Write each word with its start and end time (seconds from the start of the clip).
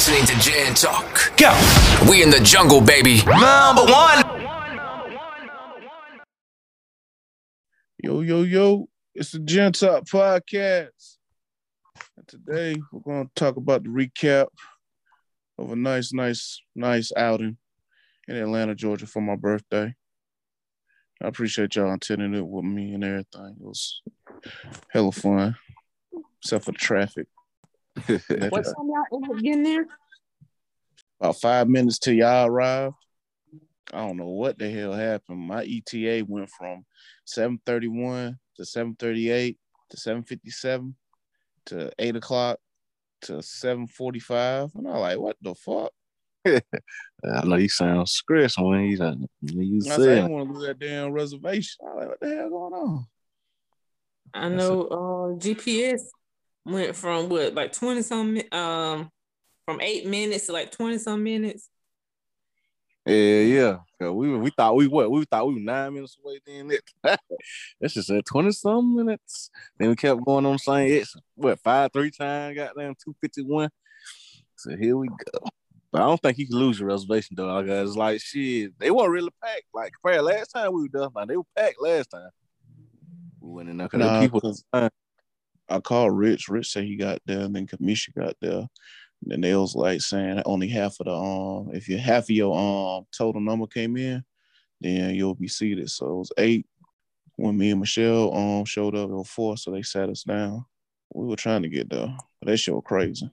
listening 0.00 0.24
to 0.24 0.50
Jan 0.50 0.72
Talk. 0.72 1.36
Go. 1.36 1.52
We 2.08 2.22
in 2.22 2.30
the 2.30 2.40
jungle, 2.40 2.80
baby. 2.80 3.16
Number 3.26 3.84
one. 3.84 4.24
Yo, 8.02 8.22
yo, 8.22 8.40
yo. 8.40 8.88
It's 9.14 9.32
the 9.32 9.40
Gen 9.40 9.72
Talk 9.72 10.04
Podcast. 10.04 11.18
And 12.16 12.26
today 12.26 12.76
we're 12.90 13.00
going 13.00 13.26
to 13.26 13.32
talk 13.34 13.58
about 13.58 13.82
the 13.82 13.90
recap 13.90 14.46
of 15.58 15.70
a 15.70 15.76
nice, 15.76 16.14
nice, 16.14 16.62
nice 16.74 17.12
outing 17.14 17.58
in 18.26 18.36
Atlanta, 18.36 18.74
Georgia 18.74 19.06
for 19.06 19.20
my 19.20 19.36
birthday. 19.36 19.94
I 21.22 21.28
appreciate 21.28 21.76
y'all 21.76 21.92
attending 21.92 22.32
it 22.32 22.46
with 22.46 22.64
me 22.64 22.94
and 22.94 23.04
everything. 23.04 23.56
It 23.60 23.66
was 23.66 24.00
hella 24.88 25.12
fun, 25.12 25.56
except 26.42 26.64
for 26.64 26.72
the 26.72 26.78
traffic. 26.78 27.26
What 28.06 28.64
time 28.64 28.88
y'all 28.88 29.04
end 29.12 29.30
up 29.30 29.42
getting 29.42 29.62
there? 29.62 29.86
About 31.20 31.40
five 31.40 31.68
minutes 31.68 31.98
till 31.98 32.14
y'all 32.14 32.46
arrived. 32.46 32.94
I 33.92 34.06
don't 34.06 34.16
know 34.16 34.28
what 34.28 34.58
the 34.58 34.70
hell 34.70 34.92
happened. 34.92 35.40
My 35.40 35.64
ETA 35.64 36.24
went 36.26 36.48
from 36.50 36.84
731 37.26 38.38
to 38.56 38.64
738 38.64 39.58
to 39.90 39.96
757 39.96 40.94
to 41.66 41.90
8 41.98 42.16
o'clock 42.16 42.58
to 43.22 43.42
745. 43.42 44.70
And 44.76 44.88
I'm 44.88 44.96
like, 44.96 45.18
what 45.18 45.36
the 45.42 45.54
fuck? 45.54 45.92
I 46.46 47.44
know 47.44 47.56
he 47.56 47.68
sounds 47.68 48.12
stressed 48.12 48.58
when 48.58 48.86
he's 48.88 49.00
when 49.00 49.28
you 49.42 49.82
I 49.84 49.88
said, 49.88 50.00
I 50.00 50.14
didn't 50.14 50.30
want 50.30 50.48
to 50.48 50.54
lose 50.54 50.66
that 50.66 50.78
damn 50.78 51.12
reservation. 51.12 51.84
I'm 51.86 51.96
like, 51.96 52.08
what 52.08 52.20
the 52.20 52.34
hell 52.34 52.48
going 52.48 52.72
on? 52.72 53.06
I 54.32 54.48
know 54.48 54.82
uh, 54.84 55.36
GPS 55.36 56.02
went 56.64 56.94
from 56.96 57.28
what 57.28 57.54
like 57.54 57.72
20 57.72 58.02
some 58.02 58.38
um 58.52 59.10
from 59.64 59.80
eight 59.80 60.06
minutes 60.06 60.46
to 60.46 60.52
like 60.52 60.70
20 60.70 60.98
some 60.98 61.22
minutes. 61.22 61.68
Yeah, 63.06 63.40
yeah. 64.00 64.08
we 64.10 64.36
we 64.36 64.50
thought 64.50 64.76
we 64.76 64.86
what 64.86 65.10
we 65.10 65.24
thought 65.24 65.48
we 65.48 65.54
were 65.54 65.60
nine 65.60 65.94
minutes 65.94 66.16
away. 66.22 66.38
Then 66.46 66.70
it 66.70 66.82
that's 67.80 67.94
just 67.94 68.10
at 68.10 68.26
twenty 68.26 68.52
some 68.52 68.94
minutes. 68.94 69.50
Then 69.78 69.88
we 69.88 69.96
kept 69.96 70.24
going 70.24 70.44
on 70.46 70.58
saying 70.58 70.92
it's. 70.92 71.16
What 71.34 71.58
five 71.60 71.90
three 71.92 72.10
times? 72.10 72.56
Goddamn 72.56 72.94
two 73.02 73.16
fifty 73.20 73.42
one. 73.42 73.70
So 74.56 74.76
here 74.76 74.96
we 74.98 75.08
go. 75.08 75.40
But 75.90 76.02
I 76.02 76.06
don't 76.06 76.20
think 76.20 76.38
you 76.38 76.46
can 76.46 76.58
lose 76.58 76.78
your 76.78 76.88
reservation 76.88 77.36
though. 77.36 77.50
I 77.50 77.62
guess 77.62 77.96
like 77.96 78.20
shit, 78.20 78.78
they 78.78 78.90
weren't 78.90 79.10
really 79.10 79.32
packed. 79.42 79.64
Like 79.72 79.92
compared 79.94 80.22
last 80.22 80.48
time 80.48 80.72
we 80.74 80.82
were 80.82 80.88
done, 80.88 81.10
like 81.14 81.28
they 81.28 81.36
were 81.38 81.42
packed 81.56 81.80
last 81.80 82.10
time. 82.10 82.28
We 83.40 83.50
went 83.50 83.70
in 83.70 83.78
there 83.78 83.88
'cause 83.88 83.98
the 83.98 84.06
Nah, 84.06 84.20
people. 84.20 84.54
I 85.70 85.80
called 85.80 86.16
Rich. 86.16 86.48
Rich 86.48 86.72
said 86.72 86.84
he 86.84 86.96
got 86.96 87.20
there, 87.26 87.40
and 87.40 87.54
then 87.54 87.66
Kamisha 87.66 88.14
got 88.14 88.36
there. 88.40 88.66
And 89.22 89.32
then 89.32 89.40
they 89.40 89.54
was 89.54 89.74
like 89.74 90.00
saying 90.00 90.42
only 90.46 90.68
half 90.68 90.98
of 91.00 91.06
the 91.06 91.12
um, 91.12 91.70
if 91.74 91.88
you 91.88 91.98
half 91.98 92.24
of 92.24 92.30
your 92.30 92.56
um 92.56 93.06
total 93.16 93.40
number 93.40 93.66
came 93.66 93.96
in, 93.96 94.24
then 94.80 95.14
you'll 95.14 95.34
be 95.34 95.48
seated. 95.48 95.90
So 95.90 96.06
it 96.06 96.16
was 96.16 96.32
eight. 96.38 96.66
When 97.36 97.56
me 97.56 97.70
and 97.70 97.80
Michelle 97.80 98.34
um 98.34 98.64
showed 98.64 98.94
up, 98.94 99.10
it 99.10 99.14
was 99.14 99.28
four, 99.28 99.56
so 99.56 99.70
they 99.70 99.82
sat 99.82 100.08
us 100.08 100.22
down. 100.22 100.64
We 101.14 101.26
were 101.26 101.36
trying 101.36 101.62
to 101.62 101.68
get 101.68 101.90
there, 101.90 102.14
but 102.40 102.46
that 102.48 102.56
shit 102.56 102.74
was 102.74 102.84
crazy. 102.84 103.30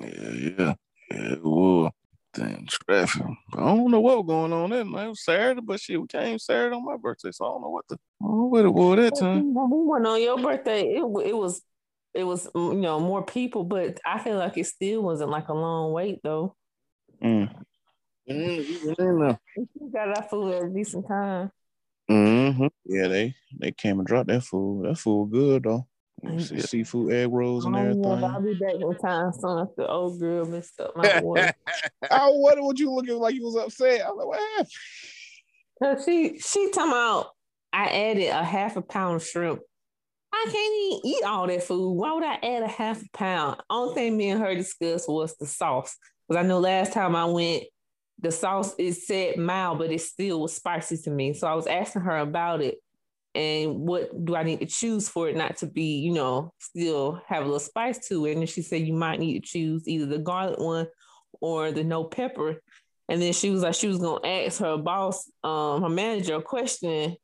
Yeah, 0.00 0.08
yeah, 0.08 0.74
yeah. 1.10 1.32
It 1.32 1.42
was. 1.42 1.92
Damn 2.34 2.65
traffic. 2.88 3.22
I 3.54 3.60
don't 3.60 3.90
know 3.90 4.00
what 4.00 4.18
was 4.18 4.26
going 4.26 4.52
on 4.52 4.70
that 4.70 4.86
night. 4.86 5.06
It 5.06 5.08
was 5.08 5.24
Saturday, 5.24 5.60
but 5.62 5.80
shit, 5.80 6.00
we 6.00 6.06
came 6.06 6.38
Saturday 6.38 6.76
on 6.76 6.84
my 6.84 6.96
birthday, 6.96 7.30
so 7.32 7.44
I 7.44 7.48
don't 7.48 7.62
know 7.62 7.70
what 7.70 7.84
the 7.88 7.96
I 8.22 8.26
don't 8.26 8.36
know 8.36 8.44
what 8.44 8.64
it 8.64 8.74
was 8.74 8.96
that 8.96 9.18
time. 9.18 9.54
When 9.54 9.70
we 9.70 9.86
went 9.86 10.06
on 10.06 10.22
your 10.22 10.38
birthday, 10.38 10.82
it 10.82 11.02
it 11.24 11.36
was 11.36 11.62
it 12.14 12.24
was 12.24 12.46
mm, 12.48 12.74
you 12.74 12.80
know 12.80 13.00
more 13.00 13.24
people, 13.24 13.64
but 13.64 14.00
I 14.04 14.18
feel 14.18 14.38
like 14.38 14.56
it 14.56 14.66
still 14.66 15.02
wasn't 15.02 15.30
like 15.30 15.48
a 15.48 15.54
long 15.54 15.92
wait 15.92 16.20
though. 16.22 16.56
Mm. 17.22 17.54
Mm-hmm. 18.28 19.32
We 19.78 19.90
got 19.90 20.16
our 20.16 20.28
food 20.28 20.54
at 20.54 20.64
a 20.64 20.68
decent 20.68 21.06
time. 21.06 21.50
Mm-hmm. 22.10 22.66
Yeah, 22.84 23.08
they 23.08 23.34
they 23.58 23.72
came 23.72 23.98
and 23.98 24.06
dropped 24.06 24.28
that 24.28 24.44
food. 24.44 24.86
That 24.86 24.98
food 24.98 25.30
good 25.30 25.64
though. 25.64 25.86
See 26.38 26.60
Seafood 26.60 27.12
egg 27.12 27.32
rolls 27.32 27.64
and 27.64 27.76
Oh, 27.76 27.78
everything. 27.78 28.24
I'll 28.24 28.42
be 28.42 28.54
back 28.54 28.74
in 28.74 28.98
time 28.98 29.32
soon 29.32 29.58
after 29.58 29.74
the 29.78 29.88
old 29.88 30.14
oh, 30.14 30.18
girl 30.18 30.44
messed 30.46 30.80
up 30.80 30.96
my 30.96 31.20
order. 31.20 31.52
I 32.10 32.28
wonder 32.32 32.62
what 32.62 32.78
you 32.78 32.92
looking 32.92 33.18
like 33.18 33.34
you 33.34 33.44
was 33.44 33.56
upset? 33.56 34.02
I 34.02 34.10
was 34.10 34.18
like, 34.18 34.26
what 34.26 34.40
happened? 34.40 34.68
Cause 35.82 36.04
she 36.06 36.38
she 36.38 36.70
talking 36.70 36.90
about 36.90 37.28
I 37.72 37.88
added 37.88 38.28
a 38.28 38.42
half 38.42 38.76
a 38.76 38.82
pound 38.82 39.16
of 39.16 39.26
shrimp. 39.26 39.60
I 40.32 40.44
can't 40.50 40.56
even 40.56 41.00
eat 41.04 41.24
all 41.24 41.46
that 41.46 41.62
food. 41.62 41.92
Why 41.92 42.12
would 42.12 42.24
I 42.24 42.34
add 42.42 42.62
a 42.62 42.68
half 42.68 43.02
a 43.02 43.06
pound? 43.12 43.60
Only 43.68 43.94
thing 43.94 44.16
me 44.16 44.30
and 44.30 44.40
her 44.40 44.54
discussed 44.54 45.08
was 45.08 45.36
the 45.36 45.46
sauce. 45.46 45.96
Because 46.26 46.44
I 46.44 46.46
know 46.46 46.58
last 46.58 46.92
time 46.92 47.14
I 47.14 47.26
went, 47.26 47.64
the 48.18 48.32
sauce 48.32 48.74
it 48.78 48.94
said 48.94 49.36
mild, 49.36 49.78
but 49.78 49.92
it 49.92 50.00
still 50.00 50.40
was 50.40 50.54
spicy 50.54 50.96
to 50.98 51.10
me. 51.10 51.34
So 51.34 51.46
I 51.46 51.54
was 51.54 51.66
asking 51.66 52.02
her 52.02 52.18
about 52.18 52.62
it 52.62 52.78
and 53.36 53.80
what 53.80 54.24
do 54.24 54.34
I 54.34 54.42
need 54.44 54.60
to 54.60 54.66
choose 54.66 55.08
for 55.08 55.28
it 55.28 55.36
not 55.36 55.58
to 55.58 55.66
be, 55.66 55.98
you 55.98 56.12
know, 56.12 56.52
still 56.58 57.20
have 57.26 57.42
a 57.42 57.44
little 57.44 57.60
spice 57.60 58.08
to 58.08 58.24
it. 58.24 58.36
And 58.36 58.48
she 58.48 58.62
said 58.62 58.86
you 58.86 58.94
might 58.94 59.20
need 59.20 59.42
to 59.42 59.46
choose 59.46 59.86
either 59.86 60.06
the 60.06 60.18
garlic 60.18 60.58
one 60.58 60.86
or 61.40 61.70
the 61.70 61.84
no 61.84 62.04
pepper. 62.04 62.62
And 63.10 63.20
then 63.20 63.34
she 63.34 63.50
was 63.50 63.62
like, 63.62 63.74
she 63.74 63.88
was 63.88 63.98
gonna 63.98 64.26
ask 64.26 64.60
her 64.60 64.78
boss, 64.78 65.30
um, 65.44 65.82
her 65.82 65.88
manager, 65.90 66.36
a 66.36 66.42
question. 66.42 67.14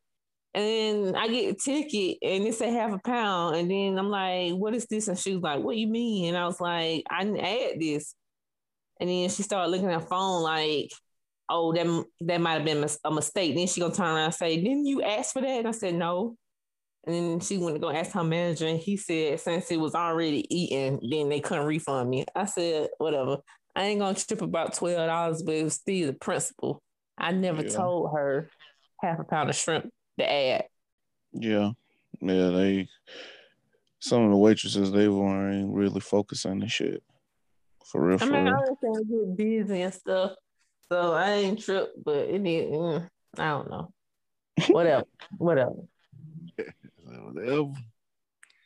And 0.53 0.63
then 0.63 1.15
I 1.15 1.27
get 1.27 1.51
a 1.51 1.55
ticket 1.55 2.19
and 2.21 2.43
it 2.45 2.53
said 2.53 2.73
half 2.73 2.93
a 2.93 2.99
pound. 2.99 3.55
And 3.55 3.71
then 3.71 3.97
I'm 3.97 4.09
like, 4.09 4.53
what 4.53 4.75
is 4.75 4.85
this? 4.85 5.07
And 5.07 5.17
she 5.17 5.33
was 5.33 5.41
like, 5.41 5.63
what 5.63 5.73
do 5.73 5.79
you 5.79 5.87
mean? 5.87 6.27
And 6.27 6.37
I 6.37 6.45
was 6.45 6.61
like, 6.61 7.05
I 7.09 7.23
didn't 7.23 7.39
add 7.39 7.79
this. 7.79 8.13
And 8.99 9.09
then 9.09 9.29
she 9.29 9.41
started 9.41 9.71
looking 9.71 9.89
at 9.89 9.99
her 9.99 10.07
phone 10.07 10.43
like, 10.43 10.91
oh, 11.49 11.73
that, 11.73 12.05
that 12.21 12.41
might 12.41 12.53
have 12.53 12.65
been 12.65 12.85
a 13.03 13.11
mistake. 13.11 13.55
Then 13.55 13.67
she 13.67 13.81
gonna 13.81 13.93
turn 13.93 14.07
around 14.07 14.25
and 14.25 14.33
say, 14.33 14.55
didn't 14.57 14.85
you 14.85 15.01
ask 15.01 15.33
for 15.33 15.41
that? 15.41 15.47
And 15.59 15.67
I 15.67 15.71
said, 15.71 15.95
no. 15.95 16.35
And 17.05 17.15
then 17.15 17.39
she 17.41 17.57
went 17.57 17.75
to 17.75 17.79
go 17.81 17.89
ask 17.89 18.11
her 18.13 18.23
manager, 18.23 18.65
and 18.65 18.79
he 18.79 18.95
said 18.95 19.39
since 19.39 19.69
it 19.71 19.79
was 19.79 19.93
already 19.93 20.45
eaten, 20.49 20.99
then 21.09 21.27
they 21.27 21.41
couldn't 21.41 21.65
refund 21.65 22.09
me. 22.09 22.25
I 22.33 22.45
said, 22.45 22.89
whatever. 22.97 23.39
I 23.75 23.83
ain't 23.85 23.99
gonna 23.99 24.15
trip 24.15 24.41
about 24.41 24.73
twelve 24.73 25.07
dollars, 25.07 25.43
but 25.43 25.55
it 25.55 25.63
was 25.63 25.73
still 25.73 26.07
the 26.07 26.13
principle. 26.13 26.81
I 27.17 27.31
never 27.31 27.61
Yeah. 27.63 27.69
told 27.69 28.11
her 28.15 28.49
half 29.01 29.19
a 29.19 29.23
pound 29.25 29.49
of 29.49 29.55
shrimp 29.55 29.89
to 30.19 30.31
add. 30.31 30.65
Yeah, 31.33 31.71
yeah. 32.21 32.49
They 32.49 32.87
some 33.99 34.23
of 34.23 34.31
the 34.31 34.37
waitresses 34.37 34.91
they 34.91 35.07
weren't 35.09 35.73
really 35.73 35.99
focusing 35.99 36.61
and 36.61 36.71
shit. 36.71 37.03
For 37.85 38.01
real, 38.05 38.15
I 38.15 38.17
for 38.19 38.25
mean, 38.27 38.47
I 38.47 38.51
real. 38.51 38.59
understand 38.59 39.09
get 39.09 39.37
busy 39.37 39.81
and 39.81 39.93
stuff, 39.93 40.31
so 40.91 41.13
I 41.13 41.31
ain't 41.31 41.61
tripped, 41.61 42.03
but 42.03 42.17
it 42.17 42.43
did. 42.43 42.71
Mm, 42.71 43.09
I 43.37 43.49
don't 43.49 43.69
know. 43.69 43.93
Whatever, 44.67 45.05
whatever. 45.37 45.75
Whatever. 47.03 47.73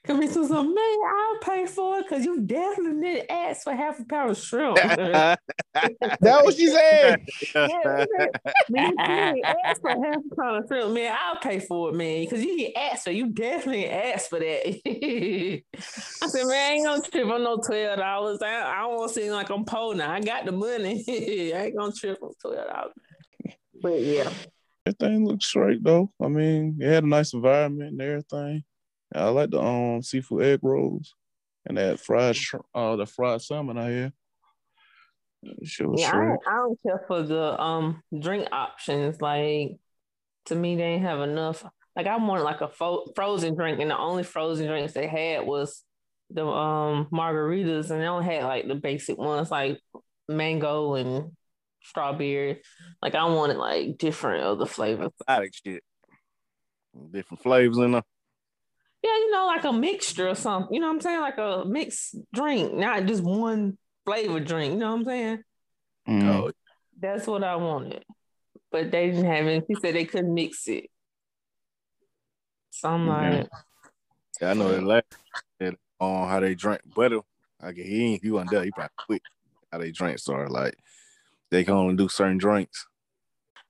Come 0.08 0.22
into 0.24 0.48
some 0.48 0.74
man, 0.74 0.98
I'll 1.06 1.40
pay 1.42 1.66
for 1.66 2.00
it 2.00 2.06
because 2.08 2.24
you 2.24 2.40
definitely 2.40 3.02
didn't 3.02 3.30
ask 3.30 3.64
for 3.64 3.76
half 3.76 4.00
a 4.00 4.06
pound 4.06 4.32
of 4.32 4.38
shrimp. 4.38 4.78
That 6.22 6.44
what 6.44 6.56
she 6.56 6.70
said. 6.70 7.20
Yeah, 7.56 8.28
man, 8.70 8.90
you 8.90 8.98
didn't 8.98 9.46
ask 9.46 9.82
for 9.82 9.90
half 9.90 10.22
a 10.32 10.36
pound 10.36 10.64
of 10.64 10.68
shrimp, 10.68 10.94
man. 10.94 11.16
I'll 11.20 11.40
pay 11.40 11.60
for 11.60 11.90
it, 11.90 11.96
man, 11.96 12.24
because 12.24 12.44
you 12.44 12.58
didn't 12.58 12.78
ask 12.78 13.04
for. 13.04 13.12
You 13.12 13.28
definitely 13.28 13.88
asked 13.90 14.30
for 14.30 14.40
that. 14.40 14.66
I 14.86 16.28
said, 16.28 16.46
man, 16.46 16.52
I 16.52 16.74
ain't 16.74 16.86
gonna 16.86 17.02
trip 17.02 17.28
on 17.28 17.44
no 17.44 17.58
twelve 17.58 18.00
dollars. 18.00 18.42
I, 18.42 18.78
I 18.78 18.80
don't 18.80 18.96
want 18.96 19.14
to 19.14 19.20
seem 19.20 19.32
like 19.34 19.50
I'm 19.50 19.66
poor 19.66 19.94
now. 19.94 20.12
I 20.12 20.22
got 20.22 20.46
the 20.46 20.54
money. 20.54 21.04
I 21.08 21.66
ain't 21.66 21.78
gonna 21.78 21.92
trip 21.92 22.18
on 22.24 22.32
twelve 22.42 22.68
dollars. 22.68 22.94
But 23.82 24.02
yeah, 24.02 24.32
Everything 24.88 25.26
looks 25.26 25.46
straight 25.46 25.84
though. 25.84 26.12
I 26.22 26.30
mean, 26.30 26.78
it 26.80 26.88
had 26.88 27.04
a 27.04 27.08
nice 27.08 27.34
environment 27.34 27.92
and 27.92 28.02
everything. 28.02 28.64
I 29.14 29.30
like 29.30 29.52
the 29.52 29.62
um 29.62 30.02
seafood 30.02 30.44
egg 30.44 30.60
rolls 30.62 31.16
and 31.66 31.78
that 31.78 32.00
fried 32.00 32.36
shrimp, 32.36 32.66
uh 32.74 32.96
the 32.96 33.06
fried 33.06 33.42
salmon 33.42 33.78
I 33.78 33.90
had. 33.90 34.14
That 35.44 35.68
Shit 35.68 35.88
was 35.88 36.02
yeah, 36.02 36.12
I 36.12 36.26
don't, 36.26 36.40
I 36.48 36.56
don't 36.56 36.80
care 36.82 37.04
for 37.08 37.22
the 37.22 37.62
um 37.62 38.02
drink 38.18 38.48
options. 38.52 39.22
Like 39.22 39.78
to 40.46 40.56
me, 40.56 40.76
they 40.76 40.84
ain't 40.84 41.04
have 41.04 41.22
enough. 41.22 41.64
Like 41.96 42.08
I 42.08 42.18
wanted 42.18 42.44
like 42.44 42.62
a 42.62 42.68
fo- 42.68 43.12
frozen 43.16 43.56
drink, 43.56 43.80
and 43.80 43.92
the 43.92 43.98
only 43.98 44.24
frozen 44.24 44.68
drinks 44.68 44.94
they 44.94 45.08
had 45.08 45.46
was 45.46 45.84
the 46.30 46.46
um 46.46 47.08
margaritas, 47.12 47.92
and 47.92 48.02
they 48.02 48.08
only 48.08 48.26
had 48.26 48.44
like 48.44 48.68
the 48.68 48.76
basic 48.76 49.18
ones 49.18 49.52
like 49.52 49.80
mango 50.28 50.96
and 50.96 51.32
strawberry. 51.84 52.62
Like 53.02 53.16
I 53.16 53.26
wanted 53.26 53.58
like 53.58 53.98
different 53.98 54.44
other 54.44 54.66
flavors. 54.66 55.12
Exotic 55.22 55.54
shit. 55.54 55.84
Different 57.12 57.44
flavors 57.44 57.78
in 57.78 57.92
there. 57.92 58.04
Yeah, 59.08 59.18
you 59.20 59.32
know, 59.32 59.46
like 59.46 59.64
a 59.64 59.72
mixture 59.72 60.28
or 60.28 60.36
something. 60.36 60.74
You 60.74 60.82
know 60.82 60.88
what 60.88 60.96
I'm 60.96 61.02
saying? 61.02 61.22
Like 61.22 61.38
a 61.38 61.64
mixed 61.66 62.16
drink, 62.34 62.74
not 62.74 63.06
just 63.06 63.24
one 63.24 63.78
flavor 64.06 64.40
drink. 64.42 64.74
You 64.74 64.80
know 64.80 64.92
what 64.92 64.98
I'm 65.00 65.06
saying? 65.06 65.44
Mm. 66.10 66.30
Oh, 66.30 66.52
That's 67.00 67.26
what 67.26 67.44
I 67.44 67.56
wanted. 67.56 68.04
But 68.70 68.92
they 68.92 69.08
didn't 69.08 69.26
have 69.26 69.48
it. 69.48 69.64
He 69.68 69.76
said 69.76 69.96
they 69.96 70.04
couldn't 70.04 70.34
mix 70.34 70.68
it. 70.68 70.90
So 72.72 72.90
I'm 72.90 73.08
Yeah. 73.08 73.40
like, 73.40 73.50
yeah, 74.42 74.52
I 74.52 74.54
know 74.56 74.70
that 74.70 74.84
last 74.84 75.06
that 75.60 75.76
on 76.00 76.28
how 76.28 76.40
they 76.42 76.54
drink 76.54 76.82
butter. 76.94 77.22
I 77.62 77.72
guess 77.72 77.86
he 77.86 78.14
ain't 78.14 78.24
he 78.24 78.30
wasn't 78.32 78.52
there. 78.52 78.64
He 78.66 78.72
probably 78.72 78.90
quit. 78.98 79.22
how 79.72 79.78
they 79.78 79.92
drinks 79.92 80.28
are. 80.28 80.50
Like 80.50 80.76
they 81.50 81.64
can 81.64 81.76
only 81.76 81.96
do 81.96 82.10
certain 82.10 82.38
drinks. 82.38 82.86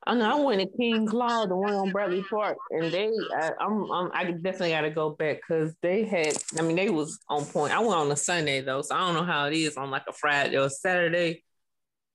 I 0.07 0.15
know 0.15 0.38
I 0.38 0.42
went 0.42 0.62
to 0.62 0.77
King 0.77 1.06
Claw, 1.06 1.45
the 1.45 1.56
one 1.56 1.74
on 1.74 1.92
Bradley 1.92 2.24
Park, 2.30 2.57
and 2.71 2.92
they, 2.92 3.12
I, 3.36 3.51
I'm, 3.59 3.92
I'm, 3.92 4.12
I 4.13 4.31
definitely 4.31 4.69
got 4.69 4.81
to 4.81 4.89
go 4.89 5.09
back 5.09 5.38
because 5.38 5.75
they 5.81 6.06
had. 6.06 6.38
I 6.57 6.62
mean, 6.62 6.77
they 6.77 6.89
was 6.89 7.19
on 7.30 7.45
point. 7.45 7.74
I 7.74 7.80
went 7.80 7.94
on 7.94 8.12
a 8.12 8.15
Sunday 8.15 8.62
though, 8.62 8.81
so 8.81 8.95
I 8.95 9.00
don't 9.00 9.15
know 9.15 9.24
how 9.24 9.48
it 9.48 9.54
is 9.54 9.75
on 9.75 9.92
like 9.92 10.04
a 10.07 10.13
Friday 10.13 10.57
or 10.57 10.69
Saturday, 10.69 11.44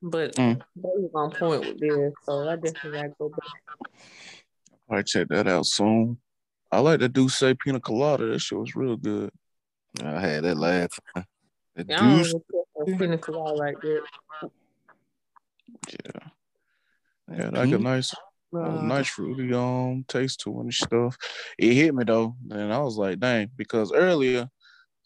but 0.01 0.35
Mm. 0.37 0.59
they 0.77 0.83
was 0.83 1.11
on 1.15 1.31
point 1.33 1.67
with 1.67 1.79
this, 1.79 2.15
so 2.25 2.49
I 2.49 2.57
definitely 2.57 2.93
got 2.93 3.03
to 3.03 3.15
go 3.19 3.29
back. 3.29 3.89
I 4.91 5.03
check 5.03 5.29
that 5.29 5.47
out 5.47 5.67
soon. 5.67 6.19
I 6.71 6.81
like 6.81 7.01
the 7.01 7.09
Douce 7.09 7.43
Pina 7.63 7.79
Colada. 7.79 8.27
That 8.27 8.39
shit 8.41 8.59
was 8.59 8.75
real 8.75 8.97
good. 8.97 9.31
I 10.03 10.19
had 10.19 10.45
that 10.45 10.57
last 10.57 10.99
I 11.15 11.25
don't 12.85 12.99
pina 12.99 13.19
colada 13.19 13.57
like 13.57 13.81
that. 13.81 14.03
Yeah. 15.89 16.29
Yeah, 17.37 17.51
like 17.53 17.73
a 17.73 17.79
nice, 17.79 18.15
Uh, 18.55 18.83
nice 18.83 19.09
fruity 19.09 19.53
um 19.55 20.05
taste 20.09 20.41
to 20.41 20.51
it 20.59 20.61
and 20.63 20.75
stuff. 20.75 21.17
It 21.59 21.73
hit 21.75 21.95
me 21.95 22.05
though, 22.05 22.37
and 22.51 22.73
I 22.73 22.79
was 22.81 22.97
like, 22.99 23.19
dang, 23.19 23.51
because 23.57 23.93
earlier, 23.93 24.49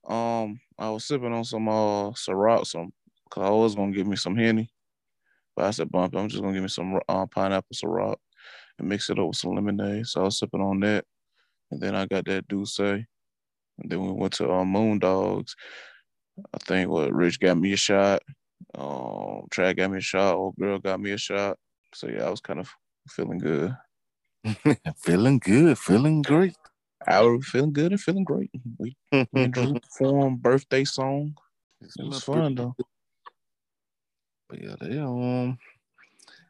um, 0.07 0.61
I 0.79 0.91
was 0.91 1.05
sipping 1.07 1.33
on 1.33 1.45
some 1.45 1.69
uh 1.69 2.11
Ciroc, 2.13 2.67
some 2.67 2.93
cause 3.31 3.45
I 3.45 3.51
was 3.51 3.75
gonna 3.77 3.93
give 3.93 4.07
me 4.07 4.17
some 4.17 4.37
henny, 4.37 4.71
but 5.55 5.67
I 5.67 5.71
said, 5.71 5.91
bump, 5.91 6.17
I'm 6.17 6.29
just 6.29 6.43
gonna 6.43 6.55
give 6.55 6.63
me 6.63 6.69
some 6.69 7.01
uh, 7.09 7.27
pineapple 7.27 7.75
Ciroc 7.75 8.17
and 8.79 8.89
mix 8.89 9.11
it 9.11 9.19
up 9.19 9.29
with 9.29 9.37
some 9.37 9.55
lemonade. 9.55 10.07
So 10.07 10.23
I 10.23 10.25
was 10.25 10.39
sipping 10.39 10.61
on 10.61 10.81
that, 10.81 11.05
and 11.71 11.81
then 11.81 11.95
I 11.95 12.07
got 12.07 12.25
that 12.27 12.49
Douce, 12.49 12.79
and 12.81 13.07
then 13.79 14.01
we 14.05 14.13
went 14.13 14.35
to 14.35 14.51
uh, 14.51 14.65
Moon 14.65 14.99
Dogs. 14.99 15.55
I 16.53 16.59
think 16.59 16.91
what 16.91 17.13
Rich 17.13 17.41
got 17.41 17.57
me 17.59 17.73
a 17.73 17.77
shot, 17.77 18.23
um, 18.75 19.47
Trad 19.53 19.77
got 19.77 19.91
me 19.91 19.99
a 19.99 20.01
shot, 20.01 20.35
old 20.35 20.57
girl 20.57 20.79
got 20.79 21.01
me 21.01 21.13
a 21.13 21.19
shot. 21.19 21.59
So 21.97 22.09
yeah, 22.09 22.27
I 22.27 22.31
was 22.31 22.41
kind 22.41 22.61
of 22.61 22.69
feeling 23.09 23.39
good. 23.39 23.75
feeling 24.99 25.39
good, 25.39 25.79
feeling 25.79 26.21
great. 26.21 26.55
I 27.07 27.23
was 27.23 27.47
feeling 27.47 27.73
good 27.73 27.93
and 27.93 28.01
feeling 28.01 28.25
great. 28.25 28.51
We, 28.77 28.95
Drew 29.33 29.75
performed 29.81 30.43
birthday 30.43 30.85
song. 30.85 31.39
It 31.81 32.05
was 32.05 32.23
fun 32.23 32.55
though. 32.55 32.77
But 34.51 34.63
yeah, 34.63 34.75
they 34.79 34.99
um, 34.99 35.57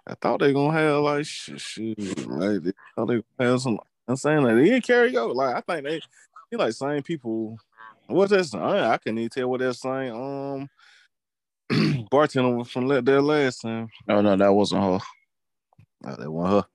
I 0.04 0.14
thought 0.20 0.40
they 0.40 0.52
gonna 0.52 0.76
have 0.76 1.02
like 1.02 1.24
shit, 1.26 1.60
shit 1.60 1.96
like 2.26 2.64
they 2.64 2.72
thought 2.96 3.06
they 3.06 3.22
gonna 3.38 3.50
have 3.52 3.60
some. 3.60 3.78
I'm 4.08 4.16
saying 4.16 4.42
like 4.42 4.56
they 4.56 4.64
didn't 4.64 4.84
karaoke. 4.84 5.32
Like 5.32 5.54
I 5.54 5.60
think 5.60 5.86
they, 5.86 6.00
they 6.50 6.56
like 6.56 6.72
same 6.72 7.04
people. 7.04 7.56
What's 8.08 8.32
that 8.32 8.46
song? 8.46 8.62
I, 8.62 8.94
I 8.94 8.96
couldn't 8.98 9.18
even 9.18 9.30
tell 9.30 9.48
what 9.48 9.60
that 9.60 9.74
song. 9.74 10.68
Um, 11.70 12.06
bartender 12.10 12.64
from 12.64 12.88
there 12.88 13.22
last 13.22 13.62
time. 13.62 13.88
Oh 14.08 14.20
no, 14.20 14.34
that 14.34 14.52
wasn't 14.52 14.82
her. 14.82 14.98
Oh, 16.06 16.16
that 16.16 16.30
wasn't 16.30 16.64
her. 16.64 16.68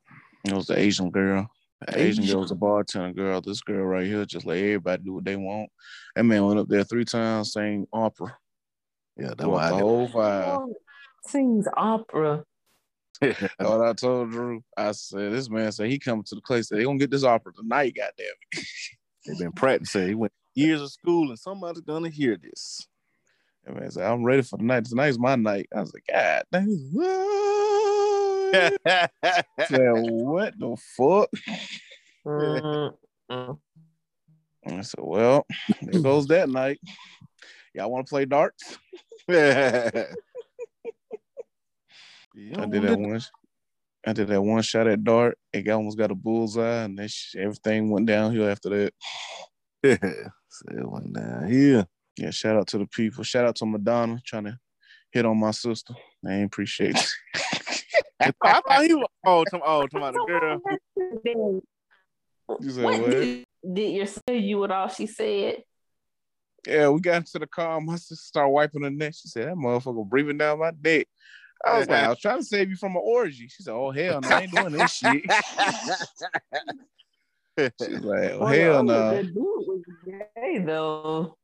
It 0.45 0.53
was 0.53 0.67
the 0.67 0.77
Asian 0.77 1.09
girl. 1.09 1.49
The 1.87 1.99
Asian 1.99 2.23
Asian? 2.23 2.33
girl 2.35 2.41
was 2.41 2.51
a 2.51 2.55
bartender 2.55 3.13
girl. 3.13 3.41
This 3.41 3.61
girl 3.61 3.85
right 3.85 4.05
here 4.05 4.25
just 4.25 4.45
let 4.45 4.57
everybody 4.57 5.03
do 5.03 5.13
what 5.13 5.25
they 5.25 5.35
want. 5.35 5.69
That 6.15 6.23
man 6.23 6.45
went 6.45 6.59
up 6.59 6.67
there 6.67 6.83
three 6.83 7.05
times, 7.05 7.53
sang 7.53 7.87
opera. 7.93 8.37
Yeah, 9.17 9.29
that 9.29 9.37
Throughout 9.37 9.49
was 9.49 9.69
the 9.69 9.77
whole 9.77 10.09
vibe. 10.09 10.57
Oh, 10.61 10.75
Sings 11.25 11.67
opera. 11.77 12.43
I 13.21 13.27
That's 13.27 13.55
what 13.59 13.81
I 13.81 13.93
told 13.93 14.31
Drew. 14.31 14.63
I 14.75 14.91
said, 14.93 15.31
this 15.31 15.49
man 15.49 15.71
said 15.71 15.89
he 15.89 15.99
coming 15.99 16.23
to 16.23 16.35
the 16.35 16.41
place. 16.41 16.69
They 16.69 16.83
gonna 16.83 16.97
get 16.97 17.11
this 17.11 17.23
opera 17.23 17.53
tonight. 17.53 17.95
Goddamn 17.95 18.25
it. 18.51 18.65
They've 19.25 19.37
been 19.37 19.51
practicing. 19.51 20.07
He 20.07 20.15
went 20.15 20.33
years 20.55 20.81
of 20.81 20.91
school, 20.91 21.29
and 21.29 21.39
somebody's 21.39 21.81
gonna 21.81 22.09
hear 22.09 22.37
this. 22.37 22.87
That 23.63 23.79
man 23.79 23.91
said, 23.91 24.05
I'm 24.05 24.23
ready 24.23 24.41
for 24.41 24.57
tonight. 24.57 24.75
night. 24.75 24.85
Tonight's 24.85 25.19
my 25.19 25.35
night. 25.35 25.69
I 25.75 25.81
was 25.81 25.93
like, 25.93 26.05
God 26.09 26.43
damn. 26.51 28.20
What? 28.51 28.73
Said, 29.67 29.91
what 29.93 30.53
the 30.59 30.75
fuck? 30.97 31.29
I 34.67 34.81
said, 34.81 35.03
well, 35.03 35.45
there 35.81 36.01
goes 36.01 36.27
that 36.27 36.49
night. 36.49 36.79
Y'all 37.73 37.89
want 37.89 38.05
to 38.05 38.09
play 38.09 38.25
darts? 38.25 38.77
I 39.29 40.05
did 42.65 42.83
that 42.83 42.97
once. 42.97 43.31
I 44.05 44.13
did 44.13 44.27
that 44.27 44.41
one 44.41 44.61
shot 44.61 44.87
at 44.87 45.03
dart. 45.03 45.37
It 45.53 45.67
almost 45.69 45.97
got 45.97 46.11
a 46.11 46.15
bullseye, 46.15 46.83
and 46.83 46.97
then 46.97 47.07
sh- 47.07 47.35
everything 47.37 47.89
went 47.89 48.07
downhill 48.07 48.49
after 48.49 48.69
that. 48.69 48.93
Yeah, 49.83 49.97
so 49.97 50.77
it 50.77 50.91
went 50.91 51.13
down 51.13 51.51
here. 51.51 51.87
Yeah, 52.15 52.29
shout 52.29 52.55
out 52.55 52.67
to 52.67 52.77
the 52.77 52.85
people. 52.85 53.23
Shout 53.23 53.45
out 53.45 53.55
to 53.55 53.65
Madonna 53.65 54.21
trying 54.23 54.43
to 54.43 54.59
hit 55.11 55.25
on 55.25 55.39
my 55.39 55.49
sister. 55.49 55.95
I 56.23 56.33
ain't 56.33 56.45
appreciate 56.45 57.03
it. 57.35 57.60
I 58.21 58.61
thought 58.61 58.83
he 58.83 58.93
was 58.93 59.07
oh, 59.25 59.45
to, 59.45 59.59
oh, 59.63 59.87
to 59.87 59.99
my 59.99 60.11
girl. 60.27 60.61
You 62.59 62.69
said 62.69 62.83
What 62.83 63.01
what? 63.01 63.11
did, 63.11 63.45
did 63.73 63.91
your 63.91 64.05
sister 64.05 64.35
you 64.35 64.59
with 64.59 64.71
all 64.71 64.87
she 64.87 65.07
said? 65.07 65.63
Yeah, 66.67 66.89
we 66.89 66.99
got 67.01 67.17
into 67.17 67.39
the 67.39 67.47
car. 67.47 67.81
My 67.81 67.95
sister 67.95 68.15
started 68.15 68.49
wiping 68.51 68.83
her 68.83 68.91
neck. 68.91 69.13
She 69.15 69.27
said, 69.29 69.47
That 69.47 69.55
motherfucker 69.55 70.07
breathing 70.07 70.37
down 70.37 70.59
my 70.59 70.71
neck. 70.83 71.07
I 71.65 71.79
was 71.79 71.87
like, 71.87 72.03
I 72.05 72.09
was 72.09 72.19
trying 72.19 72.39
to 72.39 72.45
save 72.45 72.69
you 72.69 72.75
from 72.75 72.95
an 72.95 73.01
orgy. 73.03 73.47
She 73.47 73.63
said, 73.63 73.73
Oh, 73.73 73.91
hell 73.91 74.21
no, 74.21 74.29
I 74.29 74.41
ain't 74.41 74.51
doing 74.51 74.73
this 74.73 74.91
shit. 74.91 75.23
She's 77.57 78.03
like, 78.03 78.31
Oh, 78.33 78.45
hell 78.45 78.83
no. 78.83 79.17
The 79.17 79.23
dude 79.23 79.35
was 79.35 79.81
gay 80.05 80.59
though. 80.59 81.35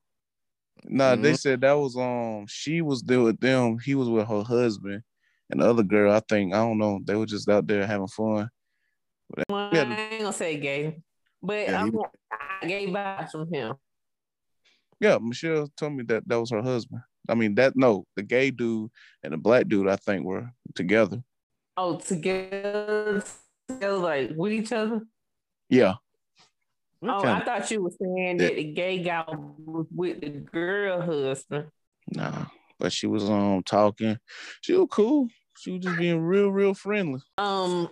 Nah, 0.85 1.15
they 1.15 1.31
Mhm. 1.33 1.39
said 1.39 1.62
that 1.62 1.73
was 1.73 1.97
um 1.97 2.45
she 2.47 2.81
was 2.81 3.01
there 3.01 3.21
with 3.21 3.39
them. 3.39 3.80
He 3.80 3.95
was 3.95 4.09
with 4.09 4.27
her 4.27 4.44
husband. 4.44 5.03
And 5.49 5.61
the 5.61 5.69
other 5.69 5.83
girl, 5.83 6.11
I 6.11 6.21
think, 6.27 6.53
I 6.53 6.57
don't 6.57 6.77
know, 6.77 6.99
they 7.03 7.15
were 7.15 7.25
just 7.25 7.47
out 7.49 7.67
there 7.67 7.88
having 7.88 8.07
fun. 8.07 8.49
Well, 9.49 9.69
I 9.73 10.09
ain't 10.11 10.21
gonna 10.21 10.33
say 10.33 10.57
gay, 10.57 11.01
but 11.41 11.67
Yeah, 11.67 11.81
I'm 11.81 11.91
he- 11.91 11.99
I 12.31 12.67
gay 12.67 12.88
vibes 12.88 13.31
from 13.31 13.53
him. 13.53 13.75
Yeah, 14.99 15.17
Michelle 15.21 15.69
told 15.77 15.94
me 15.94 16.03
that 16.07 16.27
that 16.27 16.39
was 16.39 16.51
her 16.51 16.61
husband. 16.61 17.01
I 17.29 17.35
mean, 17.35 17.55
that 17.55 17.75
no, 17.75 18.05
the 18.15 18.23
gay 18.23 18.51
dude 18.51 18.89
and 19.23 19.33
the 19.33 19.38
black 19.38 19.67
dude, 19.67 19.88
I 19.88 19.97
think, 19.97 20.25
were 20.25 20.49
together. 20.75 21.21
Oh, 21.75 21.97
together, 21.97 23.23
together 23.67 23.97
like 23.97 24.31
with 24.35 24.53
each 24.53 24.71
other. 24.71 25.01
Yeah. 25.69 25.95
What 26.99 27.25
oh, 27.25 27.27
I 27.27 27.44
thought 27.44 27.69
you 27.69 27.83
were 27.83 27.91
saying 28.01 28.38
that 28.38 28.55
the 28.55 28.63
gay 28.63 29.03
guy 29.03 29.23
was 29.27 29.85
with 29.94 30.21
the 30.21 30.29
girl 30.29 31.01
husband. 31.01 31.67
Nah. 32.07 32.45
But 32.79 32.91
she 32.91 33.07
was 33.07 33.29
um 33.29 33.63
talking. 33.63 34.18
She 34.62 34.74
was 34.74 34.88
cool. 34.91 35.28
She 35.57 35.71
was 35.71 35.81
just 35.81 35.97
being 35.97 36.21
real, 36.21 36.49
real 36.49 36.73
friendly. 36.73 37.19
Um, 37.37 37.90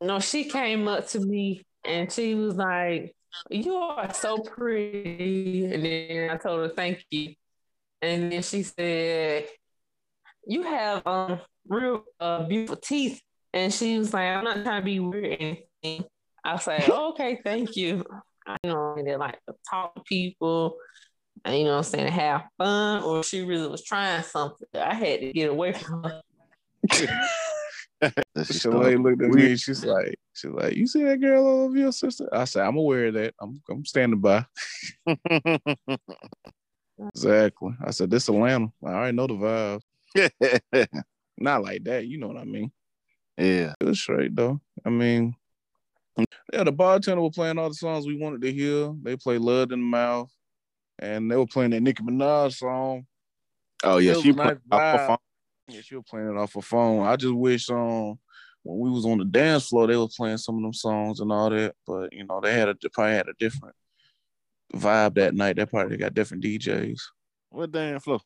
no, 0.00 0.20
she 0.20 0.44
came 0.44 0.86
up 0.88 1.08
to 1.08 1.20
me 1.20 1.64
and 1.84 2.12
she 2.12 2.34
was 2.34 2.56
like, 2.56 3.14
"You 3.50 3.74
are 3.76 4.12
so 4.12 4.38
pretty," 4.38 5.64
and 5.66 5.84
then 5.84 6.30
I 6.30 6.36
told 6.36 6.60
her 6.60 6.68
thank 6.74 7.04
you, 7.10 7.34
and 8.02 8.30
then 8.30 8.42
she 8.42 8.62
said, 8.62 9.46
"You 10.46 10.62
have 10.62 11.06
um 11.06 11.40
real 11.68 12.04
uh 12.20 12.44
beautiful 12.44 12.76
teeth," 12.76 13.20
and 13.52 13.72
she 13.72 13.98
was 13.98 14.12
like, 14.12 14.28
"I'm 14.28 14.44
not 14.44 14.62
trying 14.64 14.82
to 14.82 14.84
be 14.84 15.00
weird 15.00 15.24
or 15.24 15.56
anything." 15.82 16.04
I 16.44 16.52
was 16.52 16.66
like, 16.66 16.88
oh, 16.90 17.10
"Okay, 17.10 17.40
thank 17.42 17.76
you." 17.76 18.04
I 18.46 18.56
know 18.64 18.96
they 19.04 19.16
like 19.16 19.40
to 19.48 19.54
talk 19.68 19.94
to 19.94 20.02
people. 20.02 20.76
And, 21.46 21.56
you 21.56 21.64
know 21.64 21.70
what 21.70 21.76
I'm 21.76 21.82
saying? 21.84 22.12
Have 22.12 22.42
fun, 22.58 23.04
or 23.04 23.22
she 23.22 23.42
really 23.42 23.68
was 23.68 23.84
trying 23.84 24.24
something. 24.24 24.66
I 24.74 24.94
had 24.94 25.20
to 25.20 25.32
get 25.32 25.48
away 25.50 25.72
from 25.74 26.02
her. 26.02 26.20
that 28.00 28.46
she 28.46 28.52
She 28.54 28.68
looked 28.68 29.22
at 29.22 29.30
me. 29.30 29.56
She's 29.56 29.84
like, 29.84 30.16
she's 30.34 30.50
like, 30.50 30.74
you 30.74 30.88
see 30.88 31.04
that 31.04 31.20
girl 31.20 31.46
over 31.46 31.76
your 31.76 31.92
sister? 31.92 32.28
I 32.32 32.46
said, 32.46 32.66
I'm 32.66 32.76
aware 32.76 33.06
of 33.06 33.14
that. 33.14 33.34
I'm, 33.40 33.62
I'm 33.70 33.84
standing 33.84 34.20
by. 34.20 34.44
Exactly. 37.14 37.74
I 37.84 37.90
said, 37.90 38.10
this 38.10 38.22
is 38.22 38.28
Atlanta. 38.30 38.68
I 38.82 38.88
already 38.88 39.16
know 39.16 39.26
the 39.26 39.80
vibe. 40.16 40.88
Not 41.38 41.62
like 41.62 41.84
that. 41.84 42.06
You 42.06 42.18
know 42.18 42.28
what 42.28 42.38
I 42.38 42.44
mean. 42.44 42.72
yeah. 43.36 43.74
It 43.78 43.84
was 43.84 44.00
straight 44.00 44.34
though. 44.34 44.60
I 44.84 44.88
mean, 44.88 45.34
yeah, 46.52 46.64
the 46.64 46.72
bartender 46.72 47.20
was 47.20 47.34
playing 47.34 47.58
all 47.58 47.68
the 47.68 47.74
songs 47.74 48.06
we 48.06 48.16
wanted 48.16 48.40
to 48.42 48.52
hear. 48.52 48.94
They 49.02 49.16
played 49.16 49.42
Love 49.42 49.72
in 49.72 49.80
the 49.80 49.84
Mouth, 49.84 50.32
and 50.98 51.30
they 51.30 51.36
were 51.36 51.46
playing 51.46 51.70
that 51.72 51.82
Nicki 51.82 52.02
Minaj 52.02 52.54
song. 52.54 53.06
Oh 53.84 53.98
yeah, 53.98 54.14
she 54.14 54.32
nice 54.32 54.36
played 54.36 54.58
off 54.72 54.92
her 54.92 55.06
phone. 55.06 55.16
Yeah, 55.68 55.80
she 55.82 55.96
was 55.96 56.04
playing 56.08 56.30
it 56.30 56.36
off 56.36 56.54
her 56.54 56.62
phone. 56.62 57.06
I 57.06 57.16
just 57.16 57.34
wish 57.34 57.68
um 57.70 58.18
when 58.62 58.78
we 58.80 58.90
was 58.90 59.06
on 59.06 59.18
the 59.18 59.24
dance 59.24 59.68
floor, 59.68 59.86
they 59.86 59.96
were 59.96 60.08
playing 60.08 60.38
some 60.38 60.56
of 60.56 60.62
them 60.62 60.72
songs 60.72 61.20
and 61.20 61.30
all 61.30 61.50
that. 61.50 61.74
But 61.86 62.12
you 62.12 62.24
know, 62.24 62.40
they 62.40 62.52
had 62.52 62.68
a 62.68 62.76
they 62.80 62.88
probably 62.88 63.14
had 63.14 63.28
a 63.28 63.34
different 63.38 63.74
vibe 64.74 65.14
that 65.14 65.34
night. 65.34 65.56
They 65.56 65.66
probably 65.66 65.96
got 65.96 66.14
different 66.14 66.44
DJs 66.44 67.00
What 67.50 67.72
damn 67.72 68.00
flow? 68.00 68.20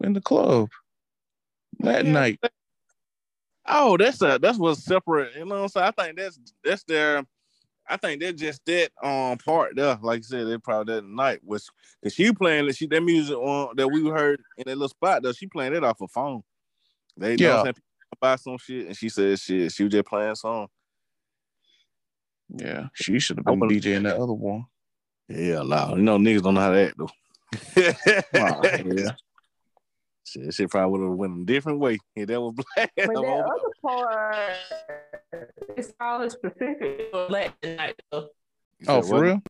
in 0.00 0.12
the 0.12 0.20
club 0.20 0.68
that 1.80 2.04
Yeah. 2.04 2.12
night. 2.12 2.40
Oh, 3.66 3.96
that's 3.96 4.22
a 4.22 4.38
that's 4.40 4.58
what's 4.58 4.84
separate. 4.84 5.34
You 5.34 5.44
know 5.44 5.56
what 5.56 5.62
I'm 5.62 5.68
saying? 5.68 5.86
I 5.86 6.02
think 6.02 6.16
that's 6.18 6.38
that's 6.64 6.84
their 6.84 7.24
I 7.88 7.96
think 7.96 8.20
they're 8.20 8.32
just 8.32 8.64
that 8.66 8.90
um 9.02 9.38
part 9.38 9.74
there. 9.76 9.98
Like 10.00 10.18
I 10.18 10.22
said, 10.22 10.46
they 10.46 10.58
probably 10.58 10.94
that 10.94 11.04
night 11.04 11.40
was 11.44 11.70
because 12.02 12.14
she 12.14 12.32
playing 12.32 12.66
that 12.66 12.76
she 12.76 12.86
that 12.86 13.02
music 13.02 13.36
on 13.36 13.76
that 13.76 13.88
we 13.88 14.08
heard 14.08 14.40
in 14.56 14.64
that 14.66 14.76
little 14.76 14.88
spot 14.88 15.22
though. 15.22 15.32
She 15.32 15.46
playing 15.46 15.74
it 15.74 15.84
off 15.84 15.98
her 16.00 16.08
phone. 16.08 16.42
They 17.16 17.34
Yeah. 17.34 17.62
know 17.62 17.72
buy 18.20 18.36
some 18.36 18.58
shit, 18.58 18.86
and 18.86 18.96
she 18.96 19.08
said 19.08 19.38
shit. 19.38 19.72
She 19.72 19.84
was 19.84 19.92
just 19.92 20.06
playing 20.06 20.32
a 20.32 20.36
song. 20.36 20.68
Yeah, 22.56 22.88
she 22.94 23.18
should 23.18 23.36
have 23.36 23.46
been 23.46 23.60
DJing 23.60 24.04
that 24.04 24.16
other 24.16 24.32
one. 24.32 24.64
Yeah, 25.28 25.60
loud. 25.60 25.98
You 25.98 26.02
know 26.02 26.18
niggas 26.18 26.42
don't 26.42 26.54
know 26.54 26.60
how 26.60 26.70
to 26.72 26.86
act 26.86 26.96
though. 26.98 27.10
Wow, 28.32 28.62
yeah. 28.62 29.12
Shit, 30.28 30.54
shit 30.54 30.70
probably 30.70 30.98
would 30.98 31.08
have 31.08 31.18
went 31.18 31.42
a 31.42 31.44
different 31.44 31.78
way. 31.78 31.98
Yeah, 32.14 32.26
that 32.26 32.40
was 32.40 32.54
black. 32.76 32.92
But 32.96 33.06
that 33.06 33.16
other 33.16 33.72
part 33.82 34.36
is 35.76 35.92
probably 35.92 36.30
specific 36.30 37.08
for 37.10 37.28
Latin 37.28 37.76
night 37.76 38.00
though. 38.10 38.28
Oh, 38.86 39.02
for 39.02 39.22
real? 39.22 39.42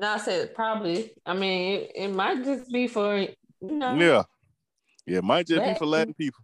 No, 0.00 0.08
I 0.08 0.18
said 0.18 0.54
probably. 0.54 1.12
I 1.26 1.34
mean, 1.34 1.80
it, 1.80 1.92
it 1.94 2.08
might 2.08 2.44
just 2.44 2.72
be 2.72 2.88
for 2.88 3.18
you 3.18 3.28
know. 3.60 3.94
Yeah. 3.94 4.22
Yeah, 5.06 5.18
it 5.18 5.24
might 5.24 5.46
just 5.46 5.62
be 5.62 5.74
for 5.74 5.86
Latin. 5.86 5.90
Latin 5.90 6.14
people. 6.14 6.40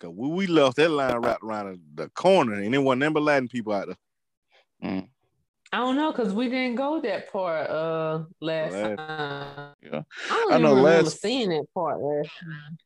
Cause 0.00 0.12
we, 0.12 0.28
we 0.28 0.46
left 0.48 0.76
that 0.76 0.90
line 0.90 1.16
right 1.16 1.38
around 1.40 1.78
the, 1.94 2.02
the 2.02 2.10
corner 2.10 2.54
and 2.54 2.74
there 2.74 2.80
wasn't 2.80 3.00
number 3.00 3.20
Latin 3.20 3.48
people 3.48 3.72
out 3.72 3.86
there. 3.86 4.90
Mm. 4.90 5.08
I 5.74 5.78
don't 5.78 5.96
know 5.96 6.12
because 6.12 6.32
we 6.32 6.48
didn't 6.48 6.76
go 6.76 7.00
that 7.00 7.32
part 7.32 7.68
uh 7.68 8.22
last 8.40 8.72
Last- 8.74 8.96
time. 8.96 9.74
Yeah. 9.82 10.02
I 10.30 10.34
don't 10.36 10.52
I 10.52 10.54
even 10.54 10.62
know 10.62 10.76
remember 10.76 11.02
last- 11.02 11.20
seeing 11.20 11.48
that 11.48 11.66
part 11.74 12.00
last 12.00 12.30
time. 12.40 12.78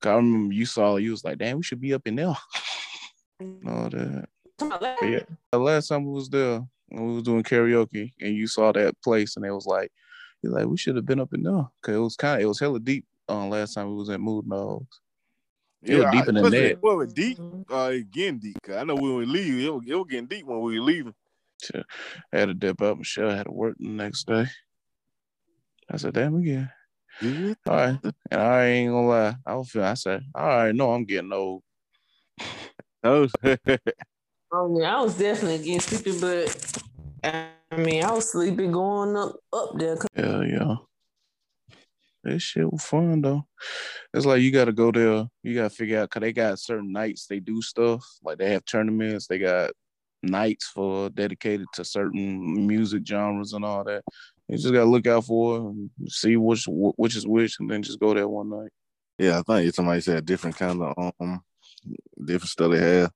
'Cause 0.00 0.10
I 0.10 0.16
remember 0.16 0.54
you 0.54 0.64
saw 0.64 0.96
you 0.96 1.10
was 1.10 1.22
like, 1.22 1.36
damn, 1.36 1.58
we 1.58 1.62
should 1.62 1.82
be 1.82 1.92
up 1.92 2.06
in 2.06 2.16
there. 2.16 2.28
All 3.66 3.90
that. 3.90 4.28
Talking 4.56 4.66
about 4.72 4.82
last- 4.82 5.00
But 5.00 5.06
yeah. 5.10 5.22
The 5.52 5.58
last 5.58 5.88
time 5.88 6.06
we 6.06 6.12
was 6.12 6.30
there, 6.30 6.62
we 6.90 7.14
was 7.14 7.22
doing 7.24 7.42
karaoke, 7.42 8.12
and 8.22 8.34
you 8.34 8.46
saw 8.46 8.72
that 8.72 8.94
place, 9.02 9.36
and 9.36 9.44
it 9.44 9.52
was 9.52 9.66
like, 9.66 9.92
you're 10.42 10.52
like, 10.52 10.64
we 10.66 10.78
should 10.78 10.96
have 10.96 11.04
been 11.04 11.20
up 11.20 11.34
in 11.34 11.42
there. 11.42 11.68
Cause 11.82 11.94
it 11.94 11.98
was 11.98 12.16
kind 12.16 12.36
of, 12.40 12.44
it 12.44 12.46
was 12.48 12.58
hella 12.58 12.80
deep. 12.80 13.04
Um, 13.28 13.50
last 13.50 13.74
time 13.74 13.88
we 13.90 13.94
was 13.96 14.08
at 14.08 14.18
Moon 14.20 14.48
Dogs. 14.48 15.00
It 15.82 15.96
was 15.96 16.12
deeper 16.12 16.32
than 16.32 16.34
listen, 16.36 16.50
that. 16.52 16.70
It 16.70 16.82
was 16.82 17.12
deep. 17.12 17.38
Uh, 17.70 17.90
it 17.92 18.10
getting 18.10 18.38
deep. 18.38 18.56
'Cause 18.62 18.76
I 18.76 18.84
know 18.84 18.94
when 18.94 19.16
we 19.16 19.26
leave, 19.26 19.66
it 19.66 19.72
was, 19.74 19.82
it 19.86 19.94
was 19.94 20.06
getting 20.08 20.26
deep 20.26 20.46
when 20.46 20.60
we 20.60 20.78
were 20.78 20.84
leaving. 20.86 21.14
I 21.74 22.38
had 22.38 22.46
to 22.46 22.54
dip 22.54 22.80
up. 22.82 22.98
Michelle 22.98 23.30
had 23.30 23.46
to 23.46 23.52
work 23.52 23.76
the 23.78 23.88
next 23.88 24.26
day. 24.26 24.46
I 25.90 25.96
said, 25.96 26.14
damn 26.14 26.36
again. 26.36 26.70
Yeah. 27.20 27.54
All 27.66 27.74
right. 27.76 27.98
And 28.30 28.40
I 28.40 28.66
ain't 28.66 28.92
gonna 28.92 29.06
lie. 29.06 29.36
I 29.44 29.54
was 29.56 29.70
feeling, 29.70 29.88
I 29.88 29.94
said, 29.94 30.22
all 30.34 30.46
right, 30.46 30.74
no, 30.74 30.92
I'm 30.92 31.04
getting 31.04 31.32
old. 31.32 31.62
Oh, 33.02 33.28
Oh 34.52 34.78
yeah, 34.78 34.96
I 34.96 35.00
was 35.00 35.16
definitely 35.16 35.58
getting 35.58 35.80
sleepy, 35.80 36.20
but 36.20 36.82
I 37.22 37.76
mean, 37.76 38.04
I 38.04 38.10
was 38.10 38.32
sleepy 38.32 38.66
going 38.66 39.16
up 39.16 39.36
up 39.52 39.78
there. 39.78 39.96
Yeah, 40.16 40.42
yeah. 40.42 40.74
That 42.24 42.40
shit 42.40 42.70
was 42.70 42.84
fun 42.84 43.22
though. 43.22 43.46
It's 44.12 44.26
like 44.26 44.42
you 44.42 44.50
gotta 44.50 44.72
go 44.72 44.90
there. 44.90 45.26
You 45.44 45.54
gotta 45.54 45.70
figure 45.70 46.00
out 46.00 46.10
cause 46.10 46.20
they 46.20 46.32
got 46.32 46.58
certain 46.58 46.90
nights 46.90 47.26
they 47.26 47.38
do 47.38 47.62
stuff. 47.62 48.04
Like 48.24 48.38
they 48.38 48.50
have 48.50 48.64
tournaments. 48.64 49.28
They 49.28 49.38
got 49.38 49.70
nights 50.22 50.66
for 50.68 51.10
dedicated 51.10 51.66
to 51.74 51.84
certain 51.84 52.66
music 52.66 53.06
genres 53.06 53.52
and 53.52 53.64
all 53.64 53.84
that. 53.84 54.02
You 54.48 54.58
just 54.58 54.72
gotta 54.72 54.90
look 54.90 55.06
out 55.06 55.24
for 55.24 55.74
see 56.06 56.36
which 56.36 56.64
which 56.68 57.16
is 57.16 57.26
which, 57.26 57.56
and 57.60 57.70
then 57.70 57.82
just 57.82 58.00
go 58.00 58.14
there 58.14 58.28
one 58.28 58.50
night. 58.50 58.70
yeah, 59.18 59.38
I 59.38 59.42
think 59.42 59.74
somebody 59.74 60.00
said 60.00 60.26
different 60.26 60.56
kind 60.56 60.82
of 60.82 61.12
um 61.20 61.42
different 62.24 62.50
stuff 62.50 62.72
they 62.72 62.78
have. 62.78 63.12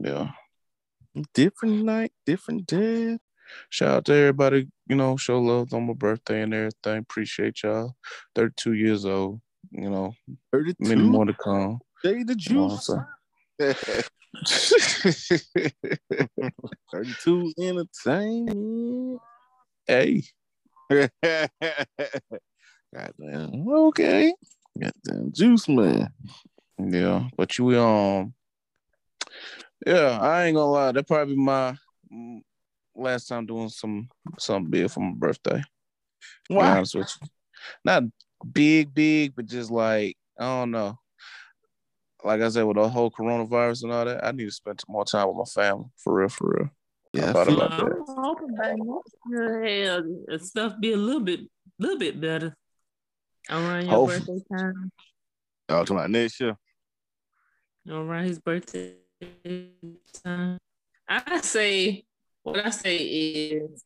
Yeah. 0.00 0.30
Different 1.34 1.84
night, 1.84 2.12
different 2.24 2.66
day. 2.66 3.18
Shout 3.68 3.90
out 3.90 4.04
to 4.06 4.14
everybody, 4.14 4.68
you 4.86 4.96
know, 4.96 5.16
show 5.16 5.38
love 5.38 5.74
on 5.74 5.86
my 5.86 5.92
birthday 5.92 6.42
and 6.42 6.54
everything. 6.54 6.98
Appreciate 6.98 7.62
y'all. 7.62 7.94
32 8.34 8.72
years 8.74 9.04
old, 9.04 9.40
you 9.70 9.90
know, 9.90 10.14
32 10.52 10.76
many 10.80 11.02
more 11.02 11.26
to 11.26 11.34
come. 11.34 11.78
day 12.02 12.22
the 12.22 12.36
You 12.38 12.56
know 12.56 12.78
what 14.32 14.40
I'm 14.40 14.44
juice. 14.44 15.44
saying? 15.54 16.52
32 16.92 17.52
entertainment. 17.58 19.20
hey, 19.86 20.22
Goddamn. 22.94 23.66
Okay. 23.68 24.34
Goddamn 24.78 25.32
juice 25.32 25.68
man. 25.68 26.08
yeah, 26.78 27.28
but 27.36 27.56
you 27.58 27.78
um, 27.78 28.34
yeah, 29.86 30.18
I 30.20 30.44
ain't 30.44 30.56
gonna 30.56 30.70
lie. 30.70 30.92
That 30.92 31.06
probably 31.06 31.36
my 31.36 31.74
mm, 32.12 32.40
last 32.94 33.26
time 33.26 33.46
doing 33.46 33.68
some 33.68 34.08
something 34.38 34.70
big 34.70 34.90
for 34.90 35.00
my 35.00 35.14
birthday. 35.14 35.62
to 36.48 36.54
be 36.54 36.56
honest 36.56 36.94
with 36.94 37.10
you. 37.20 37.28
Not 37.84 38.04
big, 38.52 38.92
big, 38.92 39.34
but 39.34 39.46
just 39.46 39.70
like 39.70 40.16
I 40.38 40.44
don't 40.44 40.70
know. 40.70 40.98
Like 42.24 42.40
I 42.40 42.48
said, 42.48 42.62
with 42.64 42.76
the 42.76 42.88
whole 42.88 43.10
coronavirus 43.10 43.84
and 43.84 43.92
all 43.92 44.04
that, 44.04 44.24
I 44.24 44.30
need 44.32 44.44
to 44.44 44.50
spend 44.52 44.80
more 44.88 45.04
time 45.04 45.28
with 45.28 45.36
my 45.36 45.62
family. 45.62 45.86
For 45.96 46.14
real, 46.14 46.28
for 46.28 46.54
real. 46.56 46.70
Yeah, 47.12 47.26
I 47.26 47.30
I 47.30 47.32
thought 47.32 47.48
about 47.48 47.70
that. 47.70 47.86
I'm 48.08 48.22
hoping 48.22 48.54
by 48.56 48.74
next 48.76 49.14
year, 49.28 49.64
hell, 49.64 50.24
uh, 50.32 50.38
stuff 50.38 50.74
be 50.80 50.92
a 50.92 50.96
little 50.96 51.20
bit, 51.20 51.40
little 51.78 51.98
bit 51.98 52.20
better 52.20 52.56
around 53.50 53.86
your 53.86 53.90
Hopefully. 53.90 54.38
birthday 54.38 54.56
time, 54.56 54.92
Oh, 55.68 55.78
talking 55.80 55.96
about 55.96 56.10
next 56.10 56.40
year. 56.40 56.56
around 57.88 58.24
his 58.24 58.38
birthday 58.38 58.94
time. 60.24 60.58
I 61.08 61.40
say, 61.40 62.04
what 62.44 62.64
I 62.64 62.70
say 62.70 62.96
is, 62.96 63.84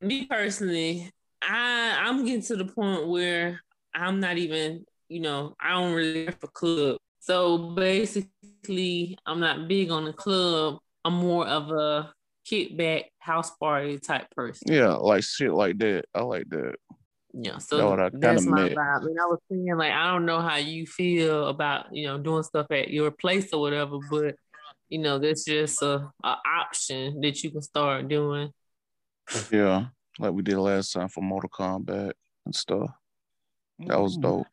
me 0.00 0.26
personally, 0.26 1.10
I 1.40 1.96
I'm 2.00 2.24
getting 2.24 2.42
to 2.42 2.56
the 2.56 2.64
point 2.66 3.08
where 3.08 3.60
I'm 3.94 4.20
not 4.20 4.36
even, 4.38 4.84
you 5.08 5.20
know, 5.20 5.54
I 5.60 5.70
don't 5.70 5.92
really 5.94 6.26
have 6.26 6.42
a 6.42 6.48
club. 6.48 6.98
So 7.24 7.70
basically, 7.74 9.16
I'm 9.24 9.38
not 9.38 9.68
big 9.68 9.92
on 9.92 10.04
the 10.06 10.12
club. 10.12 10.78
I'm 11.04 11.14
more 11.14 11.46
of 11.46 11.70
a 11.70 12.12
kickback 12.50 13.04
house 13.20 13.50
party 13.56 13.98
type 13.98 14.28
person. 14.34 14.72
Yeah, 14.72 14.94
like 14.94 15.22
shit 15.22 15.52
like 15.52 15.78
that. 15.78 16.06
I 16.14 16.22
like 16.22 16.48
that. 16.50 16.74
Yeah, 17.32 17.58
so 17.58 17.90
what 17.90 18.00
I 18.00 18.10
that's 18.12 18.44
my 18.44 18.64
meant. 18.64 18.74
vibe. 18.76 19.06
And 19.06 19.20
I 19.20 19.24
was 19.26 19.38
saying, 19.48 19.76
like, 19.76 19.92
I 19.92 20.10
don't 20.10 20.26
know 20.26 20.40
how 20.40 20.56
you 20.56 20.84
feel 20.84 21.46
about, 21.46 21.94
you 21.94 22.08
know, 22.08 22.18
doing 22.18 22.42
stuff 22.42 22.66
at 22.72 22.90
your 22.90 23.12
place 23.12 23.52
or 23.52 23.60
whatever, 23.60 23.98
but 24.10 24.34
you 24.88 24.98
know, 24.98 25.18
that's 25.20 25.44
just 25.44 25.80
a, 25.80 26.10
a 26.24 26.36
option 26.44 27.20
that 27.20 27.42
you 27.44 27.52
can 27.52 27.62
start 27.62 28.08
doing. 28.08 28.50
Yeah, 29.50 29.86
like 30.18 30.32
we 30.32 30.42
did 30.42 30.58
last 30.58 30.92
time 30.92 31.08
for 31.08 31.22
Mortal 31.22 31.48
Kombat 31.48 32.12
and 32.44 32.54
stuff. 32.54 32.90
That 33.78 34.00
was 34.00 34.18
Mm. 34.18 34.22
dope. 34.22 34.46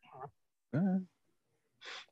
Yeah. 0.73 0.97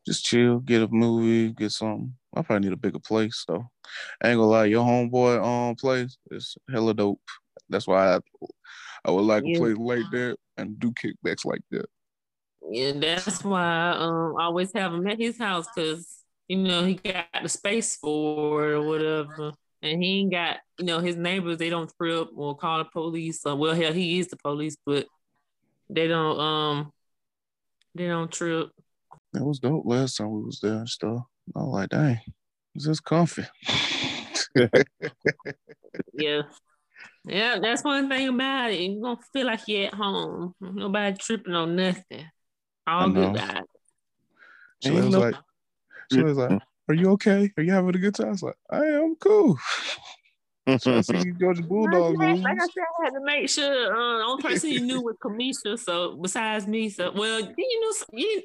Just 0.08 0.26
chill, 0.26 0.60
get 0.62 0.84
a 0.84 0.90
movie, 0.90 1.54
get 1.54 1.72
something. 1.72 2.16
I 2.36 2.42
probably 2.42 2.70
need 2.70 2.74
a 2.74 2.78
bigger 2.78 3.00
place 3.00 3.46
though. 3.48 3.70
I 4.24 4.30
ain't 4.30 4.38
gonna 4.38 4.46
lie, 4.48 4.66
your 4.66 4.86
homeboy 4.86 5.44
um 5.44 5.76
place 5.76 6.18
is 6.32 6.58
hella 6.72 6.96
dope. 6.96 7.22
That's 7.70 7.88
why 7.88 8.16
I 8.16 8.20
I 9.06 9.12
would 9.12 9.22
like 9.26 9.46
Yeah. 9.46 9.58
a 9.58 9.60
place 9.60 9.78
like 9.78 10.04
that 10.14 10.38
and 10.58 10.80
do 10.80 10.94
kickbacks 10.94 11.46
like 11.46 11.62
that. 11.72 11.88
Yeah, 12.70 12.94
that's 12.94 13.44
why 13.44 13.92
um, 13.92 14.36
I 14.38 14.46
always 14.46 14.74
have 14.74 14.94
him 14.94 15.08
at 15.08 15.20
his 15.20 15.38
house 15.38 15.68
because 15.74 16.24
you 16.48 16.58
know 16.58 16.86
he 16.86 16.96
got 16.96 17.28
the 17.42 17.50
space 17.50 17.98
for 17.98 18.70
it 18.70 18.76
or 18.76 18.84
whatever, 18.84 19.54
and 19.82 20.04
he 20.04 20.22
ain't 20.22 20.32
got 20.32 20.58
you 20.78 20.86
know 20.86 21.00
his 21.00 21.18
neighbors. 21.18 21.58
They 21.58 21.70
don't 21.70 21.92
trip 22.00 22.30
or 22.36 22.58
call 22.58 22.80
the 22.80 22.86
police. 22.86 23.46
Or, 23.46 23.56
well, 23.56 23.76
hell, 23.76 23.94
he 23.94 24.20
is 24.20 24.28
the 24.28 24.38
police, 24.38 24.78
but 24.86 25.06
they 25.90 26.08
don't 26.08 26.40
um 26.40 26.92
they 27.96 28.08
don't 28.08 28.32
trip. 28.32 28.70
It 29.34 29.44
was 29.44 29.60
dope 29.60 29.86
last 29.86 30.18
time 30.18 30.32
we 30.32 30.44
was 30.44 30.60
there 30.62 30.78
and 30.78 30.90
stuff. 30.90 31.22
I 31.56 31.60
was 31.60 31.74
like, 31.74 31.90
dang, 31.90 32.20
this 32.74 32.84
is 32.84 32.86
this 32.86 33.00
comfy? 33.00 33.46
Yeah. 36.14 36.42
Yeah, 37.26 37.60
that's 37.62 37.84
one 37.84 38.10
thing 38.10 38.30
about 38.30 38.72
it. 38.72 38.80
You're 38.80 39.02
gonna 39.02 39.20
feel 39.34 39.46
like 39.46 39.68
you're 39.68 39.88
at 39.88 39.94
home. 39.94 40.56
Nobody 40.60 41.16
tripping 41.18 41.54
on 41.54 41.76
nothing. 41.76 42.26
All 42.88 43.02
I 43.02 43.06
know. 43.08 43.32
good 43.32 43.42
vibes. 43.42 43.64
She 44.84 44.92
was 44.92 45.10
no- 45.10 45.20
like, 45.20 45.36
she 46.12 46.24
was 46.24 46.38
like, 46.38 46.60
Are 46.90 46.96
you 46.96 47.12
okay? 47.12 47.52
Are 47.58 47.64
you 47.64 47.72
having 47.72 47.96
a 47.96 48.00
good 48.00 48.16
time? 48.16 48.28
I 48.28 48.32
was 48.32 48.44
like, 48.44 48.58
I 48.70 48.86
am 48.86 49.16
cool. 49.16 49.58
So 50.80 50.98
I 50.98 51.00
see 51.00 51.18
you 51.20 51.34
Georgia 51.40 51.64
Bulldogs 51.64 52.18
Like, 52.18 52.36
lose. 52.36 52.44
like 52.44 52.58
I 52.58 52.66
said, 52.66 52.84
I 53.00 53.06
had 53.06 53.10
to 53.12 53.22
make 53.24 53.48
sure. 53.48 53.94
Uh, 53.96 54.18
the 54.18 54.24
only 54.26 54.44
person 54.44 54.70
you 54.70 54.82
knew 54.82 55.02
was 55.02 55.16
Kamisha. 55.24 55.80
So 55.80 56.18
besides 56.18 56.68
me, 56.68 56.90
so 56.90 57.14
well, 57.14 57.42
did 57.42 57.56
you 57.58 57.80
know? 57.82 57.94
You, 58.12 58.42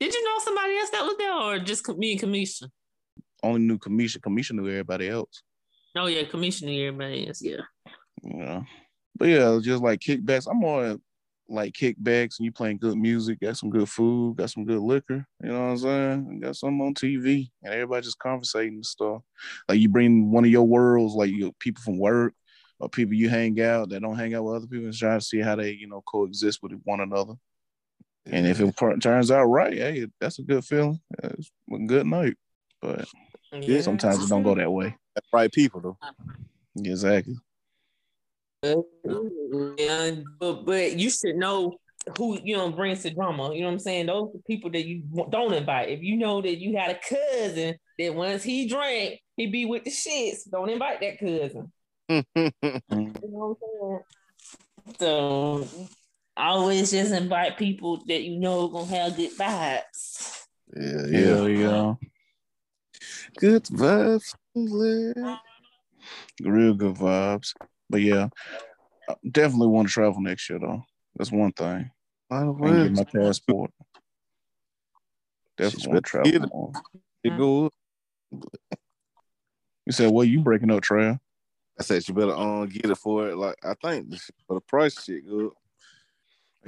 did 0.00 0.14
you 0.14 0.24
know 0.24 0.38
somebody 0.42 0.76
else 0.76 0.90
that 0.90 1.04
was 1.04 1.16
there, 1.18 1.32
or 1.32 1.58
just 1.58 1.88
me 1.96 2.12
and 2.12 2.20
Kamisha? 2.20 2.68
Only 3.42 3.60
knew 3.60 3.78
Kamisha. 3.78 4.18
Kamisha 4.18 4.52
knew 4.52 4.68
everybody 4.68 5.08
else. 5.08 5.42
Oh 5.96 6.06
yeah, 6.06 6.22
Kamisha 6.22 6.62
knew 6.62 6.88
everybody 6.88 7.26
else. 7.26 7.42
Yeah. 7.42 7.62
Know. 8.22 8.64
But 9.16 9.28
yeah, 9.28 9.58
just 9.62 9.82
like 9.82 10.00
kickbacks. 10.00 10.48
I'm 10.50 10.58
more 10.58 10.98
like 11.48 11.72
kickbacks 11.72 12.38
and 12.38 12.44
you 12.44 12.52
playing 12.52 12.78
good 12.78 12.96
music, 12.96 13.40
got 13.40 13.56
some 13.56 13.70
good 13.70 13.88
food, 13.88 14.36
got 14.36 14.50
some 14.50 14.64
good 14.64 14.80
liquor, 14.80 15.24
you 15.42 15.48
know 15.48 15.60
what 15.60 15.70
I'm 15.70 15.78
saying? 15.78 16.26
And 16.28 16.42
got 16.42 16.56
something 16.56 16.80
on 16.80 16.94
TV 16.94 17.50
and 17.62 17.72
everybody 17.72 18.02
just 18.02 18.18
conversating 18.18 18.74
and 18.74 18.86
stuff. 18.86 19.22
Like 19.68 19.78
you 19.78 19.88
bring 19.88 20.30
one 20.30 20.44
of 20.44 20.50
your 20.50 20.66
worlds, 20.66 21.14
like 21.14 21.30
you 21.30 21.52
people 21.58 21.82
from 21.82 21.98
work 21.98 22.34
or 22.78 22.88
people 22.88 23.14
you 23.14 23.28
hang 23.28 23.60
out 23.60 23.88
that 23.88 24.00
don't 24.00 24.16
hang 24.16 24.34
out 24.34 24.44
with 24.44 24.56
other 24.56 24.66
people 24.66 24.86
and 24.86 24.94
try 24.94 25.14
to 25.14 25.20
see 25.20 25.40
how 25.40 25.56
they, 25.56 25.70
you 25.70 25.88
know, 25.88 26.02
coexist 26.06 26.62
with 26.62 26.72
one 26.84 27.00
another. 27.00 27.34
And 28.30 28.46
if 28.46 28.60
it 28.60 28.76
par- 28.76 28.96
turns 28.98 29.30
out 29.30 29.44
right, 29.44 29.72
hey, 29.72 30.06
that's 30.20 30.38
a 30.38 30.42
good 30.42 30.64
feeling. 30.64 31.00
It's 31.22 31.50
a 31.72 31.78
good 31.78 32.06
night. 32.06 32.34
But 32.80 33.08
Yeah. 33.52 33.80
sometimes 33.80 34.22
it 34.24 34.28
don't 34.28 34.42
go 34.42 34.54
that 34.54 34.70
way. 34.70 34.94
That's 35.14 35.26
right 35.32 35.50
people 35.50 35.80
though. 35.80 35.98
Exactly. 36.76 37.36
Yeah, 38.62 40.10
but, 40.38 40.64
but 40.66 40.98
you 40.98 41.10
should 41.10 41.36
know 41.36 41.76
who 42.16 42.38
you 42.42 42.56
know 42.56 42.70
brings 42.70 43.02
the 43.02 43.10
drama. 43.10 43.54
You 43.54 43.60
know 43.60 43.66
what 43.66 43.72
I'm 43.74 43.78
saying? 43.78 44.06
Those 44.06 44.34
are 44.34 44.38
people 44.46 44.70
that 44.70 44.86
you 44.86 45.02
don't 45.30 45.52
invite. 45.52 45.90
If 45.90 46.02
you 46.02 46.16
know 46.16 46.40
that 46.40 46.56
you 46.56 46.76
had 46.76 46.90
a 46.90 46.98
cousin 46.98 47.76
that 47.98 48.14
once 48.14 48.42
he 48.42 48.66
drank, 48.68 49.20
he 49.36 49.46
be 49.46 49.64
with 49.64 49.84
the 49.84 49.90
shits. 49.90 50.48
Don't 50.50 50.70
invite 50.70 51.00
that 51.00 51.18
cousin. 51.18 51.72
You 52.08 52.24
know 52.90 53.20
what 53.20 53.56
I'm 53.56 53.56
saying? 53.60 54.98
So 54.98 55.68
always 56.38 56.90
just 56.90 57.12
invite 57.12 57.58
people 57.58 58.02
that 58.06 58.22
you 58.22 58.38
know 58.38 58.66
are 58.66 58.70
gonna 58.70 58.86
have 58.96 59.16
good 59.16 59.36
vibes. 59.36 60.46
yeah, 60.76 61.06
Yeah, 61.06 61.46
yeah. 61.46 61.46
yeah. 61.46 61.94
Good 63.38 63.64
vibes. 63.64 64.34
yeah. 64.54 65.36
Real 66.42 66.74
good 66.74 66.94
vibes. 66.96 67.54
But 67.90 68.02
yeah, 68.02 68.28
I 69.08 69.14
definitely 69.30 69.68
want 69.68 69.88
to 69.88 69.94
travel 69.94 70.20
next 70.20 70.48
year 70.48 70.58
though. 70.58 70.84
That's 71.16 71.32
one 71.32 71.52
thing. 71.52 71.90
Might 72.30 72.48
as 72.48 72.56
I 72.62 72.82
get 72.88 72.92
my 72.92 73.04
passport. 73.04 73.70
Definitely 75.56 75.88
want 75.92 76.04
to 76.04 76.10
travel 76.10 76.34
it. 76.34 76.52
more. 76.52 76.72
It 77.24 77.36
go. 77.36 77.70
You 79.86 79.92
said, 79.92 80.12
well, 80.12 80.24
you 80.24 80.40
breaking 80.40 80.70
up, 80.70 80.82
Trail? 80.82 81.18
I 81.78 81.82
said 81.82 82.06
you 82.06 82.14
better 82.14 82.34
um 82.34 82.68
get 82.68 82.90
it 82.90 82.96
for 82.96 83.28
it. 83.28 83.36
Like 83.36 83.56
I 83.62 83.74
think 83.82 84.14
for 84.46 84.54
the 84.54 84.60
price 84.60 85.02
shit 85.02 85.26
good. 85.26 85.50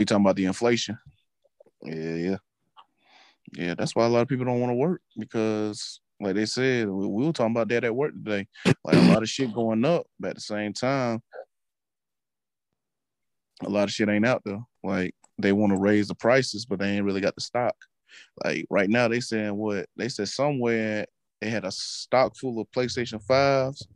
You 0.01 0.07
talking 0.07 0.25
about 0.25 0.37
the 0.37 0.47
inflation? 0.47 0.99
Yeah, 1.83 2.15
yeah. 2.15 2.37
Yeah, 3.53 3.75
that's 3.75 3.95
why 3.95 4.07
a 4.07 4.09
lot 4.09 4.23
of 4.23 4.29
people 4.29 4.47
don't 4.47 4.61
want 4.61 4.71
to 4.71 4.77
work 4.77 5.03
because, 5.19 6.01
like 6.21 6.37
they 6.37 6.47
said, 6.47 6.89
we, 6.89 7.07
we 7.07 7.27
were 7.27 7.33
talking 7.35 7.53
about 7.55 7.69
that 7.69 7.85
at 7.85 7.95
work 7.95 8.15
today. 8.15 8.49
Like 8.83 8.97
a 8.97 9.03
lot 9.03 9.23
of 9.23 9.29
shit 9.29 9.53
going 9.53 9.85
up, 9.85 10.07
but 10.19 10.31
at 10.31 10.35
the 10.37 10.41
same 10.41 10.73
time, 10.73 11.23
a 13.63 13.69
lot 13.69 13.85
of 13.85 13.91
shit 13.91 14.09
ain't 14.09 14.25
out 14.25 14.41
there. 14.47 14.61
Like 14.83 15.15
they 15.37 15.53
want 15.53 15.75
to 15.75 15.79
raise 15.79 16.09
the 16.09 16.15
prices, 16.15 16.65
but 16.65 16.79
they 16.79 16.93
ain't 16.93 17.05
really 17.05 17.21
got 17.21 17.35
the 17.35 17.43
stock. 17.43 17.75
Like 18.43 18.67
right 18.71 18.89
now, 18.89 19.07
they 19.07 19.21
saying 19.21 19.55
what 19.55 19.87
they 19.97 20.09
said 20.09 20.29
somewhere 20.29 21.05
they 21.43 21.51
had 21.51 21.67
a 21.67 21.73
stock 21.73 22.37
full 22.37 22.59
of 22.59 22.71
PlayStation 22.71 23.23
fives 23.23 23.87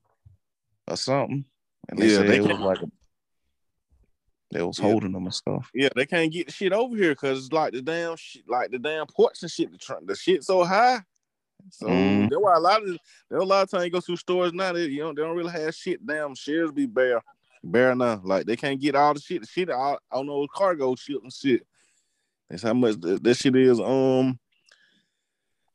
or 0.87 0.99
something, 0.99 1.47
and 1.89 1.99
they 1.99 2.09
Yeah, 2.09 2.19
said 2.19 2.27
they 2.27 2.37
it 2.37 2.43
was 2.43 2.59
like 2.59 2.79
they 4.55 4.63
was 4.63 4.79
Yeah. 4.79 4.85
holding 4.87 5.13
them 5.13 5.25
and 5.25 5.35
stuff. 5.35 5.69
Yeah, 5.75 5.89
they 5.97 6.07
can't 6.07 6.33
get 6.33 6.47
the 6.47 6.53
shit 6.53 6.73
over 6.73 6.97
here 6.97 7.11
because 7.11 7.45
it's 7.45 7.53
like 7.53 7.73
the 7.73 7.83
damn 7.83 8.17
shit, 8.17 8.49
like 8.49 8.71
the 8.71 8.79
damn 8.79 9.07
ports 9.07 9.43
and 9.43 9.51
shit. 9.51 9.73
The, 9.73 9.79
tr- 9.79 9.95
the 10.05 10.15
shit 10.15 10.45
so 10.45 10.65
high. 10.65 11.01
So 11.71 11.89
that's 12.31 12.41
why 12.41 12.55
a 12.55 12.61
lot 12.61 12.83
of 12.83 12.99
there 13.29 13.39
a 13.39 13.45
lot 13.45 13.63
of 13.65 13.71
times 13.71 13.85
you 13.85 13.91
go 13.91 14.01
through 14.01 14.17
stores 14.17 14.53
now. 14.53 14.73
They 14.73 14.85
you 14.87 15.01
know 15.01 15.13
they 15.13 15.23
don't 15.23 15.37
really 15.37 15.51
have 15.51 15.75
shit. 15.75 16.07
Damn 16.07 16.35
shares 16.37 16.71
be 16.71 16.87
bare, 16.87 17.21
bare 17.65 17.97
now. 17.97 18.21
Like 18.23 18.47
they 18.47 18.55
can't 18.55 18.81
get 18.81 18.95
all 18.95 19.13
the 19.15 19.21
shit. 19.21 19.41
The 19.41 19.47
shit 19.49 19.71
all 19.71 19.99
I 20.11 20.17
don't 20.17 20.27
know 20.27 20.47
cargo 20.47 20.95
shit 20.95 21.21
and 21.23 21.33
shit. 21.33 21.67
That's 22.49 22.63
how 22.63 22.75
much 22.75 23.01
th- 23.01 23.21
that 23.23 23.35
shit 23.37 23.57
is. 23.57 23.81
Um, 23.81 24.39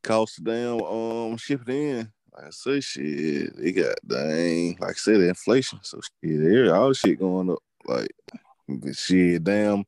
cost 0.04 0.42
the 0.44 0.52
damn 0.52 0.82
um 0.82 1.38
ship 1.38 1.62
it 1.68 1.74
in. 1.74 2.12
Like 2.34 2.46
I 2.46 2.50
say, 2.52 2.80
shit, 2.80 3.58
they 3.58 3.72
got 3.74 3.96
dang. 4.08 4.78
Like 4.80 4.92
I 4.92 4.94
said, 4.94 5.20
inflation. 5.22 5.80
So 5.82 6.00
shit, 6.00 6.40
there 6.40 6.74
all 6.74 6.90
the 6.90 6.94
shit 6.94 7.20
going 7.20 7.50
up. 7.50 7.60
Like 7.86 8.12
but 8.82 8.96
shit, 8.96 9.44
damn. 9.44 9.84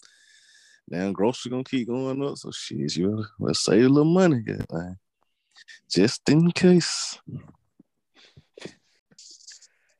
Damn, 0.90 1.14
grocery 1.14 1.52
gonna 1.52 1.64
keep 1.64 1.88
going 1.88 2.24
up. 2.24 2.38
So 2.38 2.52
shit, 2.52 2.96
you 2.98 3.24
better 3.40 3.54
save 3.54 3.86
a 3.86 3.90
little 3.90 4.12
money, 4.12 4.44
man. 4.72 4.98
Just 5.90 6.28
in 6.30 6.52
case. 6.52 7.18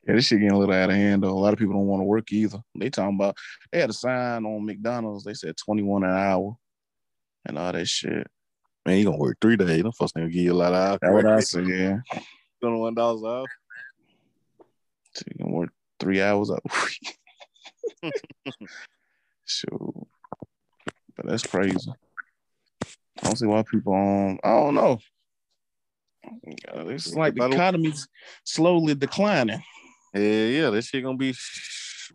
Yeah, 0.06 0.14
this 0.16 0.26
shit 0.26 0.40
getting 0.40 0.54
a 0.54 0.58
little 0.58 0.74
out 0.74 0.90
of 0.90 0.96
hand 0.96 1.22
though. 1.22 1.30
A 1.30 1.38
lot 1.38 1.52
of 1.52 1.58
people 1.58 1.74
don't 1.74 1.86
want 1.86 2.00
to 2.00 2.04
work 2.04 2.32
either. 2.32 2.58
They 2.74 2.90
talking 2.90 3.14
about 3.14 3.36
they 3.70 3.80
had 3.80 3.90
a 3.90 3.92
sign 3.94 4.44
on 4.44 4.66
McDonald's. 4.66 5.24
They 5.24 5.34
said 5.34 5.56
twenty 5.56 5.82
one 5.82 6.02
an 6.02 6.10
hour, 6.10 6.56
and 7.46 7.58
all 7.58 7.72
that 7.72 7.86
shit. 7.86 8.26
Man, 8.84 8.98
you 8.98 9.04
gonna 9.04 9.16
work 9.16 9.38
three 9.40 9.56
days. 9.56 9.82
Them 9.82 9.92
folks 9.92 10.12
gonna 10.12 10.26
give 10.28 10.42
you 10.42 10.52
a 10.52 10.54
lot 10.54 10.72
of 10.74 10.98
That's 11.00 11.12
what 11.12 11.26
I 11.26 11.40
said. 11.40 11.68
Yeah, 11.68 11.98
Twenty 12.60 12.78
one 12.78 12.94
dollars 12.94 13.22
off. 13.22 13.48
so 15.14 15.22
you 15.30 15.44
can 15.44 15.52
work 15.52 15.70
three 16.00 16.20
hours 16.20 16.50
a 16.50 16.54
week. 16.64 17.16
Sure, 19.46 20.06
but 21.16 21.26
that's 21.26 21.46
crazy. 21.46 21.92
I 22.84 23.22
don't 23.22 23.36
see 23.36 23.46
why 23.46 23.62
people 23.62 23.94
um 23.94 24.38
I 24.42 24.50
don't 24.50 24.74
know. 24.74 24.98
It's 26.74 27.14
like 27.14 27.34
the 27.34 27.46
economy's 27.46 28.06
slowly 28.44 28.94
declining. 28.94 29.62
Yeah, 30.14 30.46
yeah, 30.46 30.70
this 30.70 30.86
shit 30.86 31.02
gonna 31.02 31.16
be 31.16 31.34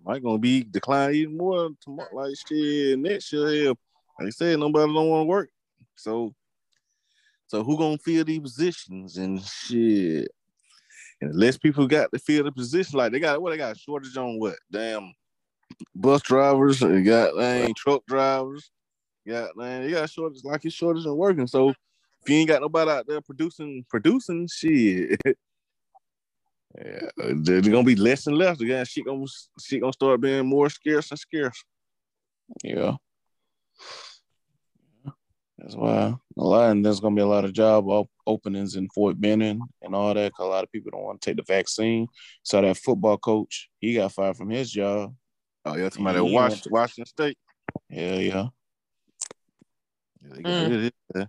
might 0.04 0.24
gonna 0.24 0.38
be 0.38 0.64
declined 0.64 1.16
even 1.16 1.38
more 1.38 1.70
tomorrow. 1.82 2.10
Like 2.14 2.36
shit, 2.48 3.00
next 3.00 3.34
year. 3.34 3.50
Yeah. 3.50 3.74
Like 4.20 4.28
I 4.28 4.30
said, 4.30 4.60
nobody 4.60 4.94
don't 4.94 5.10
want 5.10 5.22
to 5.22 5.26
work. 5.26 5.50
So, 5.96 6.34
so 7.48 7.64
who 7.64 7.78
gonna 7.78 7.98
fill 7.98 8.24
these 8.24 8.40
positions 8.40 9.18
and 9.18 9.42
shit? 9.42 10.30
And 11.22 11.36
less 11.36 11.58
people 11.58 11.88
got 11.88 12.12
to 12.14 12.20
fill 12.20 12.44
the 12.44 12.52
position. 12.52 12.98
Like 12.98 13.12
they 13.12 13.20
got 13.20 13.42
what 13.42 13.52
they 13.52 13.58
got 13.58 13.76
a 13.76 13.80
shortage 13.80 14.16
on 14.18 14.40
what? 14.40 14.56
Damn, 14.72 15.14
bus 15.96 16.22
drivers. 16.22 16.80
They 16.80 17.02
got 17.04 17.36
dang 17.38 17.74
truck 17.76 18.06
drivers. 18.08 18.72
Got 19.28 19.58
man, 19.58 19.84
you 19.84 19.92
got 19.96 20.10
shortage 20.10 20.44
like 20.44 20.64
it's 20.66 20.74
shortage 20.76 21.06
in 21.06 21.16
working. 21.16 21.48
So 21.48 21.70
if 21.70 21.76
you 22.28 22.36
ain't 22.38 22.48
got 22.50 22.62
nobody 22.62 22.92
out 22.92 23.08
there 23.08 23.22
producing, 23.22 23.86
producing 23.90 24.48
shit. 24.48 25.20
Yeah, 26.78 27.10
uh, 27.24 27.34
they're 27.38 27.62
gonna 27.62 27.84
be 27.84 27.96
less 27.96 28.28
and 28.28 28.38
less. 28.38 28.62
Again, 28.62 28.86
shit 28.86 29.06
gonna 29.06 29.26
shit 29.60 29.82
gonna 29.82 29.94
start 29.94 30.22
being 30.22 30.46
more 30.46 30.70
scarce 30.70 31.10
and 31.10 31.20
scarce. 31.20 31.64
Yeah. 32.64 32.98
That's 35.58 35.76
why 35.76 36.14
a 36.38 36.44
lot, 36.44 36.70
and 36.72 36.86
there's 36.86 37.00
gonna 37.00 37.16
be 37.16 37.22
a 37.22 37.26
lot 37.28 37.46
of 37.46 37.54
job 37.54 37.88
op- 37.88 38.12
openings 38.28 38.76
in 38.76 38.90
Fort 38.90 39.20
Benning 39.20 39.60
and 39.82 39.96
all 39.96 40.14
that. 40.14 40.34
'cause 40.34 40.46
a 40.46 40.50
lot 40.50 40.64
of 40.64 40.72
people 40.72 40.92
don't 40.92 41.04
want 41.04 41.20
to 41.20 41.30
take 41.30 41.38
the 41.38 41.44
vaccine. 41.52 42.08
So 42.44 42.62
that 42.62 42.78
football 42.78 43.18
coach, 43.18 43.70
he 43.80 43.96
got 43.96 44.12
fired 44.12 44.38
from 44.38 44.50
his 44.52 44.70
job. 44.70 45.16
Oh 45.68 45.76
yeah, 45.78 45.90
somebody 45.90 46.18
Yeah, 46.20 46.46
at 46.46 46.54
he 46.54 46.60
to- 46.62 46.70
Washington 46.70 47.06
State. 47.06 47.38
Hell 47.92 48.20
yeah, 48.22 48.48
Yeah, 50.22 50.30
they 50.34 50.42
Mm. 50.42 50.44
got 50.44 50.62
rid 50.70 50.74
of 50.74 50.84
it. 50.86 50.96
Yeah. 51.16 51.26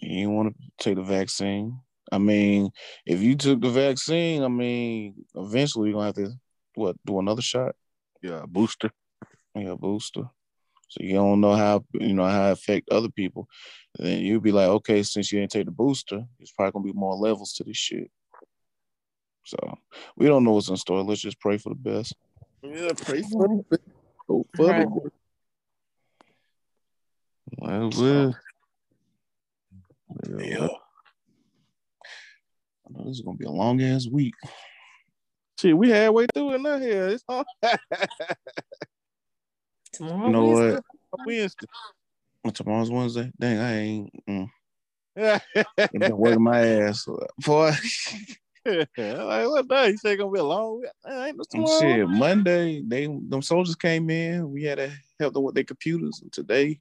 he 0.00 0.08
didn't 0.08 0.34
want 0.34 0.54
to 0.56 0.70
take 0.78 0.96
the 0.96 1.02
vaccine. 1.02 1.80
I 2.12 2.18
mean, 2.18 2.70
if 3.06 3.20
you 3.20 3.36
took 3.36 3.60
the 3.60 3.70
vaccine, 3.70 4.42
I 4.42 4.48
mean, 4.48 5.24
eventually 5.34 5.88
you're 5.90 5.94
gonna 5.94 6.06
have 6.06 6.14
to 6.16 6.32
what 6.74 6.96
do 7.04 7.18
another 7.18 7.42
shot, 7.42 7.74
Yeah, 8.22 8.44
booster. 8.46 8.90
yeah, 9.54 9.74
booster. 9.74 10.30
So 10.88 11.02
you 11.04 11.14
don't 11.14 11.40
know 11.40 11.54
how 11.54 11.84
you 11.94 12.14
know 12.14 12.24
how 12.26 12.48
it 12.48 12.52
affect 12.52 12.88
other 12.90 13.10
people. 13.10 13.48
And 13.98 14.06
then 14.06 14.20
you'd 14.22 14.42
be 14.42 14.52
like, 14.52 14.68
okay, 14.68 15.02
since 15.02 15.30
you 15.32 15.40
didn't 15.40 15.52
take 15.52 15.66
the 15.66 15.70
booster, 15.72 16.24
it's 16.38 16.52
probably 16.52 16.72
gonna 16.72 16.92
be 16.92 16.98
more 16.98 17.14
levels 17.14 17.52
to 17.54 17.64
this 17.64 17.76
shit. 17.76 18.10
So 19.44 19.56
we 20.16 20.26
don't 20.26 20.44
know 20.44 20.52
what's 20.52 20.68
in 20.68 20.76
store. 20.76 21.02
Let's 21.02 21.20
just 21.20 21.40
pray 21.40 21.58
for 21.58 21.70
the 21.70 21.74
best. 21.76 22.14
Yeah, 22.62 22.92
pray 22.96 23.22
for 23.22 23.48
the 23.48 23.64
best. 23.70 23.82
Hope 24.28 24.48
for 24.54 24.66
Right. 24.66 24.86
the 24.86 25.00
best. 25.00 25.14
Well, 27.58 27.90
well. 27.90 28.36
Yeah. 30.38 30.68
I 32.86 32.88
know 32.92 33.04
this 33.04 33.16
is 33.18 33.22
gonna 33.22 33.36
be 33.36 33.44
a 33.46 33.50
long 33.50 33.80
ass 33.82 34.06
week. 34.10 34.34
Shit, 35.58 35.76
we 35.76 35.90
halfway 35.90 36.26
through 36.32 36.54
it 36.54 36.60
now 36.60 36.78
here. 36.78 37.08
It's 37.08 37.24
on 37.28 37.44
Tomorrow, 39.92 40.26
You 40.26 40.32
know 40.32 40.46
Wednesday. 40.46 40.74
what? 41.10 41.26
Wednesday. 41.26 41.66
Well, 42.44 42.52
Tomorrow's 42.52 42.90
Wednesday. 42.90 43.30
Dang, 43.38 43.58
I 43.58 43.78
ain't. 43.78 44.10
Mm, 44.28 44.48
Yeah. 45.16 45.38
I've 45.78 45.92
been 45.92 46.16
working 46.16 46.42
my 46.42 46.60
ass, 46.60 47.06
boy. 47.44 47.72
like 48.66 48.88
what 49.48 49.68
day? 49.68 49.90
You 49.90 49.96
say 49.96 50.12
it's 50.12 50.20
gonna 50.20 50.30
be 50.30 50.40
a 50.40 50.44
long 50.44 50.80
week? 50.80 50.90
Ain't 51.08 51.36
no 51.36 51.44
tomorrow. 51.50 51.78
shit, 51.78 52.08
Monday 52.08 52.82
they 52.86 53.06
them 53.06 53.42
soldiers 53.42 53.76
came 53.76 54.10
in. 54.10 54.50
We 54.50 54.64
had 54.64 54.78
to 54.78 54.92
help 55.18 55.34
them 55.34 55.44
with 55.44 55.54
their 55.54 55.64
computers. 55.64 56.20
And 56.22 56.32
today 56.32 56.80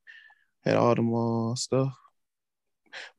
had 0.66 0.76
all 0.76 0.96
them 0.96 1.14
uh, 1.14 1.56
stuff. 1.56 1.96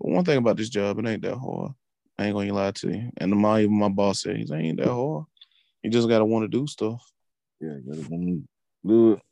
But 0.00 0.10
one 0.10 0.24
thing 0.24 0.38
about 0.38 0.56
this 0.56 0.68
job, 0.68 0.98
it 0.98 1.06
ain't 1.06 1.22
that 1.22 1.36
hard. 1.36 1.72
I 2.18 2.26
ain't 2.26 2.34
gonna 2.34 2.52
lie 2.52 2.72
to 2.72 2.88
you. 2.90 3.10
And 3.16 3.32
my 3.32 3.62
even 3.62 3.78
my 3.78 3.88
boss 3.88 4.22
said 4.22 4.36
he's 4.36 4.52
ain't 4.52 4.78
that 4.78 4.88
hard. 4.88 5.24
You 5.82 5.90
just 5.90 6.08
gotta 6.08 6.24
want 6.24 6.44
to 6.44 6.48
do 6.58 6.66
stuff. 6.66 7.02
Yeah, 7.60 7.76
you 7.76 7.84
gotta 7.88 8.10
wanna 8.10 8.40
do 8.84 9.12
it. 9.12 9.22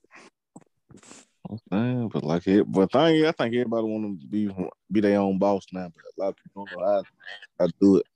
Man, 1.71 2.09
but 2.09 2.25
like 2.25 2.47
it, 2.47 2.71
but 2.71 2.93
thing, 2.93 3.25
I 3.25 3.33
think 3.33 3.55
everybody 3.55 3.87
want 3.87 4.21
to 4.21 4.27
be 4.27 4.51
be 4.91 5.01
their 5.01 5.19
own 5.19 5.39
boss 5.39 5.67
now. 5.73 5.91
But 5.95 6.05
a 6.05 6.21
lot 6.21 6.29
of 6.31 6.37
people 6.37 6.67
don't 6.67 6.81
know 6.81 7.05
how 7.59 7.65
I 7.65 7.69
do 7.81 7.97
it. 7.97 8.07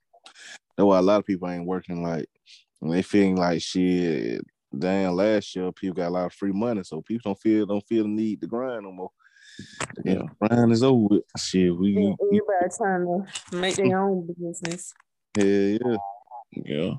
That's 0.75 0.85
why 0.85 0.99
a 0.99 1.01
lot 1.01 1.19
of 1.19 1.25
people 1.25 1.49
ain't 1.49 1.65
working 1.65 2.03
like 2.03 2.27
they 2.81 3.01
feeling 3.01 3.37
like 3.37 3.61
shit. 3.61 4.41
Damn, 4.77 5.15
last 5.15 5.55
year 5.55 5.71
people 5.71 5.95
got 5.95 6.09
a 6.09 6.09
lot 6.09 6.25
of 6.25 6.33
free 6.33 6.51
money, 6.51 6.83
so 6.83 7.01
people 7.01 7.31
don't 7.31 7.39
feel 7.39 7.65
don't 7.65 7.87
feel 7.87 8.03
the 8.03 8.09
need 8.09 8.41
to 8.41 8.47
grind 8.47 8.83
no 8.83 8.91
more. 8.91 9.11
Yeah, 10.03 10.23
grind 10.41 10.71
is 10.71 10.83
over 10.83 11.07
with. 11.09 11.23
Shit, 11.37 11.77
we, 11.77 11.95
we 11.95 12.15
Everybody 12.21 12.75
trying 12.75 13.25
to 13.51 13.57
make 13.57 13.75
their 13.75 13.99
own 13.99 14.27
business. 14.39 14.93
yeah, 15.37 15.77
yeah. 15.85 15.97
Yeah. 16.55 16.91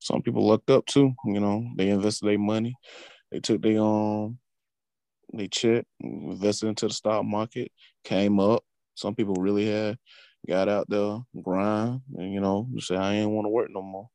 Some 0.00 0.22
people 0.22 0.46
lucked 0.46 0.70
up 0.70 0.86
too. 0.86 1.14
You 1.24 1.40
know, 1.40 1.66
they 1.76 1.88
invested 1.90 2.28
their 2.28 2.38
money. 2.38 2.76
They 3.30 3.40
took 3.40 3.62
their 3.62 3.80
um, 3.80 4.38
they 5.32 5.48
check, 5.48 5.84
invested 6.00 6.68
into 6.68 6.88
the 6.88 6.94
stock 6.94 7.24
market, 7.24 7.70
came 8.04 8.40
up. 8.40 8.64
Some 8.94 9.14
people 9.14 9.34
really 9.34 9.70
had 9.70 9.98
got 10.46 10.68
out 10.68 10.88
there, 10.88 11.18
grind, 11.42 12.02
and 12.16 12.32
you 12.32 12.40
know, 12.40 12.68
say 12.78 12.96
I 12.96 13.14
ain't 13.14 13.30
want 13.30 13.46
to 13.46 13.50
work 13.50 13.70
no 13.70 13.82
more. 13.82 14.08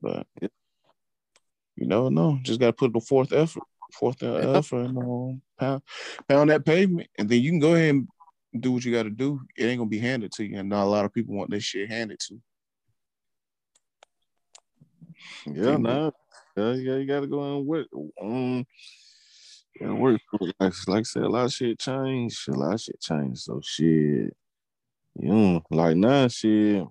But 0.00 0.26
you 0.40 1.86
never 1.86 2.10
know. 2.10 2.38
Just 2.42 2.60
got 2.60 2.66
to 2.66 2.72
put 2.72 2.92
the 2.92 3.00
fourth 3.00 3.32
effort, 3.32 3.62
fourth 3.92 4.22
effort, 4.22 4.84
and 4.84 4.98
um, 4.98 5.42
pound 5.58 5.82
pound 6.28 6.50
that 6.50 6.64
pavement, 6.64 7.08
and 7.18 7.28
then 7.28 7.40
you 7.40 7.50
can 7.50 7.60
go 7.60 7.74
ahead 7.74 7.90
and 7.90 8.08
do 8.60 8.72
what 8.72 8.84
you 8.84 8.92
got 8.92 9.04
to 9.04 9.10
do. 9.10 9.40
It 9.56 9.64
ain't 9.64 9.78
gonna 9.78 9.88
be 9.88 9.98
handed 9.98 10.32
to 10.32 10.44
you, 10.44 10.58
and 10.58 10.68
not 10.68 10.84
a 10.84 10.90
lot 10.90 11.04
of 11.04 11.12
people 11.12 11.34
want 11.34 11.50
this 11.50 11.64
shit 11.64 11.88
handed 11.88 12.18
to. 12.20 12.40
Yeah, 15.46 15.76
no, 15.76 16.12
yeah, 16.56 16.72
yeah, 16.72 16.96
you 16.96 17.06
gotta 17.06 17.26
go 17.26 17.58
and 17.58 17.66
work. 17.66 17.86
Um, 18.20 18.66
yeah, 19.80 19.92
work. 19.92 20.20
Like, 20.58 20.72
like 20.86 21.00
I 21.00 21.02
said, 21.02 21.22
a 21.22 21.28
lot 21.28 21.46
of 21.46 21.52
shit 21.52 21.78
changed. 21.78 22.48
A 22.48 22.52
lot 22.52 22.74
of 22.74 22.80
shit 22.80 23.00
changed. 23.00 23.40
So 23.40 23.60
shit, 23.62 24.34
you 25.18 25.32
know, 25.32 25.62
like 25.70 25.96
now, 25.96 26.28
shit, 26.28 26.84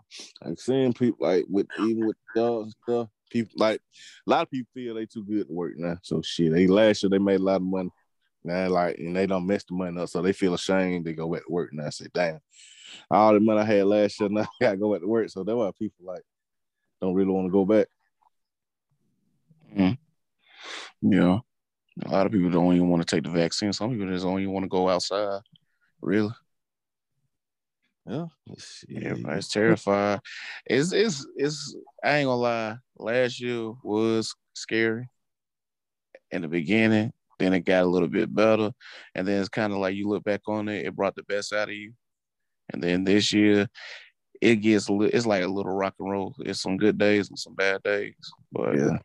like 0.44 0.60
seeing 0.60 0.94
people 0.94 1.28
like 1.28 1.46
with 1.50 1.68
even 1.80 2.08
with 2.08 2.18
and 2.36 2.74
stuff. 2.84 3.08
People 3.30 3.54
like 3.58 3.82
a 4.26 4.30
lot 4.30 4.44
of 4.44 4.52
people 4.52 4.70
feel 4.74 4.96
they 4.96 5.06
too 5.06 5.24
good 5.24 5.48
to 5.48 5.54
work 5.54 5.74
now. 5.76 5.98
So 6.02 6.22
shit, 6.22 6.54
they 6.54 6.68
last 6.68 7.04
year 7.04 7.10
they 7.10 7.20
made 7.20 7.40
a 7.40 7.44
lot 7.44 7.58
of 7.58 7.64
money. 7.64 7.90
Now, 8.44 8.70
like, 8.70 8.98
and 8.98 9.16
they 9.16 9.26
don't 9.26 9.46
mess 9.46 9.66
the 9.66 9.76
money 9.76 10.00
up, 10.00 10.08
so 10.08 10.22
they 10.22 10.32
feel 10.32 10.54
ashamed 10.54 11.06
to 11.06 11.14
go 11.14 11.32
back 11.32 11.46
to 11.46 11.52
work. 11.52 11.72
Now, 11.74 11.88
I 11.88 11.90
say, 11.90 12.08
damn, 12.14 12.40
all 13.12 13.34
the 13.34 13.42
money 13.42 13.60
I 13.60 13.66
had 13.66 13.86
last 13.86 14.20
year, 14.20 14.30
now 14.32 14.42
I 14.42 14.48
gotta 14.62 14.78
go 14.78 14.94
back 14.94 15.02
to 15.02 15.08
work. 15.08 15.30
So 15.30 15.44
that's 15.44 15.56
why 15.56 15.72
people 15.78 16.06
like 16.06 16.24
don't 17.02 17.14
really 17.14 17.32
want 17.32 17.48
to 17.48 17.52
go 17.52 17.66
back. 17.66 17.88
Mm-hmm. 19.76 21.12
Yeah. 21.12 21.40
A 22.06 22.12
lot 22.12 22.26
of 22.26 22.32
people 22.32 22.50
don't 22.50 22.74
even 22.76 22.90
want 22.90 23.06
to 23.06 23.16
take 23.16 23.24
the 23.24 23.30
vaccine. 23.30 23.74
Some 23.74 23.92
people 23.92 24.08
just 24.08 24.24
don't 24.24 24.40
even 24.40 24.54
want 24.54 24.64
to 24.64 24.70
go 24.70 24.88
outside. 24.88 25.42
Really. 26.02 26.32
Yeah. 28.08 28.26
Everybody's 28.96 29.48
terrified. 29.50 30.22
It's 30.66 30.94
it's 30.94 31.26
it's 31.36 31.76
I 32.04 32.18
ain't 32.18 32.28
gonna 32.28 32.42
lie. 32.42 32.78
Last 32.98 33.42
year 33.42 33.74
was 33.84 34.34
scary 34.54 35.10
in 36.32 36.42
the 36.42 36.48
beginning. 36.48 37.12
Then 37.40 37.54
it 37.54 37.62
got 37.62 37.84
a 37.84 37.88
little 37.88 38.08
bit 38.08 38.34
better. 38.34 38.72
And 39.14 39.28
then 39.28 39.40
it's 39.40 39.50
kind 39.50 39.74
of 39.74 39.80
like 39.80 39.96
you 39.96 40.08
look 40.08 40.24
back 40.24 40.42
on 40.48 40.70
it, 40.70 40.86
it 40.86 40.96
brought 40.96 41.16
the 41.16 41.24
best 41.24 41.54
out 41.54 41.70
of 41.70 41.76
you. 41.76 41.94
And 42.72 42.84
then 42.84 43.04
this 43.04 43.32
year, 43.32 43.68
it 44.42 44.58
gets 44.58 44.88
it's 44.90 45.26
like 45.26 45.44
a 45.44 45.48
little 45.48 45.72
rock 45.72 45.96
and 46.00 46.10
roll. 46.10 46.36
It's 46.40 46.62
some 46.62 46.78
good 46.78 46.98
days 46.98 47.30
and 47.30 47.38
some 47.38 47.56
bad 47.56 47.84
days. 47.84 48.16
But 48.52 48.76
Yeah. 48.78 48.98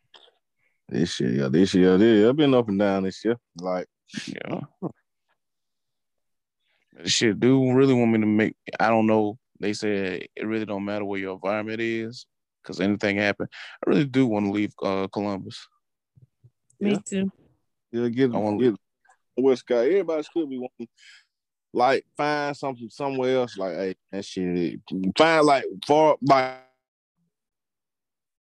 This 0.88 1.20
year, 1.20 1.30
yeah, 1.30 1.48
this 1.48 1.74
year, 1.74 1.96
yeah, 1.96 2.28
I've 2.28 2.36
been 2.36 2.54
up 2.54 2.68
and 2.68 2.78
down 2.78 3.04
this 3.04 3.24
year. 3.24 3.36
Like, 3.58 3.86
Yeah. 4.26 4.60
Shit, 7.04 7.40
do 7.40 7.72
really 7.72 7.94
want 7.94 8.12
me 8.12 8.20
to 8.20 8.26
make. 8.26 8.54
I 8.78 8.88
don't 8.88 9.06
know. 9.06 9.38
They 9.58 9.72
said 9.72 10.26
it 10.36 10.46
really 10.46 10.66
don't 10.66 10.84
matter 10.84 11.04
where 11.04 11.18
your 11.20 11.34
environment 11.34 11.80
is, 11.80 12.26
because 12.62 12.80
anything 12.80 13.16
happen. 13.16 13.48
I 13.86 13.90
really 13.90 14.04
do 14.04 14.26
want 14.26 14.46
to 14.46 14.52
leave 14.52 14.72
uh, 14.82 15.08
Columbus. 15.08 15.66
Me 16.80 16.90
Yeah. 16.92 16.98
too. 17.04 17.32
yeah, 17.92 18.08
get 18.08 18.34
I 18.34 18.38
wanna- 18.38 18.58
get 18.70 18.74
West 19.36 19.60
Sky. 19.60 19.86
Everybody 19.86 20.22
should 20.24 20.50
be 20.50 20.58
wanting, 20.58 20.88
like, 21.72 22.04
find 22.16 22.56
something 22.56 22.90
somewhere 22.90 23.36
else. 23.36 23.56
Like, 23.56 23.74
hey, 23.74 23.94
that 24.10 24.24
shit. 24.24 24.80
Find 25.16 25.46
like 25.46 25.64
far 25.86 26.16
like 26.22 26.58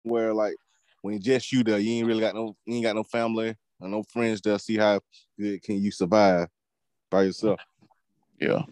where 0.02 0.32
like 0.32 0.56
when 1.02 1.20
just 1.20 1.52
you 1.52 1.62
there, 1.64 1.78
you 1.78 1.92
ain't 1.92 2.06
really 2.06 2.20
got 2.20 2.34
no, 2.34 2.56
you 2.64 2.76
ain't 2.76 2.84
got 2.84 2.96
no 2.96 3.04
family 3.04 3.54
or 3.80 3.88
no 3.88 4.02
friends 4.04 4.40
there. 4.40 4.58
See 4.58 4.76
how 4.76 5.00
good 5.38 5.62
can 5.62 5.76
you 5.82 5.90
survive 5.90 6.48
by 7.10 7.24
yourself? 7.24 7.60
Yeah, 8.40 8.62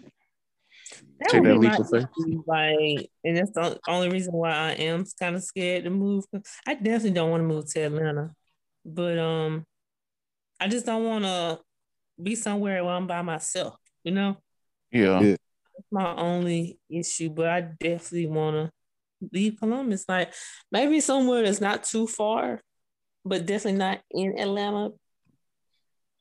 That 1.21 1.29
Take 1.31 1.43
that 1.43 1.59
leap 1.59 1.79
of 1.79 1.91
faith. 1.91 2.07
Like, 2.47 3.11
and 3.25 3.37
that's 3.37 3.51
the 3.53 3.79
only 3.89 4.09
reason 4.09 4.33
why 4.33 4.51
I 4.51 4.71
am 4.73 5.05
kind 5.19 5.35
of 5.37 5.43
scared 5.43 5.85
to 5.85 5.91
move. 5.91 6.25
I 6.67 6.75
definitely 6.75 7.11
don't 7.11 7.31
want 7.31 7.43
to 7.43 7.47
move 7.47 7.73
to 7.73 7.81
Atlanta, 7.81 8.33
but 8.85 9.19
um, 9.19 9.65
I 10.61 10.69
just 10.69 10.87
don't 10.87 11.05
want 11.05 11.25
to 11.25 11.61
be 12.23 12.35
somewhere 12.35 12.85
where 12.85 12.95
I'm 12.95 13.07
by 13.07 13.23
myself. 13.23 13.75
You 14.05 14.13
know, 14.13 14.37
yeah, 14.93 15.21
Yeah. 15.21 15.37
that's 15.75 15.91
my 15.91 16.15
only 16.15 16.79
issue. 16.89 17.31
But 17.31 17.49
I 17.49 17.61
definitely 17.61 18.27
want 18.29 18.57
to 18.57 18.73
leave 19.33 19.59
Columbus. 19.59 20.05
Like 20.09 20.33
maybe 20.71 21.01
somewhere 21.01 21.43
that's 21.43 21.61
not 21.61 21.85
too 21.85 22.07
far, 22.07 22.61
but 23.25 23.47
definitely 23.47 23.79
not 23.79 24.01
in 24.13 24.39
Atlanta. 24.39 24.91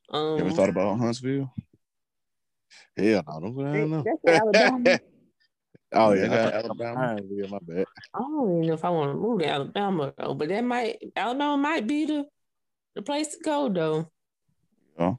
Um, 0.10 0.40
Ever 0.40 0.52
thought 0.52 0.70
about 0.70 0.98
Huntsville? 1.00 1.52
Hell 2.98 3.24
no, 3.28 3.40
don't 3.40 3.56
go 3.56 3.64
down 3.64 3.92
there. 3.92 4.04
that's 4.24 4.24
in 4.24 4.42
Alabama. 4.42 5.00
Oh 5.98 6.14
They 6.14 6.22
yeah, 6.24 6.28
got 6.28 6.40
I 6.40 6.44
thought- 6.62 6.66
Alabama. 6.66 7.20
Yeah, 7.30 7.48
my 7.50 7.58
bad. 7.62 7.86
I 8.14 8.20
don't 8.20 8.52
even 8.58 8.68
know 8.68 8.74
if 8.74 8.84
I 8.84 8.90
want 8.90 9.12
to 9.12 9.16
move 9.18 9.40
to 9.40 9.48
Alabama 9.48 10.14
though, 10.18 10.34
but 10.34 10.50
that 10.50 10.64
might 10.64 10.98
Alabama 11.16 11.58
might 11.58 11.88
be 11.88 12.06
the 12.06 12.26
the 12.96 13.02
place 13.02 13.30
to 13.30 13.38
go 13.44 13.70
though. 13.70 14.10
Yeah. 15.00 15.14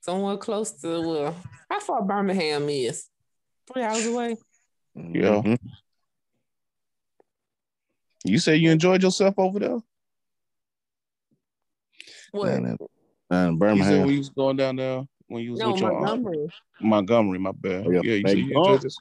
Somewhere 0.00 0.36
close 0.38 0.70
to 0.82 1.00
well, 1.00 1.36
how 1.68 1.80
far 1.80 2.02
Birmingham 2.02 2.68
is? 2.70 3.08
Three 3.70 3.82
hours 3.82 4.06
away. 4.06 4.36
Yeah. 4.94 5.42
Mhm. 5.42 5.58
You 8.24 8.38
say 8.38 8.56
you 8.56 8.70
enjoyed 8.70 9.02
yourself 9.02 9.34
over 9.38 9.58
there? 9.58 9.78
What? 12.32 12.46
Down 12.48 12.64
in, 12.66 12.76
down 13.30 13.48
in 13.48 13.54
You 13.54 13.58
said 13.58 13.58
Birmingham. 13.58 14.06
we 14.06 14.18
was 14.18 14.28
going 14.30 14.56
down 14.56 14.76
there 14.76 15.02
when 15.28 15.42
you 15.42 15.52
was 15.52 15.60
no, 15.60 15.72
with 15.72 15.80
your 15.80 15.92
aunt. 15.92 16.22
Montgomery. 16.22 16.48
Montgomery. 16.80 17.38
My 17.38 17.52
bad. 17.52 17.86
Oh, 17.86 17.90
yeah, 17.90 18.00
yeah. 18.02 18.14
you 18.14 18.28
said 18.28 18.38
you 18.38 18.46
Meg- 18.46 18.56
enjoyed 18.56 18.82
this. 18.82 18.96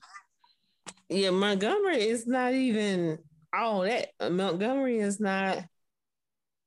Yeah, 1.09 1.29
Montgomery 1.29 2.07
is 2.07 2.25
not 2.25 2.53
even 2.53 3.19
all 3.53 3.81
that. 3.81 4.09
Uh, 4.19 4.29
Montgomery 4.29 4.99
is 4.99 5.19
not 5.19 5.65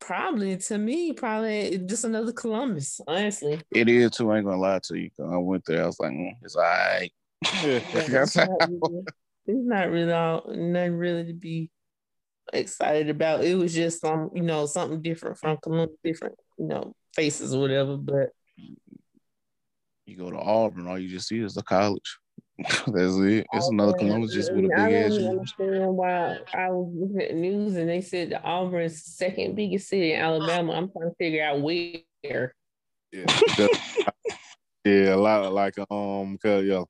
probably 0.00 0.56
to 0.56 0.78
me 0.78 1.12
probably 1.12 1.78
just 1.86 2.04
another 2.04 2.32
Columbus. 2.32 3.00
Honestly, 3.06 3.60
It 3.70 3.88
is 3.88 4.12
too. 4.12 4.30
I 4.30 4.38
ain't 4.38 4.46
gonna 4.46 4.60
lie 4.60 4.80
to 4.84 4.98
you. 4.98 5.10
I 5.20 5.36
went 5.38 5.64
there. 5.66 5.82
I 5.82 5.86
was 5.86 6.00
like, 6.00 6.12
mm, 6.12 6.32
it's 6.42 6.56
all 6.56 6.62
right. 6.62 7.12
it's, 7.42 8.36
not 8.36 8.48
really, 8.68 9.04
it's 9.46 9.66
not 9.66 9.90
really 9.90 10.12
all 10.12 10.44
nothing 10.48 10.94
really 10.94 11.24
to 11.26 11.34
be 11.34 11.70
excited 12.52 13.10
about. 13.10 13.44
It 13.44 13.56
was 13.56 13.74
just 13.74 14.00
some, 14.00 14.30
you 14.34 14.42
know, 14.42 14.66
something 14.66 15.02
different 15.02 15.38
from 15.38 15.58
Columbus, 15.62 15.96
different, 16.02 16.36
you 16.58 16.66
know, 16.66 16.94
faces 17.14 17.54
or 17.54 17.60
whatever. 17.60 17.96
But 17.96 18.30
You 20.08 20.16
go 20.16 20.30
to 20.30 20.38
Auburn, 20.38 20.86
all 20.86 20.98
you 20.98 21.06
just 21.06 21.28
see 21.28 21.38
is 21.40 21.52
the 21.52 21.62
college. 21.62 22.18
That's 22.58 23.18
it. 23.18 23.46
It's 23.52 23.68
another 23.68 23.92
Columbus 23.92 24.32
just 24.32 24.50
with 24.54 24.64
a 24.64 24.68
big 24.68 24.94
ass. 24.94 25.12
U. 25.12 25.28
understand 25.28 25.96
why 25.96 26.38
I 26.54 26.70
was 26.70 26.90
looking 26.94 27.20
at 27.20 27.28
the 27.28 27.34
news 27.34 27.76
and 27.76 27.90
they 27.90 28.00
said 28.00 28.30
that 28.30 28.42
Auburn 28.42 28.84
is 28.84 29.04
the 29.04 29.10
second 29.10 29.54
biggest 29.54 29.86
city 29.86 30.14
in 30.14 30.20
Alabama. 30.20 30.72
I'm 30.72 30.90
trying 30.90 31.10
to 31.10 31.14
figure 31.16 31.44
out 31.44 31.60
where. 31.60 32.54
Yeah, 33.12 33.26
yeah, 34.86 35.14
a 35.14 35.16
lot 35.16 35.44
of 35.44 35.52
like 35.52 35.78
um, 35.90 36.38
cause 36.42 36.64
yeah, 36.64 36.84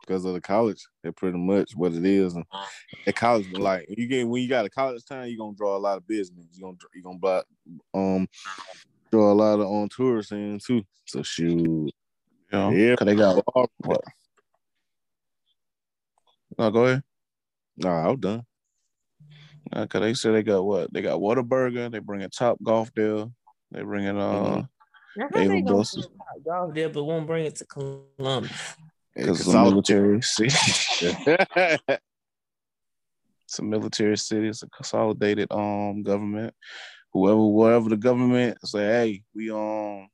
because 0.00 0.24
of 0.24 0.32
the 0.32 0.40
college, 0.40 0.82
they're 1.02 1.12
pretty 1.12 1.36
much 1.36 1.72
what 1.76 1.92
it 1.92 2.06
is. 2.06 2.34
And 2.34 2.46
at 3.06 3.14
college, 3.14 3.52
like 3.52 3.84
you 3.90 4.06
get 4.06 4.26
when 4.26 4.42
you 4.42 4.48
got 4.48 4.64
a 4.64 4.70
college 4.70 5.04
town, 5.04 5.28
you're 5.28 5.36
gonna 5.36 5.54
draw 5.54 5.76
a 5.76 5.78
lot 5.78 5.98
of 5.98 6.06
business. 6.06 6.46
You're 6.52 6.70
gonna 6.70 6.78
you 6.94 7.02
gonna 7.02 7.18
block, 7.18 7.44
um 7.92 8.26
draw 9.12 9.32
a 9.32 9.34
lot 9.34 9.60
of 9.60 9.66
on 9.66 9.90
tourists 9.94 10.32
in 10.32 10.58
too. 10.66 10.82
So 11.04 11.22
shoot, 11.22 11.92
Yeah, 12.52 12.70
Yeah. 12.70 12.96
cause 12.96 13.06
they 13.06 13.14
got 13.14 13.44
what? 13.84 14.02
No, 16.58 16.70
go 16.70 16.84
ahead. 16.86 17.02
nah, 17.76 18.08
I'm 18.10 18.18
done. 18.20 18.44
Uh, 19.72 19.86
Cause 19.86 20.00
they 20.00 20.14
said 20.14 20.32
they 20.34 20.42
got 20.42 20.64
what? 20.64 20.92
They 20.92 21.02
got 21.02 21.20
Whataburger. 21.20 21.90
They 21.90 21.98
bringing 21.98 22.30
Top 22.30 22.58
Golf 22.62 22.90
there. 22.94 23.26
They 23.70 23.82
bringing 23.82 24.18
uh, 24.18 24.32
Mhm. 24.32 24.68
Now, 25.16 25.24
how 25.24 25.28
they 25.40 25.48
David 25.48 25.66
gonna 25.66 25.84
Top 25.84 26.04
Golf 26.44 26.74
there, 26.74 26.88
but 26.88 27.04
won't 27.04 27.26
bring 27.26 27.44
it 27.46 27.56
to 27.56 27.66
Columbus? 27.66 28.50
cause 29.16 29.40
it's 29.40 29.40
a 29.40 29.50
Solid- 29.50 29.70
military 29.70 30.22
city. 30.22 30.54
it's 33.46 33.58
a 33.58 33.62
military 33.62 34.16
city. 34.16 34.48
It's 34.48 34.62
a 34.62 34.68
consolidated 34.68 35.52
um 35.52 36.02
government. 36.02 36.54
Whoever, 37.12 37.46
wherever 37.46 37.88
the 37.88 37.96
government 37.96 38.58
say, 38.64 38.78
hey, 38.84 39.22
we 39.34 39.50
um 39.50 40.08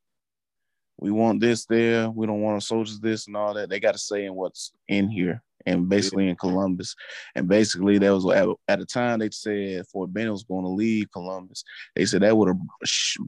we 0.99 1.11
want 1.11 1.41
this 1.41 1.67
there. 1.67 2.11
We 2.11 2.27
don't 2.27 2.41
want 2.41 2.55
our 2.55 2.61
soldiers 2.61 3.01
this 3.01 3.27
and 3.27 3.37
all 3.37 3.55
that. 3.55 3.69
They 3.69 3.81
got 3.81 3.93
to 3.93 3.99
say 3.99 4.25
in 4.25 4.35
what's 4.35 4.73
in 4.89 5.09
here 5.09 5.43
and 5.67 5.89
basically 5.89 6.29
in 6.29 6.37
Columbus. 6.37 6.95
And 7.35 7.49
basically, 7.49 7.99
that 7.99 8.11
was 8.11 8.27
at, 8.27 8.49
at 8.69 8.79
the 8.79 8.87
time 8.87 9.19
they 9.19 9.31
said 9.31 9.87
Fort 9.89 10.13
Benning 10.13 10.33
was 10.33 10.45
going 10.45 10.65
to 10.65 10.71
leave 10.71 11.11
Columbus. 11.13 11.65
They 11.97 12.05
said 12.07 12.23
that 12.23 12.37
would 12.37 12.49
have 12.49 12.61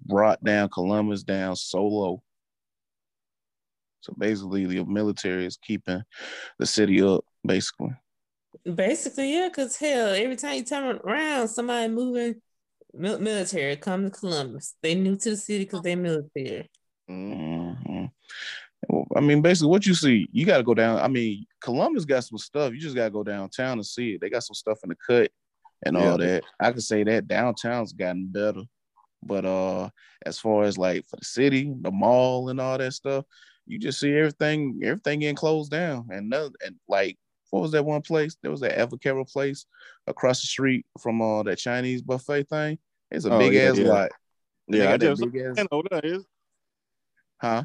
brought 0.04 0.42
down 0.44 0.68
Columbus 0.68 1.22
down 1.22 1.56
so 1.56 1.84
low. 1.84 2.22
So 4.00 4.14
basically, 4.16 4.66
the 4.66 4.84
military 4.84 5.46
is 5.46 5.56
keeping 5.56 6.02
the 6.58 6.66
city 6.66 7.02
up, 7.02 7.24
basically. 7.44 7.94
Basically, 8.74 9.34
yeah, 9.34 9.48
because 9.48 9.76
hell, 9.76 10.10
every 10.10 10.36
time 10.36 10.56
you 10.56 10.64
turn 10.64 10.98
around, 11.04 11.48
somebody 11.48 11.92
moving 11.92 12.36
military 12.94 13.76
come 13.76 14.04
to 14.04 14.10
Columbus. 14.10 14.74
They 14.82 14.94
new 14.94 15.16
to 15.16 15.30
the 15.30 15.36
city 15.36 15.64
because 15.64 15.82
they're 15.82 15.96
military. 15.96 16.70
Mm-hmm. 17.10 18.06
I 19.16 19.20
mean, 19.20 19.42
basically, 19.42 19.70
what 19.70 19.86
you 19.86 19.94
see, 19.94 20.28
you 20.32 20.44
got 20.44 20.58
to 20.58 20.62
go 20.62 20.74
down. 20.74 20.98
I 20.98 21.08
mean, 21.08 21.46
Columbus 21.60 22.04
got 22.04 22.24
some 22.24 22.38
stuff. 22.38 22.72
You 22.72 22.80
just 22.80 22.94
got 22.94 23.04
to 23.04 23.10
go 23.10 23.22
downtown 23.22 23.78
and 23.78 23.86
see 23.86 24.12
it. 24.12 24.20
They 24.20 24.30
got 24.30 24.44
some 24.44 24.54
stuff 24.54 24.78
in 24.82 24.90
the 24.90 24.96
cut 24.96 25.30
and 25.84 25.96
all 25.96 26.18
that. 26.18 26.44
I 26.60 26.72
could 26.72 26.82
say 26.82 27.02
that 27.04 27.28
downtown's 27.28 27.92
gotten 27.92 28.26
better, 28.26 28.62
but 29.22 29.44
uh, 29.44 29.90
as 30.24 30.38
far 30.38 30.64
as 30.64 30.78
like 30.78 31.06
for 31.06 31.16
the 31.16 31.24
city, 31.24 31.74
the 31.80 31.90
mall, 31.90 32.48
and 32.48 32.60
all 32.60 32.78
that 32.78 32.92
stuff, 32.92 33.24
you 33.66 33.78
just 33.78 33.98
see 34.00 34.14
everything, 34.14 34.80
everything 34.84 35.20
getting 35.20 35.36
closed 35.36 35.70
down. 35.70 36.08
And 36.10 36.30
no, 36.30 36.50
and 36.64 36.76
like, 36.88 37.18
what 37.50 37.62
was 37.62 37.72
that 37.72 37.84
one 37.84 38.02
place? 38.02 38.36
There 38.42 38.50
was 38.50 38.60
that 38.60 38.76
Evercaro 38.76 39.30
place 39.30 39.66
across 40.06 40.40
the 40.40 40.46
street 40.46 40.86
from 41.00 41.22
uh 41.22 41.42
that 41.44 41.56
Chinese 41.58 42.02
buffet 42.02 42.48
thing. 42.48 42.78
It's 43.10 43.24
a 43.24 43.32
oh, 43.32 43.38
big 43.38 43.54
yeah, 43.54 43.62
ass 43.62 43.78
yeah. 43.78 43.88
lot. 43.88 44.10
Yeah, 44.68 44.92
I 44.92 44.96
just 44.96 45.20
big 45.20 45.36
ass... 45.36 45.66
over 45.70 45.88
there 45.90 46.00
is. 46.04 46.24
Huh? 47.40 47.64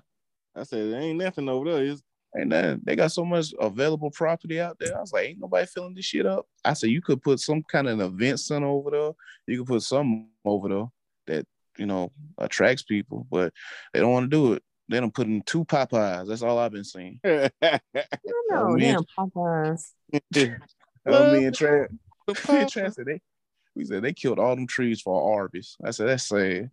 I 0.56 0.64
said 0.64 0.92
there 0.92 1.02
ain't 1.02 1.20
nothing 1.20 1.50
over 1.50 1.72
there. 1.72 1.84
Is 1.84 2.02
ain't 2.38 2.50
nothing. 2.50 2.82
They 2.84 2.96
got 2.96 3.12
so 3.12 3.26
much 3.26 3.54
available 3.60 4.12
property 4.12 4.60
out 4.60 4.78
there. 4.80 4.98
I 4.98 5.02
was 5.02 5.14
like, 5.14 5.28
ain't 5.28 5.40
nobody 5.40 5.66
filling 5.66 5.94
this 5.94 6.06
shit 6.06 6.26
up. 6.26 6.46
I 6.64 6.74
said 6.74 6.90
you 6.90 7.02
could 7.02 7.22
put 7.22 7.40
some 7.40 7.64
kind 7.64 7.88
of 7.88 8.00
an 8.00 8.06
event 8.06 8.40
center 8.40 8.68
over 8.68 8.92
there. 8.92 9.12
You 9.48 9.60
could 9.60 9.68
put 9.68 9.84
some 9.84 10.30
over 10.46 10.70
there 10.70 10.86
that 11.28 11.46
you 11.78 11.86
know 11.86 12.12
attracts 12.38 12.84
people, 12.84 13.26
but 13.32 13.54
they 13.94 14.00
don't 14.00 14.12
want 14.12 14.30
to 14.30 14.36
do 14.36 14.54
it. 14.54 14.64
They 14.90 15.00
don't 15.00 15.14
put 15.14 15.28
in 15.28 15.42
two 15.44 15.64
Popeyes. 15.64 16.28
That's 16.28 16.42
all 16.42 16.60
I've 16.60 16.74
been 16.74 16.84
seeing. 16.84 17.20
I 17.24 17.50
know, 18.50 18.76
damn 18.78 19.06
Popeyes. 19.18 19.92
uh, 21.08 21.24
me 21.24 21.46
and 21.46 21.56
Trent, 21.56 21.92
me 22.28 22.36
and 22.60 22.70
Trent 22.70 22.94
said 22.94 23.06
they, 23.06 23.22
we 23.76 23.86
said 23.86 24.04
they 24.04 24.12
killed 24.12 24.40
all 24.40 24.56
them 24.56 24.68
trees 24.68 25.02
for 25.02 25.40
Arby's. 25.40 25.78
I 25.84 25.92
said 25.92 26.10
that's 26.10 26.28
sad. 26.28 26.70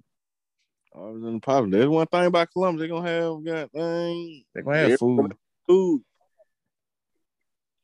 Arby's 0.95 1.25
in 1.25 1.35
the 1.35 1.41
Popeyes. 1.41 1.71
There's 1.71 1.89
one 1.89 2.07
thing 2.07 2.27
about 2.27 2.53
Columbus. 2.53 2.81
They're 2.81 2.89
gonna 2.89 3.09
have 3.09 3.45
got 3.45 3.73
thing. 3.73 4.45
They're 4.55 4.63
gonna 4.63 4.79
have 4.91 4.99
food. 4.99 5.35
Food. 5.67 6.03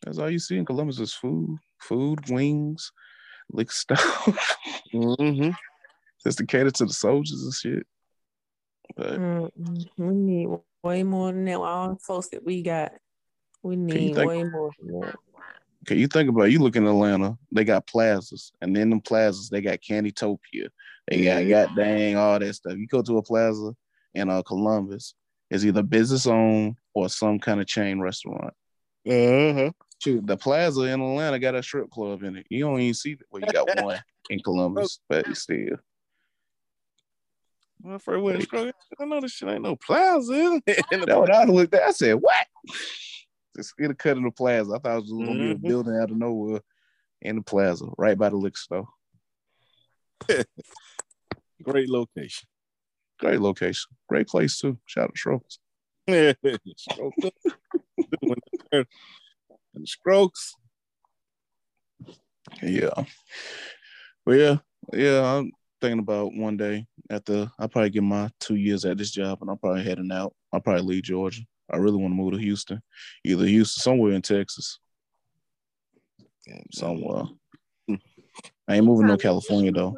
That's 0.05 0.19
all 0.19 0.31
you 0.31 0.39
see 0.39 0.59
in 0.59 0.67
Columbus 0.67 1.01
is 1.01 1.15
food, 1.15 1.59
food, 1.81 2.29
wings, 2.29 2.93
lick 3.51 3.73
stuff. 3.73 4.01
mm-hmm. 4.95 5.51
Just 6.23 6.39
to 6.39 6.47
cater 6.47 6.71
to 6.71 6.87
the 6.87 6.93
soldiers 6.93 7.43
and 7.43 7.55
shit. 7.55 7.87
But 8.97 9.19
mm-hmm. 9.19 10.07
we 10.07 10.15
need 10.15 10.49
way 10.83 11.03
more 11.03 11.33
than 11.33 11.45
that. 11.47 11.59
All 11.59 11.95
the 11.95 11.99
folks 11.99 12.29
that 12.29 12.45
we 12.45 12.63
got, 12.63 12.93
we 13.63 13.77
need 13.77 14.17
way 14.17 14.45
more 14.45 14.71
than 14.81 15.01
that. 15.01 15.17
Okay, 15.85 15.97
you 15.97 16.07
think 16.07 16.31
about 16.31 16.47
it, 16.47 16.53
you 16.53 16.61
look 16.61 16.77
in 16.77 16.87
Atlanta, 16.87 17.37
they 17.53 17.63
got 17.63 17.87
plazas, 17.87 18.53
and 18.63 18.75
then 18.75 18.89
them 18.89 19.03
plazas, 19.03 19.51
they 19.51 19.61
got 19.61 19.81
Candytopia. 19.81 20.69
They 21.07 21.25
got 21.25 21.47
got 21.47 21.77
dang 21.77 22.17
all 22.17 22.39
that 22.39 22.55
stuff. 22.55 22.79
You 22.79 22.87
go 22.87 23.03
to 23.03 23.19
a 23.19 23.23
plaza 23.23 23.75
in 24.15 24.31
uh, 24.31 24.41
Columbus, 24.43 25.15
it's 25.51 25.63
either 25.63 25.83
business 25.83 26.27
owned 26.27 26.77
or 26.95 27.11
some 27.11 27.39
kind 27.39 27.61
of 27.61 27.67
chain 27.67 28.01
restaurant. 28.01 28.55
Uh-huh. 29.07 29.73
Shoot, 30.03 30.27
the 30.27 30.39
plaza 30.39 30.83
in 30.85 31.03
Atlanta 31.03 31.39
got 31.39 31.55
a 31.55 31.63
strip 31.63 31.91
club 31.91 32.23
in 32.23 32.37
it. 32.37 32.47
You 32.49 32.65
don't 32.65 32.81
even 32.81 32.95
see 32.95 33.17
that. 33.17 33.27
well, 33.31 33.43
you 33.43 33.53
got 33.53 33.85
one 33.85 34.03
in 34.31 34.41
Columbus, 34.41 35.01
but 35.11 35.37
still. 35.37 35.77
My 37.83 37.99
first 37.99 38.23
went 38.23 38.73
I 38.99 39.05
know 39.05 39.21
this 39.21 39.33
shit 39.33 39.51
ain't 39.51 39.63
no 39.63 39.77
plaza. 39.77 40.63
That's 40.67 41.07
what 41.07 41.31
I 41.31 41.45
looked 41.45 41.75
at. 41.75 41.83
I 41.83 41.91
said, 41.91 42.15
what? 42.15 42.47
Just 43.57 43.77
get 43.77 43.91
a 43.91 43.95
cut 43.95 44.17
in 44.17 44.25
the 44.25 44.31
plaza. 44.31 44.73
I 44.75 44.79
thought 44.79 44.99
it 44.99 45.03
was 45.03 45.13
gonna 45.13 45.27
mm-hmm. 45.27 45.39
be 45.39 45.51
a 45.51 45.55
mm-hmm. 45.55 45.69
building 45.69 45.97
out 45.97 46.11
of 46.11 46.17
nowhere 46.17 46.61
in 47.23 47.37
the 47.37 47.43
plaza, 47.43 47.87
right 47.97 48.19
by 48.19 48.29
the 48.29 48.37
liquor 48.37 48.57
store. 48.57 48.89
Great 51.63 51.89
location. 51.89 52.49
Great 53.19 53.41
location. 53.41 53.91
Great 54.09 54.27
place 54.27 54.59
too. 54.59 54.79
Shout 54.87 55.05
out 55.05 55.15
to 55.15 55.19
Strokes. 55.19 55.59
Yeah, 56.07 56.33
Strokes. 56.77 57.31
Strokes. 59.85 60.55
Yeah. 62.63 63.05
Well, 64.27 64.37
yeah, 64.37 64.57
yeah. 64.93 65.25
I'm 65.25 65.53
thinking 65.81 66.01
about 66.01 66.35
one 66.35 66.57
day 66.57 66.87
after 67.11 67.51
I 67.59 67.67
probably 67.67 67.91
get 67.91 68.03
my 68.03 68.31
two 68.41 68.57
years 68.57 68.85
at 68.85 68.99
this 68.99 69.11
job, 69.11 69.39
and 69.41 69.51
I'm 69.51 69.59
probably 69.59 69.85
heading 69.85 70.13
out. 70.13 70.35
I'll 70.53 70.61
probably 70.61 70.83
leave 70.83 71.05
Georgia. 71.05 71.43
I 71.71 71.77
really 71.77 71.97
want 71.97 72.13
to 72.13 72.17
move 72.17 72.33
to 72.33 72.39
Houston, 72.39 72.83
either 73.25 73.47
Houston, 73.47 73.81
somewhere 73.81 74.13
in 74.13 74.23
Texas, 74.23 74.79
somewhere. 76.73 77.25
I 78.69 78.77
ain't 78.77 78.85
moving 78.85 79.09
to 79.09 79.17
California 79.17 79.73
though. 79.73 79.97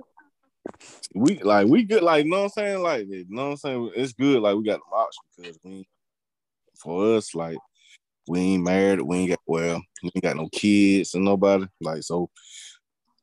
We 1.15 1.41
like 1.43 1.67
we 1.67 1.85
good, 1.85 2.03
like 2.03 2.25
you 2.25 2.31
know 2.31 2.39
what 2.39 2.45
I'm 2.45 2.51
saying, 2.51 2.83
like 2.83 3.07
you 3.09 3.27
know 3.29 3.45
what 3.45 3.51
I'm 3.51 3.57
saying. 3.57 3.91
It's 3.97 4.13
good, 4.13 4.43
like 4.43 4.57
we 4.57 4.65
got 4.65 4.81
the 4.81 4.97
option 4.97 5.23
because 5.37 5.59
we, 5.63 5.89
for 6.79 7.17
us, 7.17 7.35
like 7.35 7.59
we 8.29 8.41
ain't 8.41 8.65
married, 8.65 9.01
we 9.01 9.19
ain't 9.19 9.31
got 9.31 9.39
well, 9.47 9.83
we 10.03 10.11
ain't 10.15 10.25
got 10.25 10.37
no 10.37 10.49
kids 10.51 11.15
and 11.15 11.25
nobody, 11.25 11.67
like 11.81 12.03
so. 12.03 12.31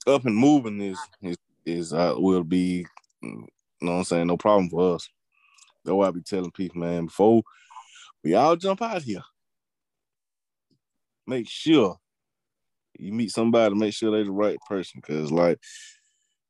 Up 0.05 0.25
and 0.25 0.35
moving 0.35 0.81
is 0.81 0.99
is 1.21 1.37
is 1.65 1.93
uh, 1.93 2.15
will 2.17 2.43
be, 2.43 2.85
you 3.21 3.47
know 3.81 3.91
what 3.91 3.97
I'm 3.99 4.03
saying, 4.03 4.27
no 4.27 4.35
problem 4.35 4.69
for 4.69 4.95
us. 4.95 5.07
That's 5.85 5.93
why 5.93 6.07
I 6.07 6.11
be 6.11 6.21
telling 6.21 6.51
people, 6.51 6.81
man, 6.81 7.05
before 7.05 7.41
we 8.23 8.33
all 8.35 8.55
jump 8.55 8.81
out 8.81 9.01
here, 9.01 9.21
make 11.27 11.49
sure 11.49 11.97
you 12.97 13.11
meet 13.11 13.31
somebody, 13.31 13.75
make 13.75 13.93
sure 13.93 14.11
they're 14.11 14.25
the 14.25 14.31
right 14.31 14.57
person, 14.67 15.01
because 15.01 15.31
like 15.31 15.59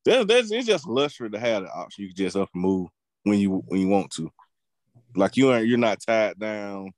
that, 0.05 0.27
that's 0.27 0.51
it's 0.51 0.67
just 0.67 0.87
luxury 0.87 1.29
to 1.29 1.39
have 1.39 1.63
the 1.63 1.71
option. 1.71 2.03
You 2.03 2.09
can 2.09 2.17
just 2.17 2.35
up 2.35 2.49
and 2.53 2.61
move 2.61 2.89
when 3.23 3.39
you 3.39 3.63
when 3.67 3.79
you 3.79 3.87
want 3.87 4.11
to. 4.11 4.29
Like 5.15 5.37
you 5.37 5.49
aren't 5.49 5.67
you're 5.67 5.77
not 5.77 6.01
tied 6.05 6.39
down 6.39 6.91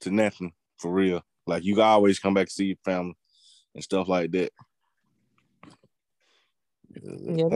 to 0.00 0.10
nothing 0.10 0.52
for 0.78 0.92
real. 0.92 1.22
Like 1.46 1.64
you 1.64 1.74
can 1.74 1.84
always 1.84 2.18
come 2.18 2.34
back 2.34 2.46
to 2.46 2.52
see 2.52 2.66
your 2.66 2.76
family 2.84 3.14
and 3.74 3.82
stuff 3.82 4.08
like 4.08 4.30
that. 4.32 4.52
Yeah, 7.02 7.48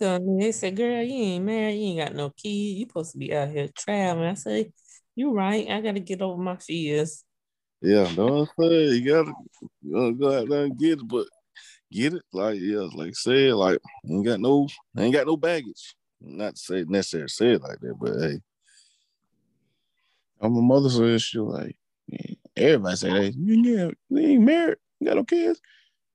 they, 0.00 0.18
me, 0.18 0.42
they 0.42 0.52
said, 0.52 0.76
"Girl, 0.76 1.02
you 1.02 1.14
ain't 1.14 1.44
married, 1.44 1.74
you 1.74 1.86
ain't 1.88 2.00
got 2.00 2.14
no 2.14 2.30
kid. 2.30 2.48
You 2.48 2.86
supposed 2.86 3.12
to 3.12 3.18
be 3.18 3.34
out 3.34 3.50
here 3.50 3.68
traveling." 3.76 4.30
I 4.30 4.34
say, 4.34 4.72
"You 5.18 5.32
right. 5.32 5.68
I 5.68 5.80
got 5.80 5.94
to 5.94 6.00
get 6.00 6.22
over 6.22 6.40
my 6.40 6.56
fears." 6.56 7.24
Yeah, 7.80 8.08
no, 8.16 8.38
I'm 8.38 8.48
saying 8.58 9.02
you 9.02 9.12
gotta, 9.12 9.32
you 9.82 9.92
gotta 9.92 10.12
go 10.12 10.38
out 10.38 10.48
there 10.48 10.64
and 10.64 10.78
get 10.78 11.00
it, 11.00 11.08
but 11.08 11.26
get 11.90 12.14
it. 12.14 12.22
Like 12.32 12.60
yeah, 12.60 12.86
like 12.94 13.16
said, 13.16 13.54
like 13.54 13.78
ain't 14.08 14.24
got 14.24 14.38
no 14.38 14.68
ain't 14.96 15.14
got 15.14 15.26
no 15.26 15.36
baggage. 15.36 15.96
Not 16.20 16.54
to 16.54 16.60
say 16.60 16.84
necessarily 16.86 17.28
say 17.28 17.52
it 17.52 17.62
like 17.62 17.80
that, 17.80 17.94
but 18.00 18.20
hey. 18.20 18.40
I'm 20.40 20.56
a 20.56 20.62
mother 20.62 20.88
says 20.88 21.20
she 21.20 21.40
like 21.40 21.76
yeah, 22.06 22.34
everybody 22.56 22.96
say 22.96 23.12
that 23.12 23.34
you, 23.34 23.94
you 24.08 24.18
ain't 24.18 24.42
married, 24.42 24.78
you 25.00 25.08
got 25.08 25.16
no 25.16 25.24
kids. 25.24 25.60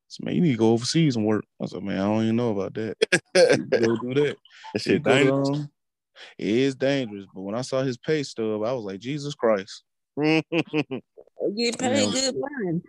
So 0.07 0.23
man, 0.23 0.35
you 0.35 0.41
need 0.41 0.51
to 0.51 0.57
go 0.57 0.71
overseas 0.71 1.17
and 1.17 1.25
work. 1.25 1.43
I 1.61 1.65
said, 1.65 1.83
man, 1.83 1.99
I 1.99 2.03
don't 2.03 2.23
even 2.23 2.35
know 2.37 2.51
about 2.51 2.73
that. 2.75 2.97
go 3.35 3.97
do 3.97 4.13
that. 4.13 4.37
That 4.73 4.81
shit 4.81 5.03
dangerous. 5.03 5.49
Um, 5.49 5.69
it 6.37 6.47
is 6.47 6.75
dangerous, 6.75 7.25
but 7.33 7.41
when 7.41 7.55
I 7.55 7.61
saw 7.61 7.81
his 7.81 7.97
pay 7.97 8.23
stub, 8.23 8.63
I 8.63 8.73
was 8.73 8.83
like, 8.83 8.99
Jesus 8.99 9.35
Christ. 9.35 9.83
get 10.17 11.79
paid 11.79 12.11
good 12.11 12.35
money. 12.35 12.81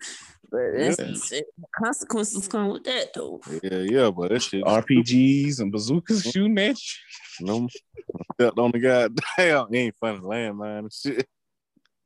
But 0.50 0.78
yeah. 0.78 1.40
consequences 1.76 2.46
come 2.46 2.68
with 2.68 2.84
that 2.84 3.12
though. 3.14 3.40
Yeah, 3.62 3.78
yeah, 3.78 4.10
but 4.10 4.30
that 4.30 4.40
shit 4.40 4.62
RPGs 4.62 5.60
and 5.60 5.72
bazookas 5.72 6.22
shooting 6.22 6.58
at 6.58 6.76
you. 6.76 7.46
No, 7.46 7.68
stepped 8.34 8.58
on 8.58 8.70
the 8.70 8.78
guy. 8.78 9.08
Damn, 9.36 9.74
ain't 9.74 9.96
funny 10.00 10.18
landmine 10.18 10.78
and 10.78 10.92
shit. 10.92 11.26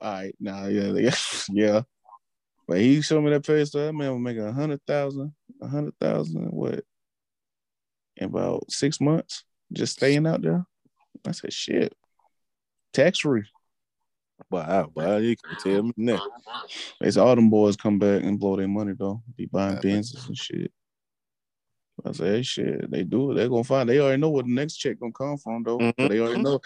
All 0.00 0.12
right, 0.12 0.34
now 0.40 0.62
nah, 0.62 0.66
yeah, 0.68 0.92
yeah, 0.92 1.14
yeah. 1.50 1.82
But 2.66 2.78
he 2.78 3.02
showed 3.02 3.22
me 3.22 3.30
that 3.30 3.46
pay 3.46 3.64
stub. 3.64 3.82
That 3.82 3.92
man 3.92 4.12
was 4.12 4.20
making 4.20 4.44
a 4.44 4.52
hundred 4.52 4.80
thousand, 4.86 5.34
a 5.60 5.66
hundred 5.66 5.94
thousand, 6.00 6.46
what? 6.50 6.84
In 8.16 8.26
about 8.26 8.70
six 8.70 9.00
months, 9.00 9.44
just 9.72 9.94
staying 9.94 10.26
out 10.26 10.42
there. 10.42 10.64
I 11.26 11.32
said, 11.32 11.52
shit, 11.52 11.94
tax 12.92 13.20
free. 13.20 13.44
Wow, 14.50 14.90
wow, 14.94 15.16
you 15.16 15.36
can 15.36 15.56
tell 15.58 15.82
me 15.82 15.92
that. 16.06 16.20
It's 17.00 17.16
all 17.16 17.34
them 17.34 17.50
boys 17.50 17.76
come 17.76 17.98
back 17.98 18.22
and 18.22 18.38
blow 18.38 18.56
their 18.56 18.68
money 18.68 18.94
though. 18.96 19.22
Be 19.36 19.46
buying 19.46 19.78
Benzes 19.78 20.26
and 20.28 20.36
shit. 20.36 20.72
I 22.04 22.12
say, 22.12 22.28
hey, 22.28 22.42
shit, 22.42 22.90
they 22.90 23.02
do 23.02 23.32
it. 23.32 23.34
They're 23.34 23.48
gonna 23.48 23.64
find. 23.64 23.88
They 23.88 23.98
already 23.98 24.20
know 24.20 24.30
where 24.30 24.44
the 24.44 24.54
next 24.54 24.76
check 24.76 25.00
gonna 25.00 25.12
come 25.12 25.36
from 25.38 25.64
though. 25.64 25.78
Mm-hmm. 25.78 26.06
They 26.06 26.20
already 26.20 26.42
know. 26.42 26.60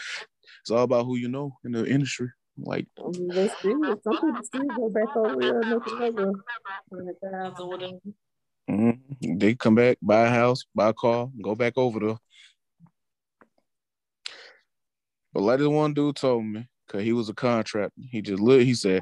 it's 0.61 0.71
all 0.71 0.83
about 0.83 1.07
who 1.07 1.17
you 1.17 1.29
know 1.29 1.57
in 1.65 1.73
the 1.73 1.87
industry. 1.87 2.29
Like 2.59 2.87
I 2.99 3.09
mean, 3.09 3.29
they 3.29 3.49
still, 3.49 4.01
some 4.05 4.13
people 4.13 4.43
still 4.43 4.67
go 4.77 4.89
back 4.91 5.17
over 5.17 5.41
there 5.41 5.61
and 5.61 5.71
make 5.71 5.87
another 5.87 6.33
hundred 6.93 7.17
thousand 7.23 7.61
or 7.61 7.69
whatever. 7.69 7.99
mhm, 8.71 8.99
they 9.41 9.55
come 9.55 9.75
back, 9.75 9.97
buy 10.03 10.27
a 10.27 10.31
house, 10.31 10.65
buy 10.75 10.91
a 10.91 10.93
car, 10.93 11.31
go 11.43 11.55
back 11.55 11.79
over 11.79 11.99
there. 11.99 12.19
But 15.33 15.43
like 15.43 15.59
this 15.59 15.69
one 15.69 15.95
dude 15.95 16.17
told 16.17 16.45
me, 16.45 16.67
cause 16.89 17.03
he 17.03 17.13
was 17.13 17.29
a 17.29 17.35
contractor. 17.35 18.03
He 18.11 18.23
just 18.23 18.43
looked. 18.43 18.65
He 18.65 18.75
said, 18.75 19.01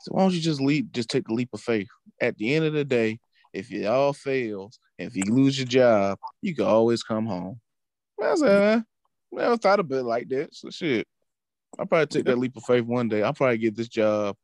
"So 0.00 0.12
why 0.12 0.22
don't 0.22 0.34
you 0.34 0.40
just 0.40 0.60
leap? 0.60 0.92
Just 0.92 1.10
take 1.10 1.26
the 1.26 1.34
leap 1.34 1.50
of 1.52 1.60
faith. 1.60 1.88
At 2.20 2.36
the 2.36 2.54
end 2.54 2.64
of 2.64 2.72
the 2.72 2.84
day, 2.84 3.18
if 3.52 3.72
it 3.72 3.86
all 3.86 4.12
fails, 4.12 4.78
if 4.98 5.16
you 5.16 5.24
lose 5.26 5.58
your 5.58 5.66
job, 5.66 6.18
you 6.40 6.54
can 6.54 6.66
always 6.66 7.02
come 7.02 7.26
home." 7.26 7.60
I 8.22 8.34
said, 8.36 8.62
"Eh, 8.62 8.76
I 8.76 9.42
never 9.42 9.56
thought 9.56 9.80
of 9.80 9.90
it 9.90 10.02
like 10.02 10.28
that. 10.28 10.54
So 10.54 10.70
shit, 10.70 11.06
I'll 11.78 11.86
probably 11.86 12.06
take 12.06 12.24
that 12.26 12.38
leap 12.38 12.56
of 12.56 12.64
faith 12.64 12.84
one 12.84 13.08
day. 13.08 13.22
I'll 13.22 13.32
probably 13.32 13.58
get 13.58 13.76
this 13.76 13.88
job. 13.88 14.36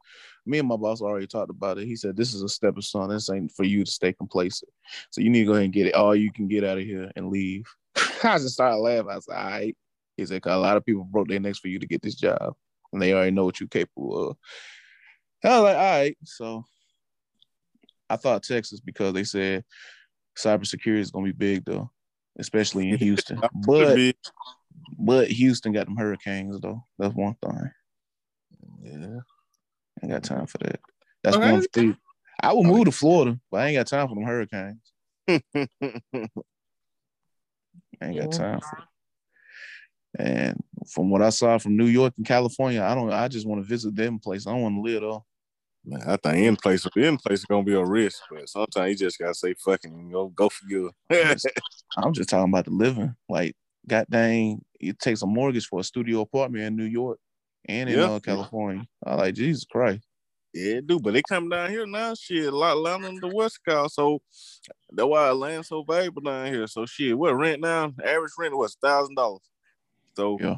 Me 0.47 0.59
and 0.59 0.69
my 0.69 0.77
boss 0.77 1.03
already 1.03 1.27
talked 1.27 1.51
about 1.51 1.79
it. 1.79 1.87
He 1.87 1.95
said, 1.95 2.17
This 2.17 2.33
is 2.33 2.43
a 2.43 2.49
stepping 2.49 2.81
stone. 2.83 3.11
This 3.11 3.29
ain't 3.29 3.53
for 3.53 3.65
you 3.65 3.85
to 3.85 3.91
stay 3.91 4.13
complacent. 4.13 4.71
So 5.11 5.21
you 5.21 5.29
need 5.29 5.41
to 5.41 5.47
go 5.47 5.53
ahead 5.53 5.65
and 5.65 5.73
get 5.73 5.87
it 5.87 5.95
all 5.95 6.17
you 6.17 6.33
can 6.33 6.49
get 6.49 6.65
out 6.65 6.79
of 6.79 6.85
here 6.85 7.11
and 7.17 7.29
leave. 7.29 7.67
I 8.25 8.39
just 8.39 8.55
started 8.55 8.79
laughing. 8.79 9.11
I 9.11 9.19
said, 9.19 9.37
All 9.37 9.51
right. 9.51 9.77
He 10.19 10.27
said, 10.27 10.43
a 10.45 10.59
lot 10.59 10.77
of 10.77 10.85
people 10.85 11.05
broke 11.05 11.29
their 11.29 11.41
necks 11.41 11.61
for 11.61 11.69
you 11.69 11.79
to 11.79 11.87
get 11.87 12.03
this 12.03 12.17
job. 12.17 12.55
And 12.93 13.01
they 13.01 13.15
already 13.15 13.31
know 13.31 13.45
what 13.45 13.61
you're 13.61 13.69
capable 13.69 14.31
of. 14.31 14.37
I 15.45 15.49
was 15.49 15.63
like, 15.63 15.77
all 15.77 15.83
right. 15.83 16.19
So 16.25 16.65
I 18.11 18.17
thought 18.17 18.43
Texas 18.43 18.81
because 18.81 19.13
they 19.13 19.25
said 19.25 19.65
cybersecurity 20.37 20.99
is 20.99 21.11
gonna 21.11 21.27
be 21.27 21.33
big 21.33 21.65
though, 21.65 21.91
especially 22.39 22.91
in 22.91 22.99
Houston. 22.99 23.41
But 23.55 24.15
but 24.99 25.29
Houston 25.29 25.73
got 25.73 25.87
them 25.87 25.97
hurricanes 25.97 26.61
though. 26.61 26.83
That's 26.99 27.15
one 27.15 27.37
thing. 27.41 27.71
yeah. 28.83 29.19
I 30.03 30.07
ain't 30.07 30.13
got 30.13 30.25
time 30.25 30.47
for 30.47 30.59
that. 30.59 30.81
That's 31.23 31.37
Okay. 31.37 31.53
one 31.53 31.63
thing. 31.73 31.97
I 32.41 32.53
would 32.53 32.67
move 32.67 32.87
to 32.87 32.93
Florida, 32.93 33.39
but 33.51 33.61
I 33.61 33.69
ain't 33.69 33.77
got 33.77 33.87
time 33.87 34.09
for 34.09 34.15
them 34.15 34.25
hurricanes. 34.25 34.93
I 35.29 35.41
ain't 38.03 38.21
got 38.21 38.33
time 38.33 38.61
for 38.61 38.79
it. 38.79 38.85
And 40.19 40.57
from 40.93 41.11
what 41.11 41.23
I 41.23 41.31
saw 41.31 41.59
from 41.59 41.77
New 41.77 41.87
York 41.87 42.15
and 42.17 42.27
California, 42.27 42.83
I 42.83 42.95
don't. 42.95 43.13
I 43.13 43.29
just 43.29 43.47
want 43.47 43.63
to 43.63 43.69
visit 43.69 43.95
them 43.95 44.19
place. 44.19 44.47
I 44.47 44.53
don't 44.53 44.63
want 44.63 44.77
to 44.77 44.81
live 44.81 45.03
though. 45.03 45.25
Man, 45.85 46.03
I 46.07 46.17
think 46.17 46.47
in 46.47 46.57
place 46.57 46.87
in 46.97 47.17
place 47.19 47.41
is 47.41 47.45
gonna 47.45 47.63
be 47.63 47.75
a 47.75 47.85
risk, 47.85 48.21
but 48.31 48.49
sometimes 48.49 48.91
you 48.91 49.07
just 49.07 49.19
gotta 49.19 49.35
say 49.35 49.55
fucking 49.55 49.93
and 49.93 50.13
go 50.13 50.29
go 50.29 50.49
for 50.49 50.67
you. 50.69 50.91
I'm 51.11 52.13
just 52.13 52.29
talking 52.29 52.53
about 52.53 52.65
the 52.67 52.73
living. 52.73 53.15
Like, 53.29 53.55
god 53.87 54.07
dang, 54.11 54.65
it 54.81 54.99
takes 54.99 55.23
a 55.23 55.27
mortgage 55.27 55.67
for 55.67 55.81
a 55.81 55.85
studio 55.85 56.21
apartment 56.23 56.65
in 56.65 56.77
New 56.77 56.85
York 56.85 57.19
and 57.67 57.89
in 57.89 57.99
Yeah. 57.99 58.07
uh, 58.07 58.21
California. 58.21 58.85
I 59.07 59.15
like 59.15 59.35
Jesus 59.35 59.65
Christ. 59.65 60.05
yeah, 60.53 60.81
do, 60.85 60.99
but 61.01 61.13
they 61.15 61.23
come 61.23 61.49
down 61.49 61.71
here 61.71 61.87
now. 61.87 62.15
Shit, 62.15 62.53
a 62.53 62.57
lot 62.57 62.77
land 62.77 63.05
on 63.05 63.17
the 63.17 63.29
west 63.29 63.61
coast, 63.67 63.95
so 63.95 64.21
that's 64.93 65.07
why 65.07 65.31
land 65.31 65.65
so 65.65 65.83
valuable 65.85 66.23
down 66.23 66.47
here. 66.47 66.67
So 66.67 66.87
shit, 66.87 67.17
what 67.17 67.35
rent 67.35 67.61
now? 67.61 67.93
Average 68.05 68.33
rent 68.39 68.57
was 68.57 68.77
thousand 68.83 69.15
dollars. 69.15 69.43
So 70.19 70.37
Yeah. 70.41 70.57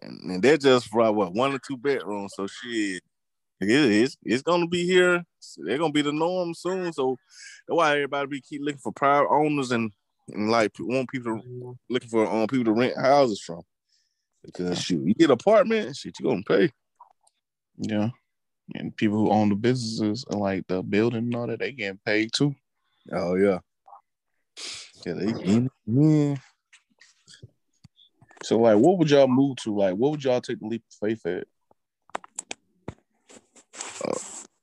and, 0.00 0.30
and 0.30 0.42
they're 0.42 0.56
just 0.56 0.86
for 0.86 1.10
what 1.12 1.34
one 1.34 1.52
or 1.52 1.58
two 1.58 1.76
bedrooms. 1.76 2.34
So 2.36 2.46
shit, 2.46 3.02
it 3.60 3.68
is 3.68 4.16
it's 4.22 4.42
gonna 4.42 4.68
be 4.68 4.86
here. 4.86 5.24
They're 5.56 5.78
gonna 5.78 5.92
be 5.92 6.02
the 6.02 6.12
norm 6.12 6.54
soon. 6.54 6.92
So 6.92 7.16
that's 7.66 7.76
why 7.76 7.92
everybody 7.94 8.28
be 8.28 8.40
keep 8.40 8.62
looking 8.62 8.78
for 8.78 8.92
private 8.92 9.28
owners 9.28 9.72
and 9.72 9.90
and 10.32 10.50
like 10.50 10.70
want 10.78 11.10
people 11.10 11.40
to, 11.40 11.78
looking 11.90 12.08
for 12.08 12.30
um 12.30 12.46
people 12.46 12.66
to 12.66 12.72
rent 12.72 12.96
houses 12.96 13.40
from. 13.40 13.62
Because 14.44 14.80
shoot, 14.80 15.04
you 15.04 15.14
get 15.14 15.24
an 15.26 15.32
apartment, 15.32 15.96
shit, 15.96 16.20
you 16.20 16.26
gonna 16.26 16.42
pay. 16.46 16.70
Yeah. 17.78 18.10
And 18.76 18.96
people 18.96 19.18
who 19.18 19.30
own 19.30 19.48
the 19.48 19.56
businesses 19.56 20.24
and 20.30 20.38
like 20.40 20.64
the 20.68 20.80
building 20.80 21.24
and 21.24 21.34
all 21.34 21.48
that, 21.48 21.58
they 21.58 21.72
getting 21.72 21.98
paid 22.06 22.30
too. 22.32 22.54
Oh 23.10 23.34
yeah. 23.34 23.58
Yeah, 25.04 25.14
they 25.14 25.30
in 25.42 25.70
yeah. 25.86 26.36
So 28.44 28.58
like 28.58 28.76
what 28.76 28.98
would 28.98 29.10
y'all 29.10 29.26
move 29.26 29.56
to? 29.62 29.74
Like 29.74 29.94
what 29.94 30.10
would 30.10 30.22
y'all 30.22 30.42
take 30.42 30.60
the 30.60 30.66
leap 30.66 30.84
of 30.86 31.08
faith 31.08 31.24
at? 31.24 31.46
Uh, 34.04 34.12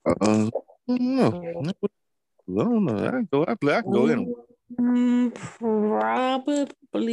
I 0.05 0.13
don't 0.23 0.51
know. 0.87 1.63
I 1.65 1.73
don't 2.47 2.85
know. 2.85 3.07
I 3.07 3.09
can 3.09 3.27
go. 3.31 3.43
I, 3.47 3.55
play, 3.55 3.75
I 3.75 3.81
can 3.81 3.91
go 3.91 4.05
in. 4.05 4.35
Mm, 4.79 5.33
probably. 6.93 7.09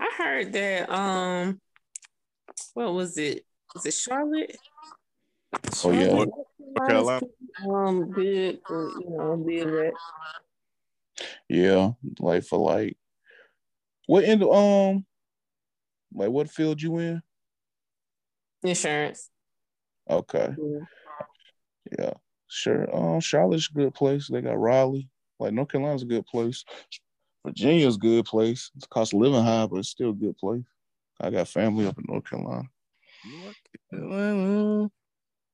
I 0.00 0.10
heard 0.18 0.52
that. 0.54 0.90
Um, 0.90 1.60
what 2.74 2.92
was 2.92 3.16
it? 3.16 3.46
Was 3.74 3.86
it 3.86 3.94
Charlotte? 3.94 4.56
Oh, 5.84 5.92
yeah. 5.92 6.06
North 6.06 6.30
Carolina. 6.84 7.26
Um, 7.68 8.12
did 8.12 8.58
uh, 8.68 8.74
you 8.74 9.04
know 9.10 9.36
did 9.46 9.68
that? 9.68 9.92
Yeah, 11.48 11.92
like 12.18 12.42
for 12.44 12.58
like 12.58 12.96
what 14.10 14.24
in 14.24 14.40
the 14.40 14.48
um 14.48 15.06
like 16.12 16.30
what 16.30 16.50
field 16.50 16.82
you 16.82 16.98
in? 16.98 17.22
Insurance. 18.64 19.30
Okay. 20.08 20.52
Yeah. 20.58 21.96
Yeah, 21.96 22.12
sure. 22.48 22.92
Um, 22.94 23.20
Charlotte's 23.20 23.68
a 23.72 23.78
good 23.78 23.94
place. 23.94 24.26
They 24.28 24.40
got 24.40 24.58
Raleigh. 24.58 25.08
Like 25.38 25.52
North 25.52 25.68
Carolina's 25.68 26.02
a 26.02 26.06
good 26.06 26.26
place. 26.26 26.64
Virginia's 27.46 27.94
a 27.94 28.00
good 28.00 28.24
place. 28.24 28.72
It's 28.76 28.86
cost 28.88 29.14
of 29.14 29.20
living 29.20 29.44
high, 29.44 29.66
but 29.66 29.78
it's 29.78 29.90
still 29.90 30.10
a 30.10 30.14
good 30.14 30.36
place. 30.38 30.64
I 31.20 31.30
got 31.30 31.46
family 31.46 31.86
up 31.86 31.96
in 31.96 32.04
North 32.08 32.28
Carolina. 32.28 32.64
Well, 33.92 34.90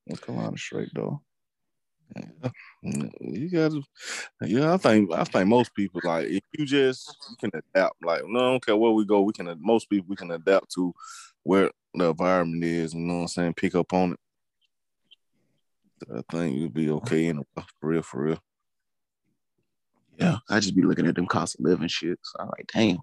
North 0.07 0.21
Carolina 0.23 0.57
straight 0.57 0.89
though. 0.95 1.21
You 2.83 3.51
gotta, 3.51 3.83
yeah. 4.43 4.75
I 4.75 4.77
think 4.77 5.13
I 5.13 5.25
think 5.25 5.49
most 5.49 5.75
people 5.75 6.01
like 6.05 6.27
if 6.27 6.43
you 6.57 6.65
just 6.65 7.17
you 7.31 7.37
can 7.37 7.51
adapt. 7.75 7.97
Like 8.03 8.23
no, 8.27 8.39
I 8.39 8.43
don't 8.53 8.65
care 8.65 8.77
where 8.77 8.93
we 8.93 9.05
go, 9.05 9.23
we 9.23 9.33
can. 9.33 9.55
Most 9.61 9.91
people 9.91 10.07
we 10.09 10.17
can 10.17 10.31
adapt 10.31 10.73
to 10.75 10.95
where 11.43 11.71
the 11.95 12.11
environment 12.11 12.65
is. 12.65 12.95
You 12.95 13.01
know 13.01 13.15
what 13.15 13.21
I'm 13.23 13.29
saying? 13.29 13.55
Pick 13.55 13.75
up 13.75 13.93
on 13.93 14.13
it. 14.13 14.21
I 16.15 16.23
think 16.31 16.57
you'll 16.57 16.71
be 16.71 16.91
okay 16.91 17.27
in 17.27 17.39
a, 17.39 17.63
for 17.81 17.89
real, 17.89 18.03
for 18.03 18.23
real. 18.23 18.39
Yeah, 20.19 20.39
I 20.49 20.61
just 20.61 20.77
be 20.77 20.83
looking 20.83 21.07
at 21.07 21.15
them 21.15 21.27
cost 21.27 21.57
of 21.59 21.65
living 21.65 21.89
shit. 21.89 22.19
So 22.23 22.39
I'm 22.41 22.49
like, 22.49 22.71
damn. 22.73 22.99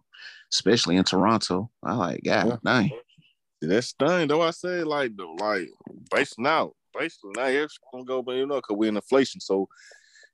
Especially 0.51 0.95
in 0.95 1.03
Toronto. 1.03 1.69
I 1.83 1.93
like, 1.93 2.21
God 2.23 2.47
Yeah. 2.47 2.57
dang. 2.63 2.91
That's 3.61 3.93
thing 3.93 4.27
though. 4.27 4.41
I 4.41 4.51
say 4.51 4.83
like 4.83 5.15
the 5.15 5.25
like 5.25 5.69
based 6.11 6.35
out, 6.45 6.75
basically 6.97 7.31
now 7.35 7.45
it's 7.45 7.77
gonna 7.91 8.05
go, 8.05 8.21
but 8.21 8.35
you 8.35 8.45
know, 8.45 8.61
cause 8.61 8.77
we're 8.77 8.89
in 8.89 8.95
inflation, 8.95 9.41
so 9.41 9.67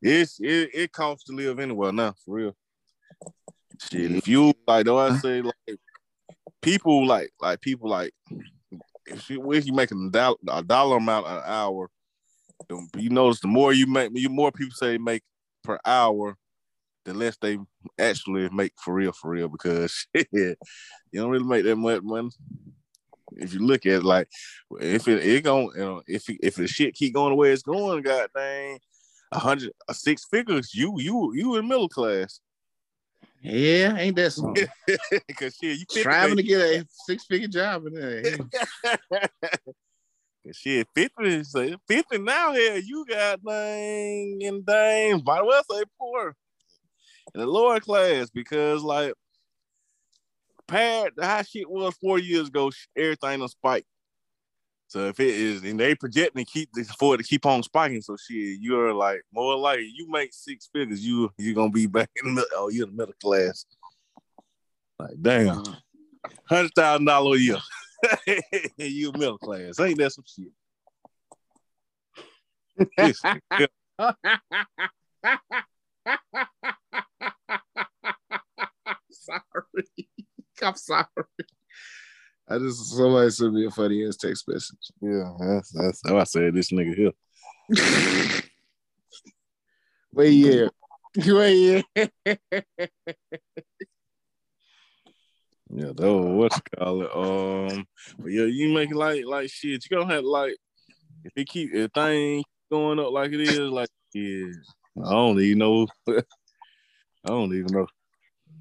it's 0.02 0.40
it, 0.40 0.70
it 0.74 0.92
costs 0.92 1.26
to 1.26 1.34
live 1.34 1.60
anywhere 1.60 1.92
now 1.92 2.14
for 2.26 2.36
real. 2.36 2.56
Shit, 3.82 4.12
if 4.12 4.28
you 4.28 4.54
like, 4.68 4.86
though, 4.86 4.98
I 4.98 5.18
say 5.18 5.42
like 5.42 5.80
people 6.62 7.08
like 7.08 7.32
like 7.42 7.62
people 7.62 7.90
like 7.90 8.12
if 9.06 9.30
you 9.30 9.52
if 9.52 9.66
you 9.66 9.74
making 9.74 10.12
a 10.14 10.64
dollar, 10.64 10.98
amount 10.98 11.28
an 11.28 11.42
hour, 11.46 11.90
you 12.98 13.10
notice 13.10 13.40
the 13.40 13.48
more 13.48 13.74
you 13.74 13.88
make, 13.88 14.12
you 14.14 14.30
more 14.30 14.52
people 14.52 14.76
say 14.76 14.98
make 14.98 15.24
per 15.64 15.80
hour, 15.86 16.38
the 17.06 17.14
less 17.14 17.38
they 17.38 17.58
actually 17.98 18.50
make 18.50 18.74
for 18.78 18.94
real, 18.94 19.12
for 19.12 19.32
real, 19.32 19.48
because 19.48 20.08
shit, 20.16 20.28
you 20.32 20.56
don't 21.14 21.30
really 21.30 21.46
make 21.46 21.64
that 21.64 21.76
much 21.76 22.02
money. 22.04 22.30
If 23.38 23.54
you 23.54 23.60
look 23.60 23.86
at 23.86 23.94
it, 23.94 24.04
like 24.04 24.30
if 24.80 25.08
it 25.08 25.26
it 25.26 25.44
gon' 25.44 25.70
you 25.76 25.82
know 25.82 26.02
if 26.08 26.30
if 26.30 26.56
the 26.56 26.68
shit 26.68 26.96
keep 26.96 27.14
going 27.14 27.32
the 27.32 27.36
way 27.36 27.52
it's 27.52 27.64
going, 27.64 28.02
god 28.02 28.30
dang, 28.36 28.80
a 29.32 29.40
hundred 29.40 29.72
a 29.88 29.94
six 29.94 30.26
figures, 30.26 30.74
you 30.74 31.00
you 31.00 31.34
you 31.34 31.56
in 31.56 31.68
middle 31.68 31.90
class. 31.90 32.40
Yeah, 33.42 33.96
ain't 33.96 34.18
that 34.18 34.32
something? 34.32 34.68
Cause 35.38 35.56
shit, 35.56 35.80
you 35.80 35.86
50, 35.90 36.00
Striving 36.02 36.38
to 36.38 36.44
get 36.44 36.60
a 36.60 36.86
six 36.90 37.26
figure 37.26 37.48
job 37.48 37.86
in 37.88 37.94
there. 37.94 38.38
Cause 40.46 40.56
shit, 40.56 40.88
50, 40.94 41.44
say 41.46 41.76
50 41.88 42.18
now 42.18 42.54
here, 42.54 42.78
you 42.78 43.06
got 43.08 43.40
dang 43.46 44.40
and 44.44 44.66
dang, 44.66 45.24
might 45.26 45.46
well 45.46 45.64
say 45.70 45.84
poor 45.98 46.36
in 47.34 47.42
the 47.42 47.48
lower 47.48 47.80
class 47.80 48.30
because 48.30 48.84
like 48.84 49.14
pad 50.70 51.12
the 51.16 51.26
how 51.26 51.42
shit 51.42 51.70
was 51.70 51.96
four 51.96 52.20
years 52.20 52.48
ago, 52.48 52.72
everything 52.96 53.42
on 53.42 53.50
spike. 53.50 53.86
So 54.88 55.08
if 55.08 55.20
it 55.20 55.28
is 55.28 55.64
and 55.64 55.80
they 55.80 55.94
projecting 55.94 56.46
to 56.46 56.52
keep 56.52 56.70
this 56.74 56.92
for 56.92 57.16
it 57.16 57.20
to 57.20 57.24
keep 57.24 57.46
on 57.46 57.62
spiking, 57.62 58.02
so 58.02 58.16
shit, 58.18 58.60
you're 58.60 58.94
like 58.94 59.22
more 59.32 59.56
like 59.58 59.82
you 59.82 60.10
make 60.10 60.34
six 60.34 60.70
figures, 60.74 61.06
you 61.06 61.32
you 61.38 61.54
gonna 61.54 61.70
be 61.70 61.88
back 61.88 62.10
in 62.16 62.28
the 62.28 62.34
middle, 62.34 62.50
oh 62.56 62.70
you're 62.70 62.88
in 62.88 62.96
the 62.96 62.98
middle 62.98 63.16
class. 63.22 63.66
Like 64.98 65.22
damn, 65.22 65.60
uh-huh. 65.60 65.76
hundred 66.46 66.72
thousand 66.76 67.06
dollar 67.06 67.36
a 67.36 67.40
year. 67.40 67.58
you 68.78 69.12
middle 69.14 69.38
class. 69.38 69.80
Ain't 69.80 69.98
that 69.98 70.12
some 70.12 70.24
shit? 70.26 70.48
Sorry. 79.12 80.09
I'm 80.64 80.76
sorry. 80.76 81.06
I 82.48 82.58
just 82.58 82.96
somebody 82.96 83.30
sent 83.30 83.54
me 83.54 83.66
a 83.66 83.72
funny 83.72 84.06
ass 84.08 84.18
text 84.18 84.48
message. 84.48 84.92
Yeah, 85.02 85.32
that's 85.40 85.72
that's 85.72 86.02
how 86.06 86.18
I 86.18 86.24
said 86.24 86.54
this 86.54 86.72
nigga 86.72 86.96
here. 86.96 87.12
Wait, 90.14 90.32
yeah. 90.32 90.68
Wait, 91.16 91.84
yeah. 91.96 92.06
Yeah, 95.72 95.92
though 95.96 96.22
what 96.22 96.52
you 96.56 96.62
call 96.78 97.02
it? 97.04 97.16
Um, 97.16 97.86
but 98.18 98.32
yeah, 98.32 98.46
you 98.46 98.74
make 98.74 98.90
it 98.90 98.96
like 98.96 99.24
like 99.26 99.52
shit. 99.52 99.86
You 99.86 99.98
gonna 99.98 100.12
have 100.12 100.24
like 100.24 100.58
if 101.24 101.32
it 101.36 101.48
keep 101.48 101.74
if 101.74 101.92
thing 101.92 102.44
going 102.72 103.00
up 103.00 103.12
like 103.12 103.32
it 103.32 103.42
is, 103.42 103.60
like 103.60 103.90
yeah, 104.14 104.52
I 105.06 105.12
don't 105.12 105.40
even 105.40 105.60
know. 105.60 105.88
I 106.08 106.22
don't 107.28 107.54
even 107.54 107.72
know. 107.72 107.88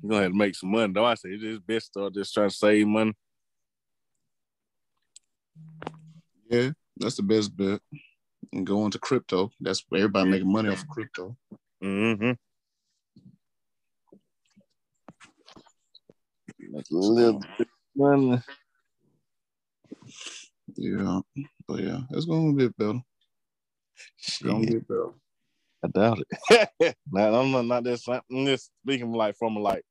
You 0.03 0.11
gonna 0.11 0.23
have 0.23 0.33
to 0.33 0.39
make 0.39 0.55
some 0.55 0.71
money 0.71 0.93
though. 0.93 1.05
I 1.05 1.15
say 1.15 1.31
it's 1.31 1.43
just 1.43 1.67
best 1.67 1.87
start 1.87 2.15
just 2.15 2.33
trying 2.33 2.51
to 2.51 2.55
save 2.55 2.87
money. 2.87 3.13
Yeah, 6.49 6.71
that's 6.97 7.17
the 7.17 7.23
best 7.23 7.57
bet. 7.57 7.81
And 8.53 8.67
go 8.67 8.85
into 8.85 8.99
crypto. 8.99 9.51
That's 9.61 9.85
where 9.89 10.01
everybody 10.01 10.31
making 10.31 10.53
money 10.53 10.71
off 10.71 10.83
of 10.83 10.89
crypto. 10.89 11.37
Mm-hmm. 11.83 12.33
Make 16.71 16.91
a 16.91 16.95
little 16.95 17.43
bit 17.59 17.69
money. 17.97 18.41
Yeah. 20.77 21.21
But 21.67 21.81
yeah, 21.81 22.01
it's 22.11 22.27
gonna 22.27 22.55
get 22.55 22.77
better. 22.77 23.01
It's 24.19 24.43
gonna 24.43 24.65
get 24.65 24.87
better. 24.89 25.11
I 25.85 25.89
doubt 25.89 26.19
it. 26.51 26.97
nah, 27.13 27.41
I'm 27.41 27.53
not, 27.53 27.65
not 27.65 27.85
that. 27.85 28.23
I'm 28.31 28.47
just 28.47 28.71
speaking 28.83 29.13
like 29.13 29.37
from 29.37 29.57
a, 29.57 29.61
like 29.61 29.85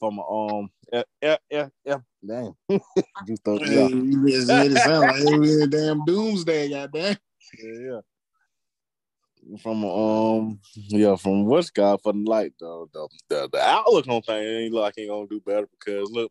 from 0.00 0.18
a, 0.18 0.22
um 0.22 0.70
yeah 0.92 1.02
yeah 1.22 1.36
yeah, 1.50 1.68
yeah. 1.84 1.98
damn. 2.26 2.54
Just 3.26 3.44
throw 3.44 3.56
it 3.56 3.62
Hey, 3.62 3.88
you 3.88 4.28
just 4.28 4.52
made 4.52 4.72
it 4.72 4.78
sound 4.78 5.08
like 5.08 5.22
it 5.22 5.38
was 5.38 5.62
a 5.62 5.66
damn 5.66 6.04
doomsday, 6.04 6.70
goddamn. 6.70 7.16
Yeah, 7.58 7.80
yeah. 7.80 9.58
From 9.60 9.84
um 9.84 10.60
yeah, 10.74 11.16
from 11.16 11.46
what's 11.46 11.70
God 11.70 12.00
for 12.02 12.12
the 12.12 12.18
light 12.20 12.52
though 12.60 12.88
the, 12.92 13.08
the 13.28 13.48
the 13.52 13.60
outlook 13.60 14.06
on 14.08 14.22
things 14.22 14.46
ain't 14.46 14.72
look 14.72 14.82
like 14.82 14.98
ain't 14.98 15.10
gonna 15.10 15.26
do 15.28 15.40
better 15.40 15.68
because 15.78 16.10
look, 16.10 16.30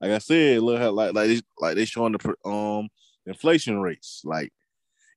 like 0.00 0.12
I 0.12 0.18
said, 0.18 0.62
look 0.62 0.80
how 0.80 0.90
like 0.90 1.14
like 1.14 1.28
they, 1.28 1.40
like 1.58 1.74
they 1.76 1.84
showing 1.84 2.12
the 2.12 2.48
um 2.48 2.88
inflation 3.26 3.80
rates. 3.80 4.22
Like 4.24 4.52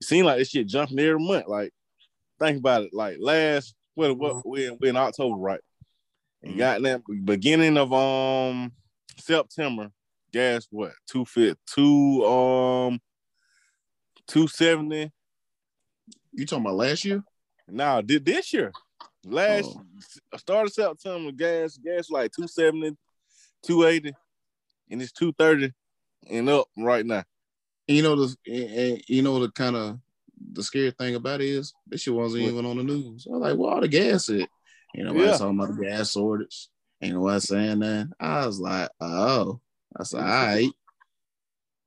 it 0.01 0.05
seems 0.05 0.25
like 0.25 0.39
this 0.39 0.49
shit 0.49 0.67
jumping 0.67 0.99
every 0.99 1.19
month. 1.19 1.47
Like 1.47 1.71
think 2.39 2.57
about 2.59 2.83
it. 2.83 2.93
Like 2.93 3.17
last 3.19 3.75
what 3.95 4.17
what 4.17 4.45
we 4.45 4.67
in, 4.67 4.77
we 4.79 4.89
in 4.89 4.97
October, 4.97 5.35
right? 5.37 5.61
And 6.43 6.53
Mhm. 6.53 6.57
got 6.57 6.81
that 6.83 7.01
beginning 7.25 7.77
of 7.77 7.93
um 7.93 8.71
September, 9.17 9.91
gas 10.31 10.67
what 10.69 10.93
two 11.07 11.25
fit 11.25 11.57
two 11.65 12.25
um 12.25 12.99
two 14.27 14.47
seventy 14.47 15.11
You 16.33 16.45
talking 16.45 16.65
about 16.65 16.75
last 16.75 17.05
year? 17.05 17.23
now, 17.67 17.99
did 18.01 18.25
this 18.25 18.53
year, 18.53 18.71
last 19.23 19.75
Oh. 19.77 20.37
start 20.37 20.67
of 20.67 20.73
September, 20.73 21.31
gas 21.31 21.77
gas 21.77 22.09
like 22.09 22.31
270, 22.31 22.95
280, 23.63 24.13
and 24.91 25.01
it's 25.01 25.11
230 25.13 25.73
and 26.29 26.49
up 26.49 26.67
right 26.77 27.05
now. 27.05 27.23
You 27.87 28.01
know 28.03 28.15
the 28.15 28.35
and, 28.47 28.69
and 28.71 29.03
you 29.07 29.21
know 29.21 29.39
the 29.39 29.51
kind 29.51 29.75
of 29.75 29.99
the 30.55 30.63
scary 30.63 30.91
thing 30.91 31.15
about 31.15 31.41
it 31.41 31.49
is 31.49 31.73
this 31.87 32.01
shit 32.01 32.13
wasn't 32.13 32.43
What? 32.43 32.49
even 32.49 32.65
on 32.65 32.77
the 32.77 32.83
news. 32.83 33.27
I 33.27 33.33
was 33.33 33.41
like, 33.41 33.57
well, 33.57 33.69
all 33.71 33.81
the 33.81 33.87
gas 33.87 34.29
at? 34.29 34.49
You 34.93 35.03
know, 35.03 35.11
nobody 35.11 35.31
Yeah. 35.31 35.37
talking 35.37 35.59
about 35.59 35.75
the 35.75 35.83
gas 35.83 36.11
shortage. 36.11 36.67
Ain't 37.01 37.13
nobody 37.13 37.39
saying 37.41 37.79
that. 37.79 38.09
I 38.19 38.45
was 38.45 38.59
like, 38.59 38.89
oh. 39.01 39.59
I 39.97 40.03
said, 40.03 40.21
all 40.21 40.25
right. 40.25 40.71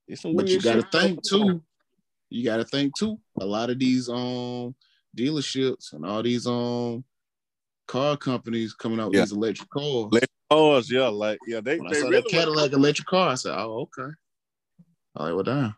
It's 0.07 0.23
some 0.23 0.35
But 0.37 0.49
you 0.49 0.61
gotta 0.61 0.83
shit. 0.83 0.93
think 0.93 1.23
too. 1.23 1.63
You 2.31 2.45
gotta 2.45 2.65
think 2.65 2.97
too. 2.97 3.19
A 3.41 3.47
lot 3.47 3.71
of 3.71 3.79
these 3.79 4.09
um 4.09 4.75
dealerships 5.17 5.93
and 5.93 6.05
all 6.05 6.23
these 6.23 6.47
um 6.47 7.05
car 7.87 8.17
companies 8.17 8.75
coming 8.75 9.01
out 9.01 9.09
with 9.09 9.17
Yeah. 9.17 9.23
these 9.23 9.33
electric 9.33 9.69
cars. 9.71 10.07
Electric 10.13 10.31
cars, 10.51 10.91
yeah, 10.91 11.09
like 11.09 11.39
yeah, 11.47 11.61
they 11.61 11.79
when 11.79 11.89
I 11.89 11.93
they 11.93 12.01
saw 12.01 12.09
really 12.09 12.23
that 12.23 12.29
Cadillac 12.31 12.73
electric 12.73 13.07
car, 13.09 13.31
I 13.31 13.35
said, 13.35 13.55
oh, 13.59 13.89
okay. 13.99 14.13
All 15.17 15.27
right, 15.27 15.33
well 15.35 15.43
done. 15.45 15.75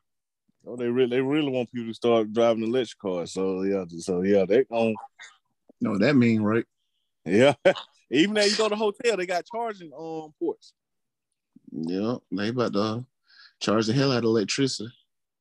Oh, 0.66 0.76
they 0.76 0.88
really 0.88 1.10
they 1.10 1.20
really 1.20 1.50
want 1.50 1.72
people 1.72 1.88
to 1.88 1.94
start 1.94 2.32
driving 2.32 2.64
electric 2.64 2.98
cars. 2.98 3.32
So 3.32 3.62
yeah, 3.62 3.84
so 3.98 4.22
yeah, 4.22 4.44
they 4.46 4.64
on 4.70 4.94
know 5.80 5.92
what 5.92 6.00
that 6.00 6.16
mean, 6.16 6.42
right? 6.42 6.64
yeah. 7.24 7.54
Even 8.10 8.34
though 8.34 8.44
you 8.44 8.56
go 8.56 8.68
to 8.68 8.76
hotel, 8.76 9.16
they 9.16 9.26
got 9.26 9.46
charging 9.46 9.92
um 9.92 10.34
ports. 10.38 10.72
Yeah, 11.70 12.16
they 12.32 12.48
about 12.48 12.72
to 12.72 13.06
charge 13.60 13.86
the 13.86 13.92
hell 13.92 14.10
out 14.10 14.18
of 14.18 14.24
electricity. 14.24 14.90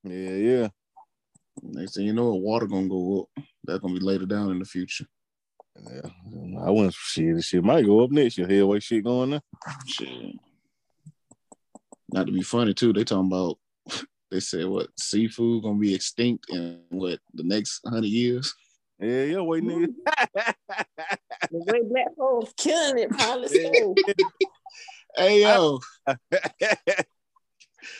Yeah, 0.04 0.36
yeah. 0.36 0.68
Next 1.64 1.96
thing 1.96 2.06
you 2.06 2.14
know, 2.14 2.36
water 2.36 2.68
gonna 2.68 2.88
go 2.88 3.22
up. 3.22 3.44
That's 3.64 3.80
gonna 3.80 3.96
be 3.96 4.00
later 4.00 4.26
down 4.26 4.52
in 4.52 4.60
the 4.60 4.66
future. 4.66 5.06
Yeah, 5.82 6.10
I 6.62 6.70
wouldn't 6.70 6.94
shit. 6.94 7.36
This 7.36 7.46
shit 7.46 7.64
might 7.64 7.86
go 7.86 8.04
up 8.04 8.12
next 8.12 8.38
year. 8.38 8.66
Way 8.66 8.80
shit 8.80 9.04
going 9.04 9.32
there. 9.32 9.42
Shit. 9.88 10.36
Not 12.12 12.28
to 12.28 12.32
be 12.32 12.42
funny 12.42 12.74
too, 12.74 12.94
they 12.94 13.04
talking 13.04 13.28
about 13.28 13.58
they 14.32 14.40
said 14.40 14.66
what 14.66 14.88
seafood 14.98 15.64
gonna 15.64 15.80
be 15.80 15.94
extinct 15.96 16.50
in 16.50 16.82
what 16.90 17.20
the 17.34 17.44
next 17.44 17.82
hundred 17.88 18.08
years. 18.10 18.54
Yeah, 19.00 19.24
yeah, 19.24 19.40
wait, 19.42 19.64
nigga. 19.64 19.94
The 21.52 21.58
way 21.66 21.82
black 21.84 22.08
folks 22.18 22.54
killing 22.58 23.00
it, 23.00 23.10
probably 23.12 23.48
so. 23.48 23.96
Hey 25.16 25.42
yo, 25.42 25.80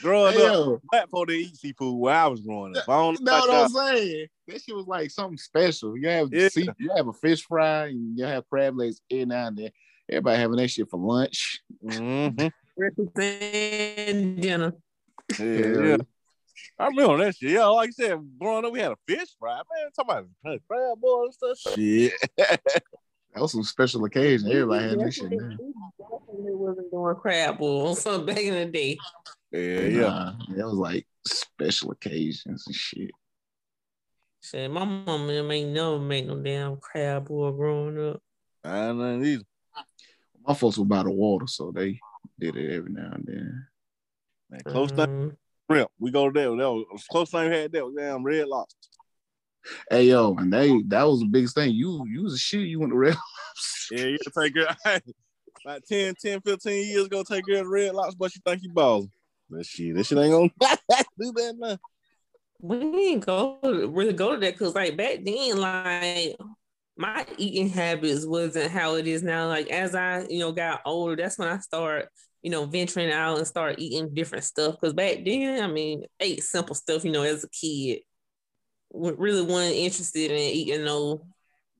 growing 0.02 0.34
hey 0.36 0.46
up, 0.46 0.54
yo. 0.54 0.82
black 0.92 1.10
folk 1.10 1.28
didn't 1.28 1.42
eat 1.48 1.56
seafood 1.58 1.98
where 1.98 2.14
I 2.16 2.28
was 2.28 2.42
growing 2.42 2.78
up. 2.78 2.84
I 2.88 2.98
don't 2.98 3.22
No, 3.22 3.32
know. 3.32 3.40
what 3.40 3.50
about 3.50 3.66
I'm 3.66 3.98
saying. 3.98 4.28
That 4.48 4.62
shit 4.62 4.76
was 4.76 4.86
like 4.88 5.10
something 5.10 5.38
special. 5.38 5.98
You 5.98 6.08
have 6.08 6.30
Yeah. 6.32 6.50
sea, 6.50 6.70
you 6.78 6.92
have 6.96 7.08
a 7.08 7.14
fish 7.14 7.44
fry, 7.44 7.88
and 7.88 8.18
you 8.18 8.26
have 8.26 8.48
crab 8.48 8.78
legs 8.78 9.02
every 9.12 9.26
now 9.26 9.48
and 9.48 9.58
then. 9.58 9.72
Everybody 10.10 10.40
having 10.40 10.58
that 10.58 10.68
shit 10.70 10.90
for 10.90 11.00
lunch. 11.00 11.62
y'all. 11.82 11.92
Mhm. 11.94 12.52
Represent 12.78 14.42
dinner. 14.42 14.74
Yeah, 15.40 15.46
yeah. 15.48 15.98
I 16.78 16.88
remember 16.88 17.18
that 17.24 17.36
shit. 17.36 17.52
Yeah, 17.52 17.66
like 17.66 17.88
you 17.88 17.94
said, 17.94 18.20
growing 18.40 18.66
up, 18.66 18.72
we 18.72 18.80
had 18.80 18.92
a 18.92 18.98
fish 19.08 19.30
fry. 19.40 19.56
Man, 19.56 19.92
talking 19.96 20.28
about 20.44 20.62
crab 20.68 21.00
boil 21.00 21.26
and 21.26 21.34
stuff. 21.34 21.76
Shit. 21.76 22.14
That 23.34 23.42
was 23.42 23.52
some 23.52 23.64
special 23.64 24.04
occasion. 24.06 24.52
Everybody 24.52 24.90
had 24.90 25.00
that 25.00 25.14
shit. 25.14 25.30
Definitely 25.30 25.48
Man. 25.48 25.92
definitely 26.00 26.56
wasn't 26.56 26.92
doing 26.92 27.16
crab 27.16 27.60
boil 27.60 27.96
so 27.96 28.24
back 28.24 28.40
in 28.40 28.56
the 28.56 28.66
day. 28.66 28.98
Yeah, 29.52 29.82
yeah. 29.82 30.02
Nah, 30.02 30.34
that 30.50 30.66
was 30.66 30.74
like 30.74 31.08
special 31.28 31.92
occasions 31.92 32.66
and 32.66 32.76
shit. 32.76 33.12
Shit, 34.42 34.72
my 34.72 34.84
mom 34.84 35.22
and 35.22 35.30
them 35.30 35.52
ain't 35.52 35.72
never 35.72 36.00
make 36.00 36.26
no 36.26 36.38
damn 36.38 36.78
crab 36.78 37.28
boil 37.28 37.52
growing 37.52 38.10
up. 38.10 38.22
I 38.64 38.88
don't 38.88 38.98
know 38.98 39.24
either. 39.24 39.44
My 40.48 40.54
folks 40.54 40.78
were 40.78 40.86
by 40.86 41.04
the 41.04 41.12
water, 41.12 41.46
so 41.46 41.72
they 41.72 42.00
did 42.40 42.56
it 42.56 42.74
every 42.74 42.92
now 42.92 43.12
and 43.14 43.26
then. 43.28 43.68
Man, 44.50 44.62
close 44.66 44.92
thing 44.92 45.00
Um, 45.02 45.38
shrimp. 45.70 45.90
We 46.00 46.12
go 46.12 46.32
there. 46.32 46.50
That 46.50 46.72
was 46.72 47.06
close 47.12 47.30
thing 47.30 47.50
we 47.50 47.56
had 47.56 47.72
that 47.72 47.86
was 47.86 47.96
damn 47.98 48.24
red 48.24 48.48
lobster. 48.48 48.76
Hey 49.90 50.06
yo, 50.06 50.36
and 50.38 50.52
they 50.52 50.82
that 50.88 51.04
was 51.04 51.20
the 51.20 51.26
biggest 51.26 51.56
thing. 51.56 51.74
You 51.74 52.06
you 52.08 52.24
was 52.24 52.34
a 52.34 52.38
shit. 52.38 52.68
You 52.68 52.80
went 52.80 52.92
to 52.92 52.98
red. 52.98 53.18
Yeah, 53.92 54.06
you 54.06 54.20
can 54.20 54.44
take 54.44 54.54
care. 54.54 55.02
Like 55.66 55.84
10, 55.86 56.14
10, 56.22 56.40
15 56.40 56.88
years 56.88 57.06
ago, 57.08 57.22
take 57.22 57.46
care 57.46 57.58
of 57.58 57.66
the 57.66 57.70
red 57.70 57.94
lobster, 57.94 58.16
but 58.18 58.34
you 58.34 58.40
think 58.46 58.64
you 58.64 58.72
balling. 58.72 59.12
But 59.50 59.66
shit, 59.66 59.94
this 59.94 60.08
shit 60.08 60.18
ain't 60.18 60.32
gonna 60.32 60.50
do 61.20 61.34
that 61.34 61.56
now. 61.58 61.78
we 62.62 62.80
didn't 62.80 63.26
go 63.26 63.60
really 63.62 64.14
go 64.14 64.36
to 64.36 64.40
that 64.40 64.54
because 64.54 64.74
like 64.74 64.96
back 64.96 65.20
then, 65.26 65.58
like 65.58 66.38
my 66.96 67.26
eating 67.38 67.68
habits 67.68 68.26
wasn't 68.26 68.72
how 68.72 68.96
it 68.96 69.06
is 69.06 69.22
now. 69.22 69.48
Like 69.48 69.70
as 69.70 69.96
I, 69.96 70.26
you 70.30 70.40
know, 70.40 70.54
got 70.54 70.82
older, 70.86 71.18
that's 71.18 71.38
when 71.38 71.50
I 71.50 71.58
start, 71.58 72.08
you 72.42 72.50
know, 72.50 72.66
venturing 72.66 73.12
out 73.12 73.38
and 73.38 73.48
start 73.48 73.80
eating 73.80 74.14
different 74.14 74.44
stuff. 74.44 74.76
Because 74.80 74.94
back 74.94 75.20
then, 75.26 75.64
I 75.64 75.68
mean, 75.68 76.04
ate 76.20 76.44
simple 76.44 76.76
stuff, 76.76 77.04
you 77.04 77.12
know, 77.12 77.24
as 77.24 77.44
a 77.44 77.50
kid. 77.50 78.02
Really 78.92 79.44
wasn't 79.44 79.76
interested 79.76 80.32
in 80.32 80.38
eating 80.38 80.84
no, 80.84 81.28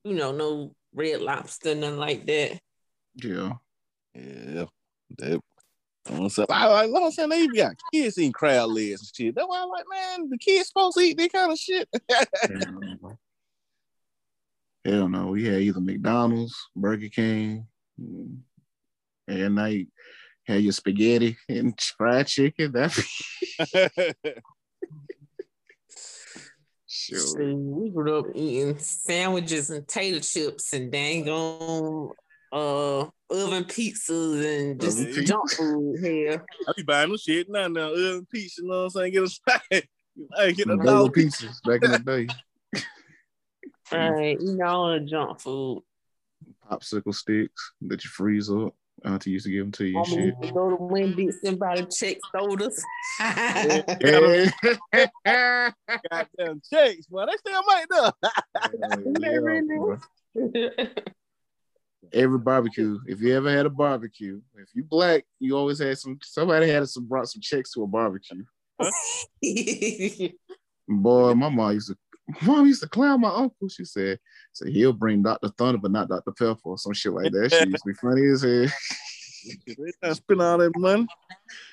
you 0.04 0.14
know, 0.14 0.32
no 0.32 0.74
red 0.94 1.20
lobster, 1.20 1.74
nothing 1.74 1.96
like 1.96 2.26
that. 2.26 2.60
Yeah. 3.16 3.54
Yeah, 4.14 4.66
that. 5.18 5.40
So, 6.30 6.46
I 6.48 6.66
like, 6.66 6.90
like 6.90 7.02
I'm 7.04 7.10
saying, 7.10 7.28
they 7.28 7.42
even 7.42 7.56
got 7.56 7.76
kids 7.92 8.18
eating 8.18 8.32
crab 8.32 8.68
legs 8.70 9.00
and 9.00 9.10
shit. 9.14 9.34
That's 9.34 9.46
why 9.46 9.62
I'm 9.62 9.68
like, 9.68 9.84
man, 9.90 10.30
the 10.30 10.38
kids 10.38 10.68
supposed 10.68 10.96
to 10.96 11.04
eat 11.04 11.18
that 11.18 11.32
kind 11.32 11.52
of 11.52 11.58
shit. 11.58 11.88
Hell 14.84 15.08
no. 15.08 15.26
We 15.28 15.44
had 15.44 15.60
either 15.60 15.80
McDonald's, 15.80 16.56
Burger 16.74 17.08
King, 17.08 17.66
mm, 18.00 18.38
and 19.28 19.54
night 19.54 19.88
had 20.50 20.62
your 20.62 20.72
spaghetti 20.72 21.36
and 21.48 21.78
fried 21.80 22.26
chicken. 22.26 22.72
That 22.80 24.14
See, 26.86 27.16
sure. 27.16 27.54
we 27.54 27.90
grew 27.90 28.18
up 28.18 28.26
eating 28.34 28.76
sandwiches 28.78 29.70
and 29.70 29.86
tater 29.86 30.18
chips 30.18 30.72
and 30.72 30.90
dang 30.90 31.28
on 31.28 32.10
uh 32.52 33.06
oven 33.30 33.64
pizzas 33.64 34.44
and 34.44 34.80
just 34.80 34.98
Oven 34.98 35.24
junk 35.24 35.50
food 35.52 36.00
here. 36.00 36.44
I 36.66 36.72
be 36.76 36.82
buying 36.82 37.10
them 37.10 37.18
shit 37.18 37.48
now, 37.48 37.68
now, 37.68 37.92
oven 37.92 38.26
pizza, 38.32 38.62
you 38.62 38.68
know 38.68 38.78
what 38.78 38.84
I'm 38.84 38.90
saying? 38.90 39.12
Get 39.12 39.22
a 39.22 39.28
side. 39.28 39.60
Hey, 39.70 40.52
get 40.52 40.66
a 40.66 40.70
Them 40.70 40.78
dollar 40.78 40.98
Bowl 40.98 41.10
pizzas 41.10 41.62
back 41.64 41.84
in 41.84 41.92
the 41.92 41.98
day. 42.00 42.26
All 43.92 44.12
right, 44.12 44.40
you 44.40 44.56
know, 44.56 44.66
all 44.66 44.92
the 44.92 45.00
junk 45.00 45.40
food. 45.40 45.82
Popsicle 46.68 47.14
sticks 47.14 47.72
that 47.82 48.02
you 48.02 48.10
freeze 48.10 48.50
up. 48.50 48.74
Auntie 49.04 49.30
used 49.30 49.46
to 49.46 49.52
give 49.52 49.64
them 49.64 49.72
to 49.72 49.84
you. 49.86 49.98
and 49.98 50.08
Mama 50.08 50.22
Shit. 50.22 50.42
To 50.42 50.52
go 50.52 50.70
to 50.70 50.76
Wendy's 50.76 51.38
and 51.44 51.58
buy 51.58 51.76
the 51.76 51.82
Chek 51.84 52.18
sodas. 52.34 52.84
Yeah. 53.20 54.50
goddamn 56.10 56.60
Cheks, 56.72 57.04
but 57.10 57.26
they 57.26 57.36
still 57.38 57.62
might 57.66 57.86
though. 57.90 58.12
Yeah, 59.20 59.30
really? 59.36 59.96
Every 62.12 62.38
barbecue. 62.38 62.98
If 63.06 63.20
you 63.20 63.36
ever 63.36 63.50
had 63.50 63.66
a 63.66 63.70
barbecue, 63.70 64.40
if 64.56 64.68
you 64.74 64.82
black, 64.82 65.24
you 65.38 65.56
always 65.56 65.78
had 65.78 65.98
some. 65.98 66.18
Somebody 66.22 66.68
had 66.68 66.88
some 66.88 67.06
brought 67.06 67.28
some 67.28 67.40
Cheks 67.40 67.72
to 67.74 67.84
a 67.84 67.86
barbecue. 67.86 68.42
Boy, 70.88 71.34
my 71.34 71.48
mom 71.48 71.72
used 71.72 71.88
to. 71.88 71.96
Mom 72.42 72.66
used 72.66 72.82
to 72.82 72.88
clown 72.88 73.20
my 73.20 73.30
uncle. 73.30 73.68
She 73.68 73.84
said, 73.84 74.18
"So 74.52 74.66
he'll 74.66 74.92
bring 74.92 75.22
Dr. 75.22 75.48
Thunder, 75.48 75.78
but 75.78 75.90
not 75.90 76.08
Dr. 76.08 76.32
Pepper, 76.32 76.60
or 76.64 76.78
some 76.78 76.92
shit 76.92 77.12
like 77.12 77.32
that." 77.32 77.52
She 77.52 77.64
used 77.64 77.82
to 77.84 77.88
be 77.88 77.94
funny 77.94 78.26
as 78.28 78.42
hell. 78.42 78.66
They 79.66 79.92
done 80.02 80.14
spend 80.14 80.42
all 80.42 80.58
that 80.58 80.76
money. 80.76 81.06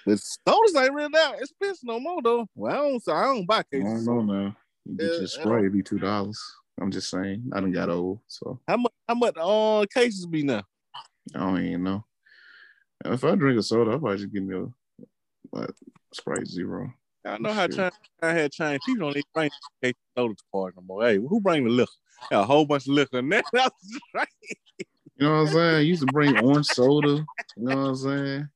The 0.05 0.18
sodas 0.18 0.76
ain't 0.76 0.93
really 0.93 1.10
that 1.14 1.39
expensive 1.39 1.84
no 1.84 1.99
more 1.99 2.22
though. 2.22 2.47
Well, 2.55 2.74
I 2.74 2.78
don't, 2.78 3.08
I 3.10 3.24
don't 3.24 3.45
buy 3.45 3.64
cases. 3.64 3.86
I 3.86 4.05
don't 4.14 4.28
know 4.28 4.34
now. 4.34 4.55
You 4.86 4.95
get 4.95 5.03
Yeah, 5.03 5.18
your 5.20 5.28
spray, 5.28 5.60
it'd 5.60 5.74
be 5.74 5.84
two 5.84 5.99
dollars. 5.99 6.41
I'm 6.80 6.91
just 6.91 7.10
saying. 7.10 7.49
I 7.53 7.60
done 7.60 7.72
got 7.72 7.89
old, 7.89 8.20
so 8.28 8.60
How 8.68 8.78
much? 8.78 8.93
How 9.08 9.16
much? 9.16 9.36
Uh, 9.38 9.86
cases 9.93 10.26
be 10.26 10.43
now? 10.43 10.64
I 11.36 11.39
don't 11.39 11.66
even 11.66 11.84
know. 11.84 12.05
If 13.05 13.24
I 13.24 13.36
drink 13.36 13.60
a 13.60 13.64
soda, 13.64 13.91
I'll 13.91 13.99
probably 13.99 14.18
just 14.18 14.34
give 14.34 14.43
me 14.43 14.58
a 14.58 14.68
what, 15.49 15.72
Sprite 16.14 16.47
Zero. 16.47 16.93
I 17.28 17.38
know 17.38 17.53
how. 17.53 17.67
China, 17.67 17.91
I 18.21 18.34
had 18.34 18.51
Chinese 18.51 18.80
people 18.86 19.07
don't 19.07 19.17
even 19.17 19.23
bring 19.34 19.51
case 19.84 19.93
soda 20.17 20.34
to 20.34 20.43
party 20.51 20.75
no 20.78 20.84
more. 20.84 21.07
Hey, 21.07 21.17
who 21.17 21.41
bring 21.41 21.63
the 21.65 21.69
liquor? 21.69 21.91
A 22.32 22.43
whole 22.43 22.65
bunch 22.65 22.88
of 22.88 22.93
liquor 22.93 23.19
in 23.19 23.30
there. 23.30 23.43
Right. 24.13 24.28
You 25.17 25.25
know 25.25 25.32
what 25.32 25.39
I'm 25.39 25.47
saying? 25.47 25.75
I 25.75 25.80
used 25.80 26.01
to 26.05 26.13
bring 26.13 26.38
orange 26.38 26.67
soda. 26.67 27.25
You 27.55 27.63
know 27.63 27.75
what 27.75 27.88
I'm 27.88 27.95
saying? 27.95 28.49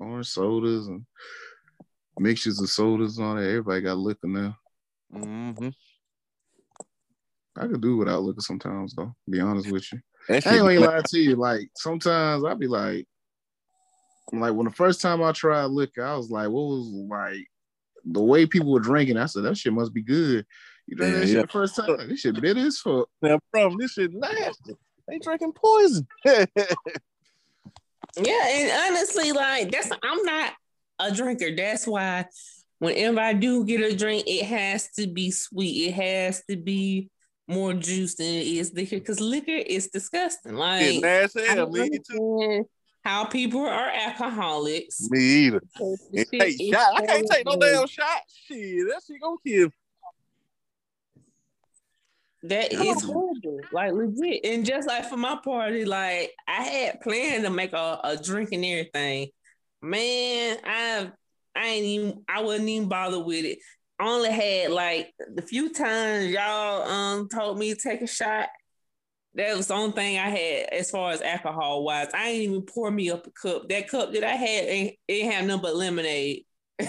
Orange 0.00 0.26
sodas 0.26 0.88
and 0.88 1.06
mixtures 2.18 2.60
of 2.60 2.68
sodas 2.68 3.18
on 3.20 3.38
it. 3.38 3.46
Everybody 3.46 3.82
got 3.82 3.98
liquor 3.98 4.26
now. 4.26 4.56
Mm-hmm. 5.14 5.68
I 7.58 7.66
could 7.68 7.80
do 7.80 7.96
without 7.96 8.22
liquor 8.22 8.40
sometimes, 8.40 8.94
though. 8.94 9.14
Be 9.30 9.40
honest 9.40 9.70
with 9.70 9.90
you. 9.92 10.00
That 10.28 10.46
I 10.46 10.56
ain't 10.56 10.62
gonna 10.62 10.80
lie 10.80 11.02
to 11.06 11.18
you. 11.18 11.36
Like 11.36 11.70
sometimes 11.76 12.44
I'd 12.44 12.58
be 12.58 12.66
like, 12.66 13.06
like 14.32 14.54
when 14.54 14.66
the 14.66 14.72
first 14.72 15.00
time 15.00 15.22
I 15.22 15.32
tried 15.32 15.66
liquor, 15.66 16.04
I 16.04 16.16
was 16.16 16.30
like, 16.30 16.48
what 16.48 16.62
was 16.62 16.86
like 16.88 17.46
the 18.04 18.22
way 18.22 18.46
people 18.46 18.72
were 18.72 18.80
drinking? 18.80 19.16
I 19.16 19.26
said 19.26 19.44
that 19.44 19.56
shit 19.56 19.72
must 19.72 19.92
be 19.94 20.02
good. 20.02 20.44
You 20.86 20.96
drank 20.96 21.14
Yeah, 21.14 21.20
that 21.20 21.26
shit 21.26 21.36
yeah. 21.36 21.42
the 21.42 21.48
first 21.48 21.76
time? 21.76 22.08
This 22.08 22.20
shit 22.20 22.40
bitter 22.40 22.60
as 22.60 22.78
fuck. 22.78 23.08
now, 23.22 23.38
problem, 23.52 23.78
this 23.80 23.92
shit 23.92 24.12
nasty. 24.12 24.74
They 25.08 25.18
drinking 25.18 25.52
poison. 25.52 26.06
Yeah, 28.18 28.48
and 28.48 28.94
honestly, 28.94 29.32
like 29.32 29.70
that's 29.70 29.90
I'm 30.02 30.22
not 30.22 30.54
a 30.98 31.12
drinker. 31.12 31.54
That's 31.54 31.86
why 31.86 32.26
whenever 32.78 33.20
I 33.20 33.34
do 33.34 33.64
get 33.64 33.80
a 33.80 33.94
drink, 33.94 34.24
it 34.26 34.46
has 34.46 34.88
to 34.92 35.06
be 35.06 35.30
sweet. 35.30 35.88
It 35.88 35.92
has 35.94 36.42
to 36.48 36.56
be 36.56 37.10
more 37.48 37.74
juice 37.74 38.14
than 38.14 38.26
it 38.26 38.46
is 38.46 38.72
liquor 38.72 38.96
because 38.96 39.20
liquor 39.20 39.50
is 39.50 39.88
disgusting. 39.88 40.52
Shit 40.52 40.58
Like 40.58 41.00
nasty. 41.02 41.40
I 41.42 41.44
Yeah, 41.44 41.54
don't 41.56 41.72
me 41.72 41.98
too. 42.10 42.68
How 43.06 43.24
people 43.24 43.60
are 43.64 43.88
alcoholics. 43.88 45.08
Me 45.10 45.20
either. 45.46 45.60
because 45.60 45.98
the 46.10 46.18
And 46.18 46.26
shit 46.28 46.40
take 46.40 46.60
is 46.60 46.68
shot. 46.70 46.92
I 46.96 47.06
can't 47.06 47.26
take 47.30 47.46
no 47.46 47.56
damn 47.56 47.86
shot. 47.86 48.20
Shit, 48.48 48.88
that 48.88 49.00
shit 49.06 49.20
gonna 49.22 49.36
kill. 49.46 49.70
That 52.42 52.72
Yeah. 52.72 52.82
is 52.82 53.02
horrible, 53.04 53.60
like 53.72 53.92
legit. 53.92 54.44
And 54.44 54.66
just 54.66 54.88
like 54.88 55.08
for 55.08 55.16
my 55.16 55.38
party, 55.44 55.84
like 55.84 56.32
I 56.48 56.62
had 56.62 57.00
planned 57.00 57.44
to 57.44 57.50
make 57.50 57.72
a, 57.72 58.00
a 58.02 58.16
drink 58.16 58.50
and 58.50 58.64
everything. 58.64 59.28
Man, 59.80 60.58
I 60.64 61.10
I 61.54 61.66
ain't 61.66 61.84
even 61.86 62.24
I 62.28 62.42
wouldn't 62.42 62.68
even 62.68 62.88
bother 62.88 63.22
with 63.22 63.44
it. 63.44 63.58
Only 64.00 64.30
had 64.32 64.72
like 64.72 65.12
the 65.32 65.42
few 65.42 65.72
times 65.72 66.26
y'all 66.26 66.82
um 66.82 67.28
told 67.28 67.56
me 67.56 67.72
to 67.72 67.80
take 67.80 68.02
a 68.02 68.06
shot. 68.08 68.48
That 69.36 69.56
was 69.56 69.66
the 69.66 69.74
only 69.74 69.92
thing 69.92 70.18
I 70.18 70.30
had 70.30 70.68
as 70.72 70.90
far 70.90 71.12
as 71.12 71.20
alcohol 71.20 71.84
wise. 71.84 72.08
I 72.14 72.30
ain't 72.30 72.42
even 72.44 72.62
pour 72.62 72.90
me 72.90 73.10
up 73.10 73.26
a 73.26 73.30
cup. 73.30 73.68
That 73.68 73.88
cup 73.88 74.12
that 74.14 74.24
I 74.24 74.34
had 74.34 74.64
ain't 74.64 74.94
it 75.06 75.12
ain't 75.12 75.32
have 75.32 75.44
nothing 75.44 75.62
but 75.62 75.76
lemonade. 75.76 76.44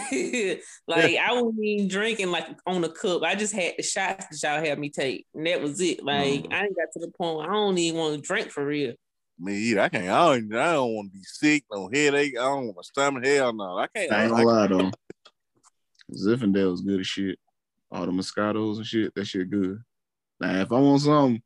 like 0.88 1.18
I 1.18 1.30
wasn't 1.34 1.64
even 1.64 1.88
drinking 1.88 2.32
like 2.32 2.48
on 2.66 2.84
a 2.84 2.90
cup. 2.90 3.24
I 3.24 3.36
just 3.36 3.54
had 3.54 3.74
the 3.78 3.84
shots 3.84 4.26
that 4.30 4.44
y'all 4.44 4.66
had 4.66 4.80
me 4.80 4.90
take, 4.90 5.26
and 5.34 5.46
that 5.46 5.62
was 5.62 5.80
it. 5.82 6.04
Like 6.04 6.44
Mm. 6.44 6.54
I 6.54 6.64
ain't 6.64 6.76
got 6.76 6.88
to 6.94 7.00
the 7.00 7.12
point 7.18 7.38
where 7.38 7.50
I 7.50 7.54
don't 7.54 7.78
even 7.78 8.00
want 8.00 8.16
to 8.16 8.22
drink 8.22 8.50
for 8.50 8.66
real. 8.66 8.94
Me 9.40 9.56
either. 9.56 9.82
I 9.82 9.90
can't. 9.90 10.10
I 10.10 10.40
don't. 10.40 10.56
I 10.56 10.74
don't 10.74 10.94
want 10.94 11.12
to 11.12 11.18
be 11.18 11.24
sick. 11.24 11.64
No 11.72 11.90
headache. 11.94 12.38
I 12.38 12.44
don't 12.44 12.66
want 12.66 12.78
my 12.78 12.82
stomach. 12.82 13.26
Hell 13.26 13.54
no. 13.54 13.78
I 13.78 13.88
can't. 13.94 14.12
I 14.12 14.24
ain't 14.24 14.34
I, 14.34 14.44
gonna 14.44 14.48
lie 14.48 14.68
though. 14.68 14.92
Zinfandel 16.14 16.72
was 16.72 16.82
good 16.82 17.02
as 17.02 17.08
shit. 17.08 17.38
All 17.92 18.06
the 18.06 18.12
Moscatos 18.12 18.78
and 18.78 18.86
shit, 18.86 19.14
that 19.16 19.26
shit 19.26 19.50
good. 19.50 19.80
Now 20.40 20.62
if 20.62 20.72
I 20.72 20.80
want 20.80 21.02
some, 21.02 21.42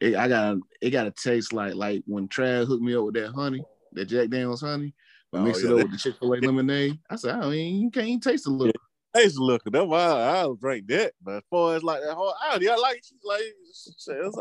it, 0.00 0.16
I 0.16 0.28
got 0.28 0.56
it 0.80 0.90
gotta 0.90 1.10
taste 1.10 1.52
like 1.52 1.74
like 1.74 2.02
when 2.06 2.28
Trav 2.28 2.66
hooked 2.66 2.82
me 2.82 2.94
up 2.94 3.04
with 3.04 3.14
that 3.14 3.32
honey, 3.32 3.64
that 3.92 4.06
Jack 4.06 4.28
Daniels 4.28 4.60
honey, 4.60 4.94
but 5.30 5.40
Oh, 5.40 5.44
mix 5.44 5.62
yeah, 5.62 5.70
it 5.70 5.72
up 5.72 5.82
with 5.82 5.92
the 5.92 5.98
Chick-fil-A 5.98 6.40
lemonade. 6.40 6.98
I 7.08 7.16
said, 7.16 7.34
I 7.36 7.40
don't 7.40 7.54
even, 7.54 7.82
you 7.82 7.90
can't 7.90 8.06
even 8.06 8.20
taste 8.20 8.44
the 8.44 8.50
liquor. 8.50 8.78
taste 9.14 9.38
liquor. 9.38 9.70
That's 9.70 9.86
why 9.86 9.98
I, 9.98 10.38
I'll 10.38 10.54
drink 10.54 10.86
that. 10.88 11.12
But 11.22 11.36
as 11.36 11.42
far 11.50 11.76
as 11.76 11.82
like 11.82 12.02
that 12.02 12.14
whole, 12.14 12.34
I, 12.40 12.58
yeah, 12.60 12.76
like 12.76 13.02
like 13.24 13.42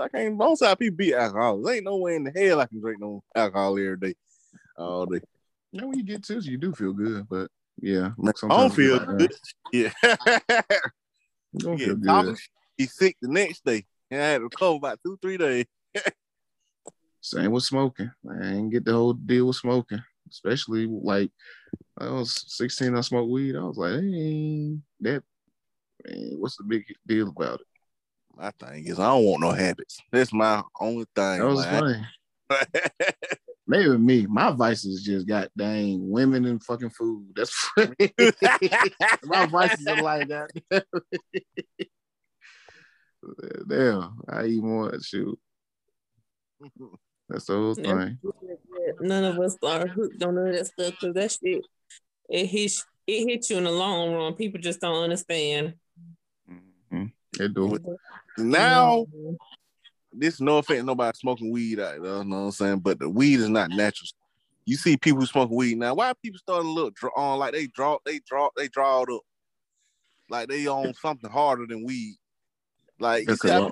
I 0.02 0.08
can't. 0.10 0.36
Most 0.36 0.64
how 0.64 0.76
people 0.76 0.98
be 0.98 1.14
alcoholics. 1.14 1.66
There 1.66 1.76
ain't 1.76 1.86
no 1.86 1.98
way 1.98 2.16
in 2.16 2.24
the 2.24 2.32
hell 2.32 2.62
I 2.62 2.68
can 2.68 2.82
drink 2.82 3.00
no 3.00 3.24
alcohol 3.36 3.78
every 3.78 3.98
day, 3.98 4.16
all 4.78 5.06
day. 5.06 5.22
Now 5.72 5.88
when 5.88 5.98
you 5.98 6.04
get 6.04 6.24
tipsy, 6.24 6.52
you 6.52 6.58
do 6.58 6.74
feel 6.74 6.94
good, 6.94 7.28
but 7.28 7.50
yeah, 7.82 8.10
I 8.24 8.32
don't 8.48 8.74
feel 8.74 8.98
like, 8.98 9.18
good. 9.18 9.34
Yeah, 9.74 9.92
You 11.54 11.60
don't 11.60 11.78
yeah. 11.80 11.86
feel 11.88 11.96
good. 11.96 12.38
Be 12.78 12.86
sick 12.88 13.18
the 13.22 13.28
next 13.28 13.64
day. 13.64 13.86
I 14.22 14.26
had 14.26 14.38
to 14.40 14.44
recover 14.46 14.76
about 14.76 15.00
two, 15.04 15.18
three 15.22 15.38
days. 15.38 15.66
Same 17.22 17.52
with 17.52 17.64
smoking. 17.64 18.12
I 18.30 18.36
didn't 18.36 18.70
get 18.72 18.86
the 18.86 18.94
whole 18.94 19.14
deal 19.14 19.48
with 19.48 19.56
smoking, 19.56 20.02
especially 20.30 20.88
like 20.88 21.32
I 21.98 22.10
was 22.10 22.44
16. 22.48 22.98
I 22.98 23.02
smoked 23.02 23.30
weed. 23.32 23.56
I 23.56 23.64
was 23.64 23.78
like, 23.78 23.94
hey, 23.94 24.78
that 25.02 25.24
man, 26.06 26.36
what's 26.38 26.58
the 26.58 26.64
big 26.64 26.84
deal 27.08 27.30
about 27.30 27.62
it? 27.62 27.68
My 28.36 28.52
thing 28.52 28.88
is, 28.88 29.00
I 29.00 29.08
don't 29.10 29.26
want 29.26 29.42
no 29.42 29.52
habits. 29.52 30.00
That's 30.12 30.34
my 30.34 30.64
only 30.80 31.06
thing. 31.16 31.40
That 31.40 31.46
was 31.46 31.66
like, 31.66 31.70
funny. 31.70 32.06
Maybe 33.68 33.98
me. 33.98 34.26
My 34.26 34.52
vices 34.52 35.04
just 35.04 35.26
got 35.26 35.50
dang 35.56 36.10
women 36.10 36.46
and 36.46 36.62
fucking 36.62 36.90
food. 36.90 37.28
That's 37.36 37.70
my 39.24 39.46
vices 39.46 39.88
are 39.88 40.02
like 40.02 40.28
that. 40.28 40.50
Damn, 43.68 44.20
I 44.30 44.46
eat 44.46 44.64
more 44.64 44.94
shoot. 45.02 45.40
That's 47.30 47.46
the 47.46 47.54
whole 47.54 47.76
thing. 47.76 48.20
None 49.00 49.24
of 49.24 49.40
us 49.40 49.58
are 49.64 49.88
hooked 49.88 50.22
on 50.24 50.36
none 50.36 50.48
of 50.48 50.56
that 50.56 50.68
stuff 50.68 50.92
because 50.92 51.14
that 51.16 51.32
shit 51.32 51.66
it 52.30 52.46
hits 52.48 52.86
it 53.08 53.26
hits 53.28 53.50
you 53.50 53.58
in 53.58 53.66
the 53.66 53.72
long 53.72 54.14
run. 54.14 54.34
People 54.34 54.60
just 54.60 54.80
don't 54.80 55.04
understand. 55.04 55.76
Mhm. 56.50 57.12
They 57.38 57.48
do. 57.48 57.76
it. 57.76 57.82
now, 58.38 59.06
this 60.12 60.40
no 60.40 60.60
offense, 60.60 60.84
nobody 60.84 61.18
smoking 61.18 61.52
weed 61.52 61.80
out 61.80 62.02
there, 62.02 62.18
you 62.18 62.24
know 62.24 62.38
what 62.38 62.46
I'm 62.46 62.52
saying? 62.52 62.80
But 62.80 63.00
the 63.00 63.10
weed 63.10 63.40
is 63.40 63.50
not 63.50 63.70
natural. 63.70 64.08
You 64.66 64.78
see 64.78 64.96
people 64.96 65.26
smoking 65.26 65.58
weed 65.58 65.78
now. 65.78 65.94
Why 65.96 66.10
are 66.10 66.16
people 66.16 66.40
starting 66.40 66.70
to 66.70 66.74
look 66.74 66.96
draw 66.96 67.12
on 67.16 67.40
like 67.40 67.54
they 67.54 67.68
draw, 67.68 67.98
they 68.06 68.20
draw, 68.26 68.50
they 68.56 68.70
draw 68.70 69.04
it 69.04 69.10
up, 69.10 69.22
like 70.30 70.48
they 70.48 70.68
on 70.68 70.94
something 70.94 71.30
harder 71.30 71.66
than 71.68 71.84
weed. 71.84 72.16
Like 73.00 73.28
you 73.28 73.36
see 73.36 73.50
a 73.50 73.54
how 73.54 73.72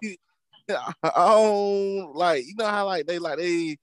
I 1.04 1.34
don't 1.34 2.16
like 2.16 2.46
you 2.46 2.56
know 2.56 2.68
how 2.68 2.86
like 2.86 3.06
they 3.06 3.20
like 3.20 3.38
they 3.38 3.78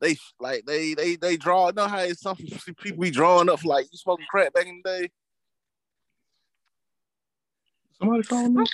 they 0.00 0.16
like 0.38 0.64
they 0.66 0.94
they 0.94 1.16
they 1.16 1.36
draw. 1.36 1.68
You 1.68 1.74
know 1.74 1.88
how 1.88 1.98
it's 1.98 2.20
some 2.20 2.36
people 2.78 3.02
be 3.02 3.10
drawing 3.10 3.48
up 3.48 3.64
like 3.64 3.86
you 3.90 3.98
smoking 3.98 4.26
crack 4.30 4.52
back 4.52 4.66
in 4.66 4.80
the 4.84 4.90
day. 4.90 5.10
Somebody 7.98 8.22
calling 8.24 8.54
me? 8.54 8.64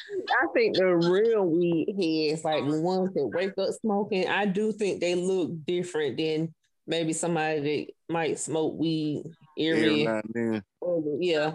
I 0.43 0.47
think 0.55 0.77
the 0.77 0.97
real 0.97 1.45
weed 1.45 2.29
heads, 2.31 2.45
like 2.45 2.67
the 2.67 2.81
ones 2.81 3.15
that 3.15 3.27
wake 3.27 3.57
up 3.59 3.69
smoking, 3.81 4.27
I 4.27 4.47
do 4.47 4.73
think 4.73 5.01
they 5.01 5.15
look 5.15 5.65
different 5.67 6.17
than 6.17 6.55
maybe 6.87 7.13
somebody 7.13 7.61
that 7.61 8.13
might 8.13 8.39
smoke 8.39 8.79
weed 8.79 9.25
Every 9.59 9.83
every, 9.83 10.05
now 10.05 10.23
and 10.35 10.63
then. 10.83 11.19
yeah. 11.21 11.53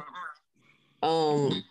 Um, 1.01 1.63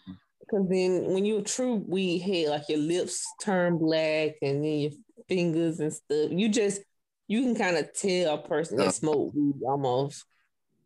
because 0.45 0.69
then 0.69 1.13
when 1.13 1.25
you're 1.25 1.41
a 1.41 1.45
true 1.45 1.85
weed 1.87 2.21
head, 2.21 2.49
like 2.49 2.69
your 2.69 2.79
lips 2.79 3.25
turn 3.43 3.79
black 3.79 4.33
and 4.43 4.65
then 4.65 4.79
your 4.79 4.91
fingers 5.29 5.81
and 5.81 5.93
stuff, 5.93 6.31
you 6.31 6.49
just 6.49 6.83
you 7.27 7.43
can 7.43 7.55
kind 7.55 7.77
of 7.77 7.93
tell 7.95 8.35
a 8.35 8.39
person 8.39 8.77
that 8.77 8.95
smoke 8.95 9.33
weed 9.35 9.63
almost 9.67 10.25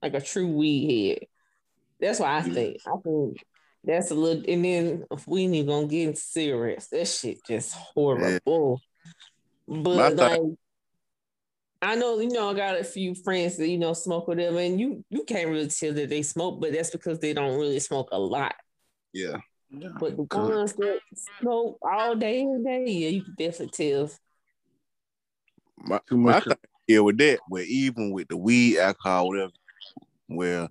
like 0.03 0.15
a 0.15 0.21
true 0.21 0.49
weed 0.49 1.09
head. 1.09 1.29
That's 2.01 2.21
why 2.21 2.37
I 2.37 2.43
think. 2.43 2.79
I 2.87 2.97
think 3.03 3.45
that's 3.85 4.11
a 4.11 4.15
little. 4.15 4.45
And 4.47 4.65
then 4.65 5.05
if 5.11 5.27
we 5.27 5.43
ain't 5.43 5.55
even 5.55 5.67
gonna 5.69 5.87
get 5.87 6.09
into 6.09 6.21
cigarettes, 6.21 6.89
that 6.89 7.09
shit 7.09 7.39
just 7.47 7.73
horrible. 7.73 8.81
But 9.67 9.97
My 9.97 10.09
like, 10.09 10.41
I 11.83 11.95
know 11.95 12.19
you 12.21 12.29
know 12.29 12.51
I 12.51 12.55
got 12.55 12.79
a 12.79 12.85
few 12.85 13.15
friends 13.15 13.57
that 13.57 13.69
you 13.69 13.79
know 13.79 13.93
smoke 13.93 14.29
with 14.29 14.39
them, 14.39 14.57
and 14.57 14.81
you 14.81 15.05
you 15.11 15.25
can't 15.25 15.49
really 15.49 15.69
tell 15.69 15.93
that 15.93 16.09
they 16.09 16.23
smoke, 16.23 16.61
but 16.61 16.73
that's 16.73 16.91
because 16.91 17.19
they 17.19 17.33
don't 17.33 17.59
really 17.59 17.81
smoke 17.81 18.09
a 18.13 18.19
lot. 18.19 18.55
Yeah. 19.13 19.37
Yeah. 19.71 19.91
But 19.99 20.17
the 20.17 20.25
Good. 20.25 20.49
ones 20.49 20.73
that 20.75 21.01
smoke 21.41 21.79
all 21.83 22.15
day 22.15 22.41
and 22.41 22.65
day, 22.65 22.85
yeah, 22.87 23.09
you 23.09 23.23
can 23.25 23.35
definitely 23.37 23.91
tell. 23.91 24.11
My, 25.77 26.01
Too 26.09 26.17
my 26.17 26.33
much. 26.33 26.45
thing 26.45 26.57
here 26.87 27.03
with 27.03 27.19
that, 27.19 27.41
where 27.49 27.65
even 27.65 28.11
with 28.13 28.29
the 28.29 28.37
weed, 28.37 28.79
alcohol, 28.79 29.29
whatever, 29.29 29.53
where 30.27 30.69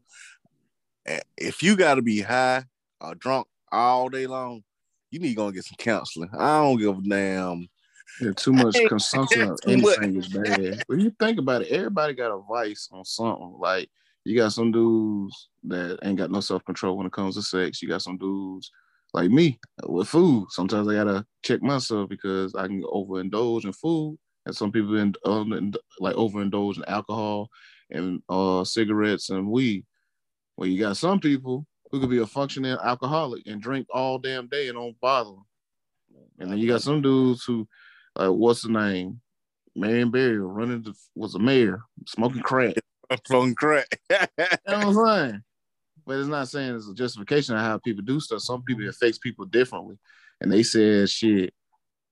if 1.38 1.64
you 1.64 1.76
got 1.76 1.96
to 1.96 2.02
be 2.02 2.22
high 2.22 2.64
or 3.00 3.16
drunk 3.16 3.48
all 3.72 4.10
day 4.10 4.28
long, 4.28 4.64
you 5.12 5.20
need 5.20 5.30
to 5.30 5.36
go 5.36 5.46
and 5.46 5.56
get 5.56 5.64
some 5.64 5.78
counseling. 5.78 6.30
I 6.38 6.62
don't 6.62 6.78
give 6.78 6.98
a 6.98 7.02
damn. 7.02 7.68
Yeah, 8.20 8.32
too 8.36 8.52
much 8.52 8.76
consumption 8.88 9.44
of 9.44 9.62
too 9.66 9.78
much. 9.78 9.98
anything 10.00 10.18
is 10.18 10.30
bad. 10.30 10.84
When 10.88 11.00
you 11.00 11.12
think 11.20 11.40
about 11.40 11.62
it, 11.62 11.70
everybody 11.70 12.14
got 12.14 12.32
a 12.32 12.42
vice 12.42 12.90
on 12.92 13.06
something. 13.06 13.56
Like 13.60 13.90
you 14.28 14.38
got 14.38 14.52
some 14.52 14.74
dudes 14.74 15.50
that 15.64 16.00
ain't 16.04 16.18
got 16.18 16.32
no 16.32 16.42
self 16.42 16.64
control 16.66 16.98
when 16.98 17.08
it 17.08 17.14
comes 17.14 17.36
to 17.36 17.42
sex. 17.42 17.82
You 17.82 17.88
got 17.88 18.02
some 18.02 18.18
dudes 18.18 18.72
like 19.14 19.30
me 19.30 19.58
with 19.88 20.10
food. 20.10 20.48
Sometimes 20.50 20.88
I 20.90 20.96
gotta 20.96 21.26
check 21.44 21.62
myself 21.62 22.10
because 22.10 22.54
I 22.54 22.68
can 22.68 22.84
overindulge 22.84 23.64
in 23.64 23.72
food, 23.72 24.18
and 24.46 24.54
some 24.54 24.72
people 24.72 24.98
in, 24.98 25.14
um, 25.24 25.74
like 26.00 26.16
overindulge 26.16 26.76
in 26.76 26.84
alcohol 26.88 27.50
and 27.90 28.22
uh, 28.28 28.66
cigarettes 28.66 29.30
and 29.30 29.50
weed. 29.50 29.86
Well, 30.58 30.68
you 30.68 30.78
got 30.78 30.98
some 30.98 31.22
people 31.22 31.66
who 31.92 32.02
could 32.02 32.10
be 32.10 32.18
a 32.18 32.28
functioning 32.28 32.76
alcoholic 32.84 33.48
and 33.48 33.62
drink 33.62 33.88
all 33.94 34.20
damn 34.20 34.48
day 34.48 34.68
and 34.68 34.76
don't 34.76 35.00
bother 35.00 35.30
them. 35.30 35.46
And 36.40 36.52
then 36.52 36.58
you 36.58 36.68
got 36.68 36.82
some 36.82 37.02
dudes 37.02 37.46
who, 37.46 37.66
uh, 38.20 38.34
what's 38.34 38.64
the 38.64 38.70
name? 38.70 39.22
Marion 39.74 40.12
Barry 40.12 40.40
running 40.40 40.82
the, 40.82 40.94
was 41.16 41.36
a 41.36 41.40
mayor 41.40 41.82
smoking 42.08 42.42
crack. 42.42 42.74
From 43.28 43.56
crack. 43.56 44.00
You 44.10 44.18
know 44.18 44.28
what 44.66 44.86
I'm 44.88 44.94
saying? 44.94 45.44
But 46.06 46.20
it's 46.20 46.28
not 46.30 46.48
saying 46.48 46.76
it's 46.76 46.90
a 46.90 46.94
justification 46.94 47.56
of 47.56 47.62
how 47.62 47.78
people 47.80 48.04
do 48.04 48.20
stuff. 48.20 48.42
Some 48.42 48.64
people 48.64 48.88
affects 48.88 49.18
people 49.18 49.46
differently. 49.46 49.98
And 50.40 50.52
they 50.52 50.64
said 50.64 51.10
shit, 51.10 51.54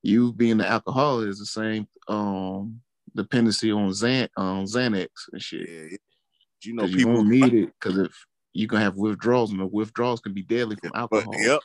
you 0.02 0.32
being 0.32 0.58
the 0.58 0.66
alcoholic 0.66 1.28
is 1.28 1.38
the 1.38 1.46
same 1.46 1.86
um 2.08 2.80
dependency 3.14 3.72
on 3.72 3.88
Xan 3.90 4.28
on 4.36 4.64
Xanax 4.64 5.08
and 5.32 5.42
shit. 5.42 5.68
Yeah, 5.68 5.96
you 6.62 6.74
know, 6.74 6.82
Because 6.82 6.90
you 6.92 6.96
people 6.98 7.12
won't 7.14 7.28
need 7.28 7.54
it 7.54 7.72
because 7.80 7.98
if 7.98 8.12
you 8.52 8.68
can 8.68 8.78
have 8.78 8.96
withdrawals 8.96 9.50
and 9.50 9.60
the 9.60 9.66
withdrawals 9.66 10.20
can 10.20 10.32
be 10.34 10.42
deadly 10.42 10.76
from 10.76 10.90
But 10.92 10.98
alcohol. 10.98 11.34
yep, 11.42 11.60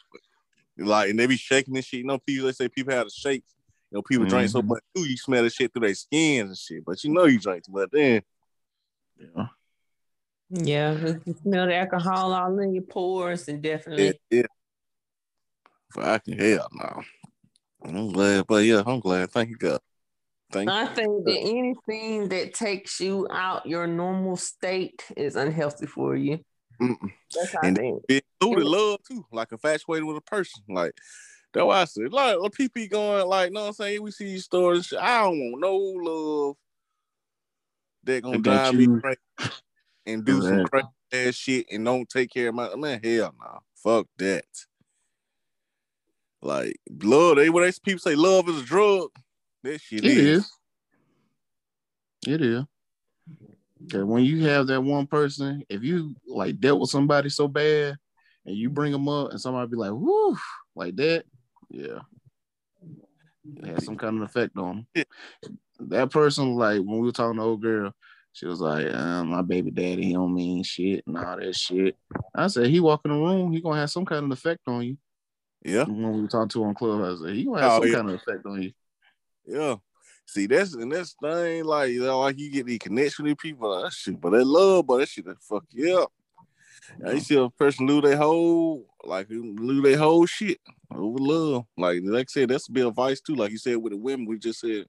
like 0.77 1.09
and 1.09 1.19
they 1.19 1.27
be 1.27 1.37
shaking 1.37 1.73
this 1.73 1.85
shit. 1.85 1.99
You 2.01 2.05
know, 2.05 2.19
people 2.19 2.45
they 2.45 2.53
say 2.53 2.69
people 2.69 2.93
have 2.93 3.07
to 3.07 3.13
shake. 3.13 3.43
You 3.91 3.97
know, 3.97 4.01
people 4.03 4.25
drink 4.25 4.49
so 4.49 4.61
Mhm. 4.61 4.67
much 4.67 4.83
too, 4.95 5.03
you 5.03 5.17
smell 5.17 5.43
the 5.43 5.49
shit 5.49 5.73
through 5.73 5.81
their 5.87 5.95
skins 5.95 6.49
and 6.49 6.57
shit. 6.57 6.85
But 6.85 7.03
you 7.03 7.11
know 7.11 7.25
you 7.25 7.39
drink 7.39 7.65
too 7.65 7.73
much 7.73 7.89
then. 7.91 8.21
Yeah. 9.35 9.47
Yeah, 10.53 10.91
you 11.25 11.35
smell 11.41 11.67
the 11.67 11.75
alcohol 11.75 12.33
all 12.33 12.59
in 12.59 12.73
your 12.73 12.83
pores, 12.83 13.47
and 13.47 13.61
definitely. 13.61 14.19
Yeah, 14.29 14.43
yeah. 15.95 16.03
I 16.03 16.17
can 16.19 16.37
hell 16.37 16.67
no. 16.73 17.01
I'm 17.85 18.11
glad, 18.11 18.47
but 18.47 18.63
yeah, 18.65 18.83
I'm 18.85 18.99
glad. 18.99 19.31
Thank 19.31 19.49
you, 19.49 19.57
God. 19.57 19.79
Thank 20.51 20.69
you. 20.69 20.75
I 20.75 20.85
think 20.87 21.23
that 21.25 21.37
anything 21.39 22.27
that 22.29 22.53
takes 22.53 22.99
you 22.99 23.27
out 23.31 23.65
your 23.65 23.87
normal 23.87 24.35
state 24.35 25.03
is 25.15 25.37
unhealthy 25.37 25.85
for 25.85 26.15
you. 26.15 26.39
Mm-mm. 26.81 27.11
That's 27.33 27.53
how 27.53 27.59
I 27.63 27.67
And- 27.67 27.77
think. 27.77 28.03
It 28.09 28.25
included 28.41 28.65
love 28.67 28.99
too, 29.07 29.25
like 29.31 29.51
infatuated 29.53 30.03
with 30.03 30.17
a 30.17 30.21
person. 30.21 30.63
Like 30.67 30.93
that's 31.53 31.65
why 31.65 31.81
I 31.81 31.85
said, 31.85 32.11
like, 32.11 32.37
like 32.39 32.51
people 32.53 32.87
going, 32.89 33.25
like, 33.27 33.49
you 33.49 33.53
know 33.53 33.61
what 33.61 33.67
I'm 33.67 33.73
saying? 33.73 34.01
We 34.01 34.11
see 34.11 34.25
these 34.25 34.45
stories. 34.45 34.91
I 34.93 35.21
don't 35.21 35.39
want 35.39 35.61
no 35.61 35.75
love 35.77 36.55
that 38.03 38.23
gonna 38.23 38.39
drive 38.39 38.75
me 38.75 38.87
crazy 38.99 39.19
and 40.05 40.25
do 40.25 40.41
some 40.41 40.65
crazy 40.65 40.87
ass 41.13 41.35
shit 41.35 41.65
and 41.71 41.85
don't 41.85 42.07
take 42.09 42.31
care 42.31 42.49
of 42.49 42.55
my 42.55 42.75
man. 42.75 42.99
Hell 43.03 43.33
no, 43.39 43.59
fuck 43.75 44.07
that. 44.17 44.45
Like 46.41 46.77
love, 47.03 47.35
they 47.35 47.49
what 47.49 47.61
they 47.63 47.71
people 47.83 47.99
say, 47.99 48.15
love 48.15 48.49
is 48.49 48.61
a 48.61 48.65
drug. 48.65 49.09
That 49.63 49.79
shit 49.79 50.03
It 50.05 50.17
is. 50.17 50.39
is. 50.39 50.51
It 52.27 52.41
is. 52.41 52.63
Okay, 53.85 54.03
when 54.03 54.23
you 54.23 54.45
have 54.45 54.67
that 54.67 54.81
one 54.81 55.07
person, 55.07 55.63
if 55.69 55.83
you 55.83 56.15
like 56.27 56.59
dealt 56.59 56.79
with 56.79 56.89
somebody 56.89 57.29
so 57.29 57.47
bad 57.47 57.97
and 58.45 58.55
you 58.55 58.69
bring 58.69 58.91
them 58.91 59.09
up 59.09 59.31
and 59.31 59.41
somebody 59.41 59.69
be 59.69 59.77
like, 59.77 59.91
whoo, 59.91 60.37
like 60.75 60.95
that, 60.97 61.25
yeah. 61.69 61.99
It 63.57 63.67
has 63.67 63.85
some 63.85 63.97
kind 63.97 64.17
of 64.17 64.23
effect 64.23 64.55
on 64.57 64.85
them. 64.93 65.05
That 65.89 66.11
person, 66.11 66.55
like 66.55 66.79
when 66.79 66.99
we 66.99 67.07
were 67.07 67.11
talking 67.11 67.37
to 67.37 67.43
old 67.43 67.61
girl, 67.61 67.93
she 68.33 68.45
was 68.45 68.61
like, 68.61 68.87
uh, 68.93 69.23
my 69.23 69.41
baby 69.41 69.71
daddy, 69.71 70.05
he 70.05 70.13
don't 70.13 70.33
mean 70.33 70.63
shit 70.63 71.03
and 71.05 71.17
all 71.17 71.37
that 71.37 71.55
shit. 71.55 71.97
I 72.33 72.47
said, 72.47 72.67
he 72.67 72.79
walk 72.79 73.01
in 73.05 73.11
the 73.11 73.17
room, 73.17 73.51
he 73.51 73.61
gonna 73.61 73.79
have 73.79 73.89
some 73.89 74.05
kind 74.05 74.23
of 74.25 74.31
effect 74.31 74.61
on 74.67 74.83
you. 74.83 74.97
Yeah. 75.63 75.83
When 75.85 76.13
we 76.13 76.21
were 76.21 76.27
talking 76.27 76.49
to 76.49 76.61
him 76.61 76.69
on 76.69 76.75
Clubhouse, 76.75 77.21
I 77.21 77.27
said, 77.27 77.35
he 77.35 77.45
gonna 77.45 77.61
have 77.61 77.71
Oh, 77.71 77.79
some 77.81 77.89
yeah. 77.89 77.95
kind 77.95 78.09
of 78.09 78.15
effect 78.15 78.45
on 78.45 78.61
you. 78.61 78.71
Yeah. 79.45 79.75
See, 80.25 80.47
that's 80.47 80.73
and 80.75 80.91
that's 80.91 81.15
thing, 81.21 81.65
like 81.65 81.91
you 81.91 82.03
know, 82.03 82.21
like 82.21 82.39
you 82.39 82.49
get 82.49 82.65
the 82.65 82.77
connection 82.77 83.25
with 83.25 83.37
people, 83.37 83.69
like, 83.69 83.85
that 83.85 83.93
shit, 83.93 84.21
but 84.21 84.29
that 84.29 84.45
love, 84.45 84.87
but 84.87 84.99
that 84.99 85.09
shit 85.09 85.25
that 85.25 85.41
fuck 85.41 85.65
you 85.71 85.99
up. 85.99 86.11
Now, 86.99 87.11
you 87.11 87.19
see 87.19 87.35
a 87.35 87.49
person 87.49 87.85
lose 87.85 88.03
their 88.03 88.17
whole, 88.17 88.87
like 89.03 89.27
lose 89.29 89.83
their 89.83 89.97
whole 89.97 90.25
shit 90.25 90.59
over 90.89 91.19
love. 91.19 91.65
Like 91.77 91.99
like 92.03 92.27
I 92.29 92.31
said, 92.31 92.49
that's 92.49 92.69
a 92.69 92.71
bit 92.71 92.85
of 92.85 92.91
advice 92.91 93.19
too. 93.19 93.35
Like 93.35 93.51
you 93.51 93.57
said 93.57 93.77
with 93.77 93.91
the 93.91 93.97
women, 93.97 94.25
we 94.25 94.39
just 94.39 94.61
said 94.61 94.85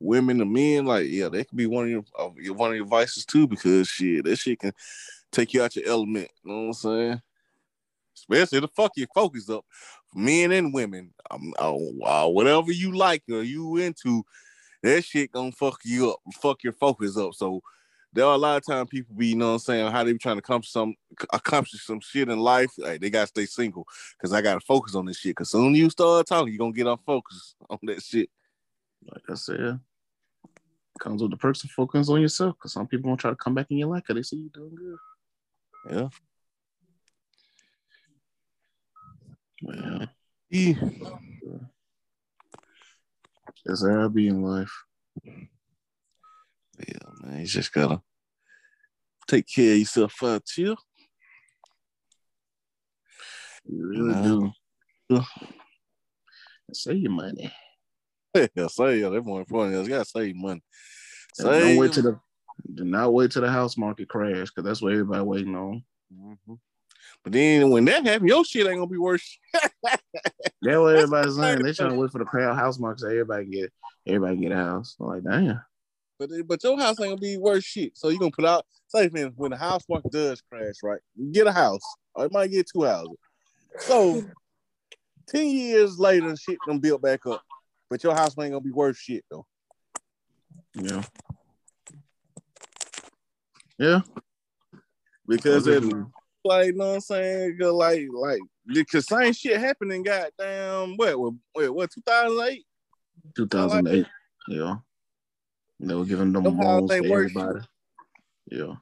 women 0.00 0.40
and 0.40 0.52
men, 0.52 0.86
like 0.86 1.06
yeah, 1.08 1.28
that 1.28 1.48
could 1.48 1.56
be 1.56 1.66
one 1.66 1.84
of 1.84 1.90
your, 1.90 2.04
uh, 2.18 2.30
your 2.36 2.54
one 2.54 2.70
of 2.70 2.76
your 2.76 2.86
vices 2.86 3.24
too, 3.24 3.46
because 3.46 3.88
shit, 3.88 4.24
that 4.24 4.36
shit 4.36 4.60
can 4.60 4.72
take 5.32 5.54
you 5.54 5.62
out 5.62 5.76
your 5.76 5.88
element. 5.88 6.28
You 6.44 6.50
know 6.50 6.58
what 6.58 6.66
I'm 6.66 6.72
saying? 6.74 7.22
Especially 8.16 8.60
to 8.60 8.68
fuck 8.68 8.92
your 8.96 9.08
focus 9.14 9.50
up, 9.50 9.64
men 10.14 10.52
and 10.52 10.72
women. 10.72 11.12
Um, 11.30 11.52
oh, 11.58 11.92
wow, 11.94 12.28
whatever 12.28 12.72
you 12.72 12.96
like 12.96 13.22
or 13.30 13.42
you 13.42 13.76
into, 13.76 14.24
that 14.82 15.04
shit 15.04 15.32
gonna 15.32 15.52
fuck 15.52 15.80
you 15.84 16.12
up, 16.12 16.20
fuck 16.40 16.62
your 16.62 16.72
focus 16.72 17.16
up. 17.16 17.34
So 17.34 17.62
there 18.12 18.24
are 18.24 18.34
a 18.34 18.38
lot 18.38 18.56
of 18.56 18.64
times 18.64 18.88
people 18.88 19.14
be, 19.14 19.28
you 19.28 19.36
know 19.36 19.48
what 19.48 19.52
I'm 19.52 19.58
saying, 19.58 19.92
how 19.92 20.02
they 20.02 20.12
be 20.12 20.18
trying 20.18 20.36
to 20.36 20.40
accomplish 20.40 20.72
some 20.72 20.94
accomplish 21.32 21.84
some 21.84 22.00
shit 22.00 22.28
in 22.28 22.38
life. 22.38 22.70
Like 22.78 23.00
they 23.00 23.10
gotta 23.10 23.26
stay 23.26 23.44
single 23.44 23.86
because 24.16 24.32
I 24.32 24.40
gotta 24.40 24.60
focus 24.60 24.94
on 24.94 25.04
this 25.04 25.18
shit. 25.18 25.36
Cause 25.36 25.50
soon 25.50 25.74
you 25.74 25.90
start 25.90 26.26
talking, 26.26 26.52
you're 26.52 26.58
gonna 26.58 26.72
get 26.72 26.86
off 26.86 27.00
focus 27.04 27.54
on 27.70 27.78
that 27.82 28.02
shit. 28.02 28.30
like 29.12 29.22
I 29.28 29.34
said, 29.34 29.80
comes 30.98 31.22
with 31.22 31.30
the 31.30 31.36
perks 31.36 31.64
of 31.64 31.70
focus 31.70 32.08
on 32.08 32.20
yourself. 32.20 32.56
Because 32.56 32.72
some 32.72 32.86
people 32.86 33.08
won't 33.08 33.20
try 33.20 33.30
to 33.30 33.36
come 33.36 33.54
back 33.54 33.66
in 33.70 33.78
your 33.78 33.88
life 33.88 34.02
because 34.06 34.16
they 34.16 34.22
see 34.22 34.42
you 34.42 34.50
doing 34.52 34.74
good. 34.74 34.98
Yeah. 35.90 36.08
Yeah. 39.62 40.06
that's 43.64 43.86
how 43.86 44.04
I 44.04 44.08
be 44.08 44.28
in 44.28 44.42
life. 44.42 44.72
Yeah, 45.24 47.08
man. 47.22 47.40
You 47.40 47.46
just 47.46 47.72
gotta 47.72 48.02
take 49.26 49.46
care 49.46 49.72
of 49.72 49.78
yourself 49.78 50.22
out 50.22 50.44
chill. 50.44 50.76
You 53.64 53.86
really 53.88 54.22
do. 54.22 54.52
Yeah. 55.08 55.24
Save 56.72 56.98
your 56.98 57.12
money. 57.12 57.52
Yeah, 58.54 58.66
save 58.68 59.00
yeah, 59.00 59.08
that's 59.08 59.26
more 59.26 59.40
important. 59.40 59.82
You 59.84 59.88
gotta 59.88 60.04
save 60.04 60.36
money. 60.36 60.62
And 61.38 61.60
don't 61.60 61.76
wait 61.76 61.92
to 61.92 62.02
the 62.02 62.20
do 62.74 62.84
not 62.84 63.12
wait 63.12 63.30
till 63.30 63.42
the 63.42 63.50
house 63.50 63.76
market 63.76 64.08
crash 64.08 64.48
because 64.48 64.64
that's 64.64 64.82
what 64.82 64.92
everybody 64.92 65.22
waiting 65.22 65.54
on. 65.54 65.84
Mhm. 66.12 66.58
But 67.22 67.32
then 67.32 67.70
when 67.70 67.84
that 67.86 68.04
happens, 68.04 68.28
your 68.28 68.44
shit 68.44 68.66
ain't 68.66 68.76
gonna 68.76 68.86
be 68.86 68.98
worse. 68.98 69.38
That's 70.62 70.78
what 70.78 70.94
everybody's 70.94 71.36
saying. 71.36 71.62
They 71.62 71.72
trying 71.72 71.90
to 71.90 71.96
wait 71.96 72.10
for 72.10 72.18
the 72.18 72.24
crowd 72.24 72.56
house 72.56 72.78
market 72.78 73.00
so 73.00 73.08
everybody 73.08 73.46
get 73.46 73.72
everybody 74.06 74.36
get 74.36 74.52
a 74.52 74.56
house. 74.56 74.96
I'm 74.98 75.06
like, 75.06 75.24
damn. 75.24 75.60
But 76.18 76.30
but 76.46 76.64
your 76.64 76.78
house 76.78 77.00
ain't 77.00 77.10
gonna 77.10 77.16
be 77.16 77.36
worth 77.36 77.64
shit. 77.64 77.96
So 77.96 78.08
you 78.08 78.18
gonna 78.18 78.30
put 78.30 78.44
out 78.44 78.64
say 78.88 79.08
man, 79.12 79.32
when 79.36 79.50
the 79.50 79.56
house 79.56 79.84
market 79.88 80.12
does 80.12 80.40
crash, 80.40 80.76
right? 80.82 81.00
You 81.14 81.32
get 81.32 81.46
a 81.46 81.52
house, 81.52 81.96
or 82.14 82.24
it 82.24 82.32
might 82.32 82.50
get 82.50 82.68
two 82.72 82.84
houses. 82.84 83.16
So 83.80 84.22
ten 85.26 85.48
years 85.48 85.98
later, 85.98 86.34
shit 86.36 86.58
gonna 86.66 86.98
back 86.98 87.26
up. 87.26 87.42
But 87.88 88.02
your 88.02 88.14
house 88.14 88.36
ain't 88.38 88.50
gonna 88.52 88.60
be 88.60 88.72
worth 88.72 88.96
shit 88.96 89.24
though. 89.30 89.46
Yeah. 90.74 91.02
Yeah. 93.78 94.00
Because 95.26 95.66
it 95.66 95.82
like, 96.44 96.66
you 96.66 96.72
know 96.74 96.88
what 96.88 96.94
I'm 96.94 97.00
saying? 97.00 97.58
'Cause 97.58 97.72
Like, 97.72 98.06
like 98.12 98.40
the 98.92 99.02
same 99.02 99.32
shit 99.32 99.58
happening 99.60 100.02
goddamn 100.02 100.96
what 100.96 101.18
what 101.18 101.34
what, 101.52 101.74
what 101.74 101.90
2008? 101.92 102.64
2008. 103.36 104.06
Yeah. 104.48 104.76
They 105.80 105.94
were 105.94 106.04
giving 106.04 106.32
them 106.32 106.44
Somehow 106.44 106.78
loans 106.78 106.90
to 106.90 106.96
everybody. 107.12 107.60
Yeah. 108.50 108.74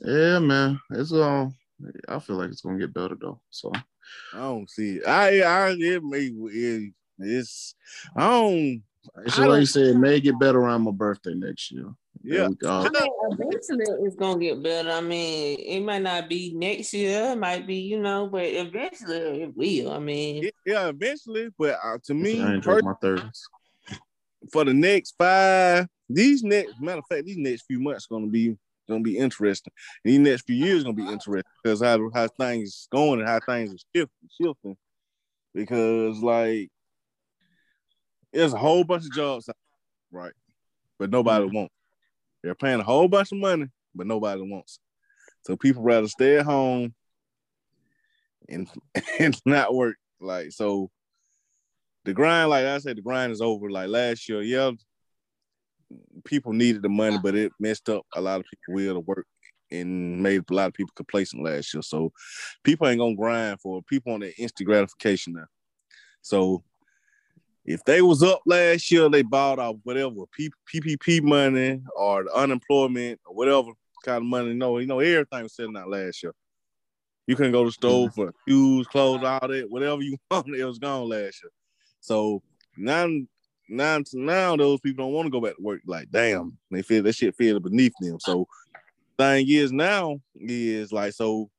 Yeah, 0.00 0.38
man. 0.40 0.80
It's 0.90 1.12
um 1.12 1.54
I 2.08 2.18
feel 2.18 2.36
like 2.36 2.50
it's 2.50 2.60
gonna 2.62 2.78
get 2.78 2.94
better 2.94 3.16
though. 3.20 3.40
So 3.50 3.72
I 4.34 4.38
don't 4.38 4.68
see 4.70 4.96
it. 4.96 5.06
I 5.08 5.40
I 5.40 5.70
it 5.78 6.02
may 6.04 6.30
it, 6.32 6.92
it's 7.18 7.74
I 8.16 8.28
don't 8.28 8.82
it's 9.24 9.38
I 9.38 9.42
like 9.42 9.48
don't- 9.50 9.60
you 9.60 9.66
said, 9.66 9.86
it 9.86 9.98
may 9.98 10.20
get 10.20 10.38
better 10.38 10.58
around 10.60 10.82
my 10.82 10.90
birthday 10.90 11.34
next 11.34 11.70
year. 11.72 11.92
yeah. 12.22 12.44
I 12.64 12.88
mean, 12.88 13.10
eventually 13.32 13.84
it's 14.06 14.16
gonna 14.16 14.40
get 14.40 14.62
better. 14.62 14.90
I 14.90 15.00
mean, 15.02 15.58
it 15.60 15.80
might 15.80 16.02
not 16.02 16.28
be 16.28 16.54
next 16.54 16.94
year, 16.94 17.32
it 17.32 17.38
might 17.38 17.66
be, 17.66 17.76
you 17.76 18.00
know, 18.00 18.26
but 18.28 18.44
eventually 18.44 19.42
it 19.42 19.56
will. 19.56 19.92
I 19.92 19.98
mean, 19.98 20.44
It- 20.44 20.54
yeah, 20.64 20.88
eventually, 20.88 21.48
but 21.58 21.78
uh, 21.84 21.98
to 22.04 22.14
me, 22.14 22.42
I 22.42 22.58
per- 22.60 22.80
my 22.82 22.94
thirties. 23.00 23.42
for 24.52 24.64
the 24.64 24.72
next 24.74 25.14
five, 25.18 25.86
these 26.08 26.42
next 26.42 26.80
matter 26.80 26.98
of 27.00 27.04
fact, 27.10 27.26
these 27.26 27.36
next 27.38 27.62
few 27.66 27.80
months 27.80 28.06
gonna 28.06 28.26
be 28.26 28.56
gonna 28.88 29.02
be 29.02 29.18
interesting. 29.18 29.72
These 30.04 30.18
next 30.18 30.42
few 30.42 30.56
years 30.56 30.84
gonna 30.84 30.94
be 30.94 31.02
interesting 31.02 31.50
because 31.62 31.82
how 31.82 32.10
how 32.12 32.28
things 32.28 32.88
going 32.90 33.20
and 33.20 33.28
how 33.28 33.40
things 33.40 33.72
are 33.72 33.78
shifting, 33.94 34.28
shifting. 34.40 34.76
Because 35.54 36.18
like 36.20 36.70
there's 38.32 38.52
a 38.52 38.58
whole 38.58 38.84
bunch 38.84 39.04
of 39.04 39.12
jobs, 39.12 39.48
right? 40.10 40.32
But 40.98 41.10
nobody 41.10 41.46
mm-hmm. 41.46 41.56
wants. 41.56 41.74
They're 42.42 42.54
paying 42.54 42.80
a 42.80 42.84
whole 42.84 43.08
bunch 43.08 43.32
of 43.32 43.38
money, 43.38 43.66
but 43.94 44.06
nobody 44.06 44.42
wants. 44.42 44.78
So 45.46 45.56
people 45.56 45.82
rather 45.82 46.08
stay 46.08 46.38
at 46.38 46.46
home 46.46 46.94
and 48.48 48.68
and 49.18 49.40
not 49.46 49.74
work. 49.74 49.96
Like 50.20 50.52
so, 50.52 50.90
the 52.04 52.12
grind, 52.12 52.50
like 52.50 52.66
I 52.66 52.78
said, 52.78 52.96
the 52.96 53.02
grind 53.02 53.32
is 53.32 53.40
over. 53.40 53.70
Like 53.70 53.88
last 53.88 54.28
year, 54.28 54.42
yeah, 54.42 54.72
people 56.24 56.52
needed 56.52 56.82
the 56.82 56.88
money, 56.88 57.18
but 57.22 57.34
it 57.34 57.52
messed 57.58 57.88
up 57.88 58.04
a 58.14 58.20
lot 58.20 58.40
of 58.40 58.46
people 58.46 58.74
will 58.74 58.94
to 58.94 59.00
work 59.00 59.26
and 59.70 60.22
made 60.22 60.42
a 60.48 60.54
lot 60.54 60.68
of 60.68 60.74
people 60.74 60.92
complacent 60.94 61.42
last 61.42 61.72
year. 61.74 61.82
So 61.82 62.12
people 62.62 62.86
ain't 62.86 63.00
gonna 63.00 63.16
grind 63.16 63.60
for 63.60 63.78
it. 63.78 63.86
people 63.86 64.12
on 64.12 64.20
the 64.20 64.36
instant 64.36 64.66
gratification 64.66 65.34
now. 65.34 65.46
So 66.22 66.62
if 67.64 67.82
they 67.84 68.02
was 68.02 68.22
up 68.22 68.40
last 68.46 68.90
year, 68.90 69.08
they 69.08 69.22
bought 69.22 69.58
out 69.58 69.78
whatever 69.84 70.24
PPP 70.38 71.22
money 71.22 71.82
or 71.96 72.24
the 72.24 72.34
unemployment 72.34 73.20
or 73.26 73.34
whatever 73.34 73.70
kind 74.04 74.18
of 74.18 74.24
money. 74.24 74.54
No, 74.54 74.78
you 74.78 74.86
know 74.86 75.00
everything 75.00 75.42
was 75.42 75.56
selling 75.56 75.76
out 75.76 75.88
last 75.88 76.22
year. 76.22 76.34
You 77.26 77.36
couldn't 77.36 77.52
go 77.52 77.62
to 77.64 77.68
the 77.68 77.72
store 77.72 78.08
mm-hmm. 78.08 78.22
for 78.22 78.34
shoes, 78.46 78.86
clothes, 78.86 79.24
all 79.24 79.48
that, 79.48 79.70
whatever 79.70 80.02
you 80.02 80.18
wanted, 80.30 80.60
it 80.60 80.64
was 80.64 80.78
gone 80.78 81.08
last 81.08 81.42
year. 81.42 81.50
So 82.00 82.42
now, 82.76 83.08
now, 83.68 83.98
now 84.12 84.56
those 84.56 84.80
people 84.80 85.04
don't 85.04 85.14
want 85.14 85.26
to 85.26 85.30
go 85.30 85.40
back 85.40 85.56
to 85.56 85.62
work. 85.62 85.80
Like, 85.86 86.10
damn, 86.10 86.56
they 86.70 86.82
feel 86.82 87.02
that 87.02 87.14
shit 87.14 87.36
feel 87.36 87.60
beneath 87.60 87.94
them. 88.00 88.18
So, 88.20 88.46
thing 89.18 89.46
is 89.48 89.72
now 89.72 90.20
is 90.36 90.92
like, 90.92 91.12
so 91.14 91.50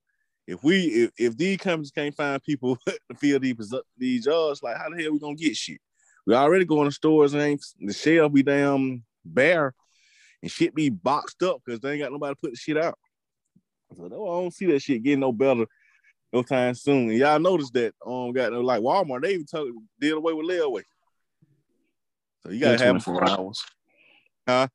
if 0.47 0.63
we 0.63 0.85
if, 0.85 1.11
if 1.17 1.37
these 1.37 1.57
companies 1.57 1.91
can't 1.91 2.15
find 2.15 2.43
people 2.43 2.77
to 2.87 2.99
fill 3.17 3.39
these 3.39 3.73
these 3.97 4.25
jobs, 4.25 4.61
like 4.61 4.77
how 4.77 4.89
the 4.89 5.01
hell 5.01 5.13
we 5.13 5.19
gonna 5.19 5.35
get 5.35 5.55
shit? 5.55 5.79
We 6.25 6.33
already 6.33 6.65
going 6.65 6.89
to 6.89 6.95
stores 6.95 7.33
and 7.33 7.43
ain't 7.43 7.65
the 7.79 7.93
shelf 7.93 8.33
be 8.33 8.43
damn 8.43 9.03
bare 9.23 9.73
and 10.41 10.51
shit 10.51 10.73
be 10.73 10.89
boxed 10.89 11.43
up 11.43 11.61
because 11.63 11.79
they 11.79 11.91
ain't 11.91 12.01
got 12.01 12.11
nobody 12.11 12.33
to 12.33 12.41
put 12.41 12.51
the 12.51 12.57
shit 12.57 12.77
out. 12.77 12.97
So 13.95 14.05
I 14.05 14.09
don't 14.09 14.53
see 14.53 14.65
that 14.67 14.81
shit 14.81 15.03
getting 15.03 15.19
no 15.19 15.31
better 15.31 15.65
no 16.33 16.43
time 16.43 16.73
soon. 16.73 17.09
And 17.09 17.17
y'all 17.17 17.39
notice 17.39 17.69
that 17.71 17.93
um 18.05 18.31
got 18.33 18.51
no 18.51 18.61
like 18.61 18.81
Walmart, 18.81 19.21
they 19.21 19.33
even 19.33 19.45
took 19.45 19.67
did 19.99 20.13
away 20.13 20.33
with 20.33 20.47
layaway. 20.47 20.83
So 22.45 22.51
you 22.51 22.59
gotta 22.59 22.83
have 22.83 23.03
24 23.03 23.29
hours. 23.29 23.65
Huh? 24.47 24.67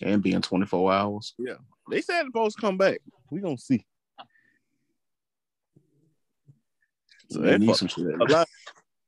And 0.00 0.22
being 0.22 0.40
24 0.40 0.92
hours. 0.92 1.34
Yeah. 1.38 1.54
They 1.90 2.02
said 2.02 2.26
the 2.32 2.50
to 2.50 2.60
come 2.60 2.78
back. 2.78 3.00
We 3.32 3.40
gonna 3.40 3.58
see. 3.58 3.84
So 7.28 7.40
They 7.40 7.58
need 7.58 7.74
some 7.74 7.88
shit. 7.88 8.04
a 8.06 8.24
lot 8.24 8.46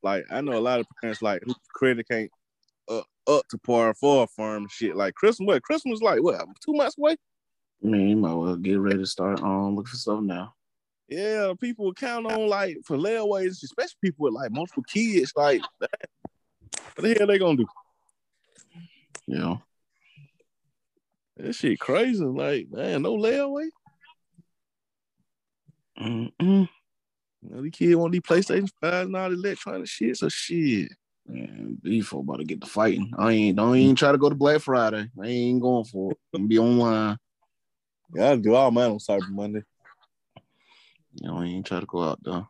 like 0.03 0.25
I 0.31 0.41
know 0.41 0.59
a 0.59 0.61
lot 0.61 0.81
of 0.81 0.87
parents 1.01 1.23
like 1.23 1.43
who 1.45 1.55
credit 1.75 2.09
can't 2.09 2.31
uh, 2.89 3.03
up 3.29 3.47
to 3.51 3.59
par 3.59 3.95
for 3.95 4.25
a 4.25 4.27
firm 4.27 4.67
shit. 4.69 4.97
Like 4.97 5.15
Christmas, 5.15 5.47
what 5.47 5.63
Christmas 5.63 6.03
like 6.03 6.23
what 6.23 6.45
two 6.65 6.73
months 6.73 6.99
away? 6.99 7.17
I 7.85 7.87
mean, 7.87 8.09
you 8.09 8.17
might 8.17 8.35
well 8.35 8.57
get 8.57 8.81
ready 8.81 8.99
to 8.99 9.07
start 9.07 9.41
um 9.43 9.77
looking 9.77 9.91
for 9.91 9.97
stuff 9.97 10.21
now. 10.21 10.55
Yeah, 11.09 11.53
people 11.61 11.93
count 11.95 12.27
on 12.27 12.49
like 12.49 12.79
for 12.85 12.97
layaways, 12.97 13.63
especially 13.63 13.95
people 14.03 14.25
with 14.25 14.35
like 14.35 14.51
multiple 14.51 14.83
kids. 14.89 15.33
Like, 15.37 15.63
what 15.79 15.91
the 16.97 17.15
hell 17.15 17.29
they 17.29 17.39
gonna 17.39 17.59
do? 17.59 17.67
You 19.27 19.39
know. 19.39 19.63
That 21.37 21.55
shit 21.55 21.81
crazy. 21.81 22.25
Like, 22.25 22.69
man, 22.71 23.03
no 23.03 23.17
layaway. 23.17 23.69
Mm-mm. 25.99 26.69
You 27.43 27.51
know, 27.51 27.63
these 27.63 27.73
kids 27.73 27.97
want 27.97 28.13
these 28.13 28.21
PlayStation 28.23 28.69
5 28.81 29.07
and 29.07 29.17
all 29.17 29.31
the 29.31 29.37
electronic 29.37 29.89
shit. 29.89 30.17
So 30.17 30.29
shit. 30.29 30.93
Man, 31.27 31.79
these 31.83 32.07
folk 32.07 32.23
about 32.23 32.39
to 32.39 32.45
get 32.45 32.61
to 32.61 32.67
fighting. 32.67 33.13
I 33.17 33.33
ain't 33.33 33.57
don't 33.57 33.77
even 33.77 33.97
try 33.97 34.13
to 34.13 34.19
go 34.19 34.29
to 34.29 34.35
Black 34.35 34.61
Friday. 34.61 35.09
I 35.21 35.27
ain't 35.27 35.63
going 35.63 35.85
for 35.85 36.13
it. 36.13 36.19
I'm 36.35 36.49
be 36.49 36.59
online. 36.59 37.17
Yeah, 38.15 38.31
I 38.31 38.37
do 38.37 38.55
all 38.55 38.71
mine 38.71 38.91
on 38.91 38.99
Cyber 38.99 39.29
Monday. 39.31 39.63
You 41.15 41.29
know, 41.29 41.39
I 41.39 41.45
ain't 41.45 41.67
try 41.67 41.81
to 41.81 41.87
go 41.87 42.03
out 42.03 42.19
there. 42.23 42.47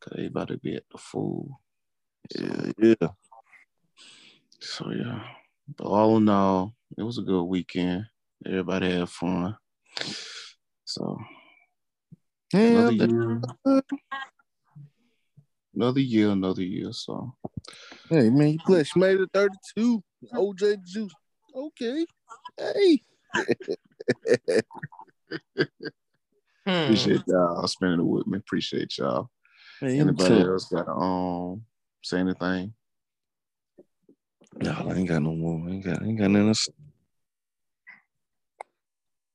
Cause 0.00 0.14
they 0.16 0.26
about 0.26 0.48
to 0.48 0.58
be 0.58 0.76
at 0.76 0.84
the 0.90 0.98
fool. 0.98 1.60
Yeah, 2.38 2.72
yeah. 2.78 3.08
So 4.60 4.90
yeah. 4.90 5.22
But 5.76 5.84
all 5.84 6.16
in 6.16 6.28
all, 6.28 6.74
it 6.96 7.02
was 7.02 7.18
a 7.18 7.22
good 7.22 7.44
weekend. 7.44 8.06
Everybody 8.46 8.90
had 8.90 9.08
fun. 9.08 9.56
So 10.84 11.18
another 12.52 12.92
Yeah, 12.92 13.06
year. 13.06 13.42
Another 15.74 16.00
year, 16.00 16.30
another 16.30 16.62
year. 16.62 16.92
So 16.92 17.34
Hey 18.10 18.30
man, 18.30 18.52
you 18.54 18.58
blessed. 18.66 18.96
You 18.96 19.00
made 19.00 19.20
it 19.20 19.28
32. 19.34 20.02
OJ 20.34 20.82
Juice. 20.84 21.14
Okay. 21.54 22.06
Hey. 22.56 23.02
hmm. 26.66 26.70
appreciate 26.70 27.22
y'all 27.26 27.66
spending 27.68 28.00
it 28.00 28.04
with 28.04 28.26
me. 28.26 28.38
Appreciate 28.38 28.96
y'all. 28.98 29.30
Man, 29.80 30.00
Anybody 30.00 30.40
else 30.40 30.64
got 30.64 30.86
to 30.86 30.92
um 30.92 31.62
say 32.02 32.20
anything? 32.20 32.72
No, 34.60 34.72
I 34.88 34.94
ain't 34.94 35.08
got 35.08 35.22
no 35.22 35.34
more. 35.34 35.68
I 35.68 35.72
ain't 35.72 35.84
got, 35.84 36.02
I 36.02 36.06
ain't 36.06 36.18
got 36.18 36.30
nothing 36.30 36.48
else. 36.48 36.68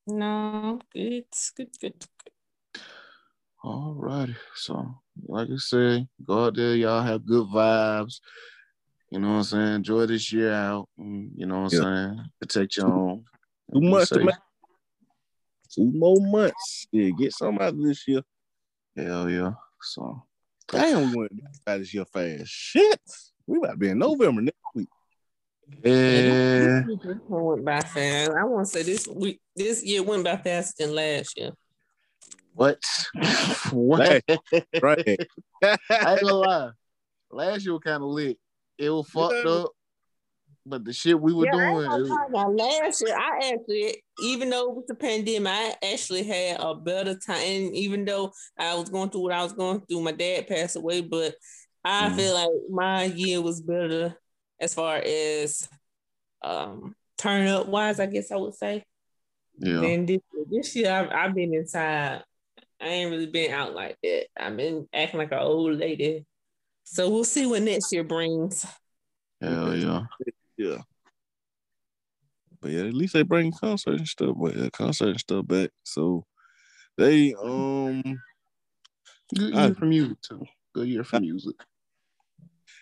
no, 0.05 0.79
it's 0.93 1.51
good, 1.51 1.69
good. 1.79 1.93
good. 1.99 2.81
All 3.63 3.95
righty. 3.97 4.35
So, 4.55 4.95
like 5.25 5.47
I 5.49 5.55
said, 5.57 6.07
go 6.25 6.45
out 6.45 6.55
there, 6.55 6.75
y'all 6.75 7.01
have 7.01 7.25
good 7.25 7.47
vibes. 7.47 8.19
You 9.11 9.19
know 9.19 9.29
what 9.29 9.35
I'm 9.35 9.43
saying? 9.43 9.75
Enjoy 9.75 10.05
this 10.07 10.33
year 10.33 10.51
out. 10.51 10.89
You 10.97 11.45
know 11.45 11.61
what 11.61 11.73
I'm 11.73 11.83
saying? 11.83 12.25
Protect 12.41 12.77
your 12.77 12.87
own. 12.87 13.25
Two 13.71 13.79
Be 13.79 13.89
months 13.89 14.09
to 14.09 14.19
make. 14.19 14.35
Two 15.73 15.91
more 15.93 16.19
months. 16.19 16.87
Yeah, 16.91 17.11
get 17.17 17.31
some 17.33 17.55
out 17.59 17.69
of 17.69 17.81
this 17.81 18.05
year. 18.07 18.21
Hell 18.97 19.29
yeah. 19.29 19.53
So, 19.81 20.23
Damn, 20.67 21.11
we 21.11 21.17
went 21.17 21.31
out 21.65 21.79
this 21.79 21.93
year 21.93 22.05
fast. 22.05 22.47
Shit. 22.47 22.99
We 23.47 23.57
about 23.57 23.71
to 23.71 23.77
be 23.77 23.89
in 23.89 23.99
November 23.99 24.41
next 24.41 24.57
week. 24.75 24.89
Yeah. 25.83 26.83
This 26.85 26.97
year 27.05 27.21
went 27.29 27.65
by 27.65 27.79
fast. 27.81 28.31
I 28.31 28.43
want 28.45 28.67
to 28.67 28.71
say 28.71 28.83
this 28.83 29.07
week, 29.07 29.39
this 29.55 29.83
year 29.83 30.03
went 30.03 30.23
by 30.23 30.37
faster 30.37 30.85
than 30.85 30.95
last 30.95 31.37
year. 31.37 31.51
What? 32.53 32.79
what? 33.71 34.23
Right. 34.81 35.17
I 35.63 35.77
ain't 35.89 36.21
gonna 36.21 36.33
lie. 36.33 36.69
Last 37.31 37.63
year 37.65 37.73
was 37.73 37.81
kind 37.83 38.03
of 38.03 38.09
lit. 38.09 38.37
It 38.77 38.89
was 38.89 39.07
fucked 39.09 39.33
Yeah. 39.45 39.51
up, 39.51 39.71
but 40.65 40.83
the 40.85 40.93
shit 40.93 41.19
we 41.19 41.33
were 41.33 41.45
Yeah, 41.45 41.51
doing, 41.51 41.87
gonna 41.89 42.05
it- 42.05 42.55
last 42.55 43.01
year 43.05 43.15
I 43.17 43.53
actually, 43.53 44.03
even 44.23 44.49
though 44.49 44.69
it 44.69 44.75
was 44.75 44.85
the 44.87 44.95
pandemic, 44.95 45.51
I 45.51 45.75
actually 45.93 46.23
had 46.23 46.59
a 46.59 46.75
better 46.75 47.15
time. 47.17 47.37
And 47.41 47.75
even 47.75 48.05
though 48.05 48.31
I 48.57 48.75
was 48.75 48.89
going 48.89 49.09
through 49.09 49.21
what 49.21 49.33
I 49.33 49.43
was 49.43 49.53
going 49.53 49.81
through, 49.81 50.01
my 50.01 50.11
dad 50.11 50.47
passed 50.47 50.75
away, 50.75 51.01
but 51.01 51.35
I 51.83 52.09
Mhm. 52.09 52.15
feel 52.15 52.33
like 52.33 52.49
my 52.69 53.03
year 53.05 53.41
was 53.41 53.61
better 53.61 54.15
as 54.63 54.73
far 54.73 54.95
as 54.97 55.67
um 56.41 56.95
turn 57.17 57.47
up 57.47 57.67
wise, 57.67 57.99
I 57.99 58.05
guess 58.05 58.31
I 58.31 58.37
would 58.37 58.55
say. 58.55 58.83
yeah. 59.59 59.81
Than 59.81 60.05
this 60.05 60.21
year. 60.33 60.45
This 60.49 60.75
year 60.75 60.91
I've, 60.91 61.09
I've 61.09 61.35
been 61.35 61.53
inside. 61.53 62.23
I 62.81 62.87
ain't 62.87 63.11
really 63.11 63.27
been 63.27 63.51
out 63.51 63.73
like 63.75 63.97
that. 64.03 64.25
I've 64.37 64.57
been 64.57 64.87
acting 64.93 65.19
like 65.19 65.31
an 65.31 65.39
old 65.39 65.77
lady. 65.77 66.25
So 66.85 67.09
we'll 67.09 67.23
see 67.23 67.45
what 67.45 67.61
next 67.61 67.91
year 67.93 68.03
brings. 68.03 68.65
Hell 69.41 69.75
yeah. 69.75 70.01
Yeah. 70.57 70.77
But 72.61 72.71
yeah, 72.71 72.83
at 72.83 72.93
least 72.93 73.13
they 73.13 73.23
bring 73.23 73.51
concert 73.51 73.97
and 73.99 74.07
stuff, 74.07 74.35
but 74.39 74.55
yeah, 74.55 74.69
concert 74.71 75.09
and 75.09 75.19
stuff 75.19 75.47
back. 75.47 75.69
So 75.83 76.25
they 76.97 77.33
um 77.33 78.01
Good 79.35 79.55
I- 79.55 79.65
year 79.65 79.75
for 79.75 79.85
music 79.85 80.17
too. 80.21 80.45
Good 80.73 80.87
year 80.87 81.03
for 81.03 81.19
music. 81.19 81.55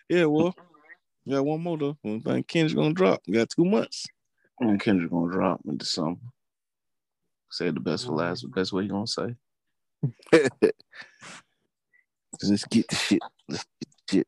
yeah, 0.09 0.25
well, 0.25 0.55
We 1.25 1.33
got 1.33 1.45
one 1.45 1.61
more 1.61 1.77
though. 1.77 1.97
One 2.01 2.21
thing 2.21 2.43
Kendrick 2.43 2.75
gonna 2.77 2.93
drop. 2.93 3.21
We 3.27 3.33
got 3.33 3.49
two 3.49 3.65
months. 3.65 4.07
And 4.59 4.79
Kendrick 4.79 5.11
gonna 5.11 5.31
drop 5.31 5.61
in 5.67 5.77
December. 5.77 6.19
Say 7.49 7.69
the 7.71 7.79
best 7.79 8.05
for 8.05 8.13
last. 8.13 8.41
The 8.41 8.47
best 8.47 8.73
way 8.73 8.83
you 8.83 8.89
gonna 8.89 9.07
say. 9.07 9.35
Let's 12.43 12.65
get 12.65 12.87
the 12.87 12.95
shit. 12.95 13.21
Let's 13.49 13.65
get 14.07 14.27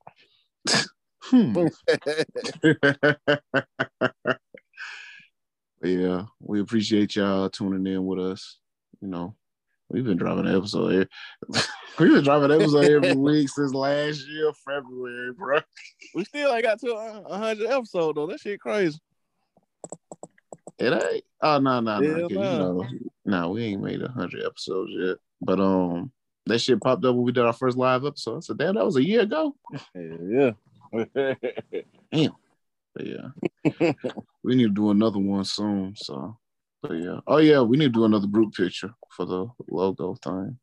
Hmm. 1.23 1.53
the 1.53 1.71
shit. 2.61 3.43
yeah, 5.83 6.25
we 6.39 6.59
appreciate 6.59 7.15
y'all 7.15 7.49
tuning 7.49 7.91
in 7.91 8.05
with 8.05 8.19
us. 8.19 8.59
You 9.01 9.07
know, 9.07 9.35
we've 9.93 10.03
been 10.03 10.17
dropping 10.17 10.47
an 10.47 10.57
episode 10.57 10.91
here. 10.91 11.09
we've 11.99 12.13
been 12.13 12.23
dropping 12.23 12.51
an 12.51 12.61
episode 12.61 12.85
every 12.85 13.13
week 13.15 13.47
since 13.47 13.73
last 13.73 14.27
year, 14.27 14.51
February, 14.65 15.33
bro. 15.33 15.59
we 16.15 16.25
still 16.25 16.53
ain't 16.53 16.63
got 16.63 16.79
to 16.81 16.93
a 16.93 17.37
hundred 17.37 17.69
episodes 17.69 18.15
though. 18.15 18.27
That 18.27 18.39
shit 18.39 18.59
crazy. 18.59 18.99
It 20.79 20.91
ain't. 20.91 21.23
Oh 21.41 21.59
no, 21.59 21.79
no, 21.79 21.99
no. 21.99 22.27
You 22.27 22.35
no. 22.35 22.57
know, 22.57 22.87
no, 23.25 23.49
we 23.51 23.63
ain't 23.63 23.83
made 23.83 24.01
a 24.01 24.09
hundred 24.09 24.43
episodes 24.43 24.91
yet. 24.93 25.17
But 25.39 25.59
um, 25.59 26.11
that 26.47 26.59
shit 26.59 26.81
popped 26.81 27.05
up 27.05 27.15
when 27.15 27.23
we 27.23 27.31
did 27.31 27.45
our 27.45 27.53
first 27.53 27.77
live 27.77 28.05
episode. 28.05 28.37
I 28.37 28.39
said, 28.39 28.57
damn, 28.57 28.75
that 28.75 28.85
was 28.85 28.97
a 28.97 29.05
year 29.05 29.21
ago. 29.21 29.55
Yeah. 29.95 30.51
yeah. 32.11 32.27
But 32.95 33.07
yeah, 33.07 33.93
we 34.43 34.55
need 34.55 34.63
to 34.63 34.69
do 34.69 34.91
another 34.91 35.17
one 35.17 35.43
soon. 35.45 35.95
So, 35.95 36.37
but 36.83 36.91
yeah. 36.91 37.19
Oh 37.25 37.37
yeah, 37.37 37.61
we 37.61 37.77
need 37.77 37.85
to 37.85 37.99
do 37.99 38.05
another 38.05 38.27
group 38.27 38.53
picture 38.53 38.93
for 39.09 39.25
the 39.25 39.47
logo 39.69 40.13
thing. 40.15 40.57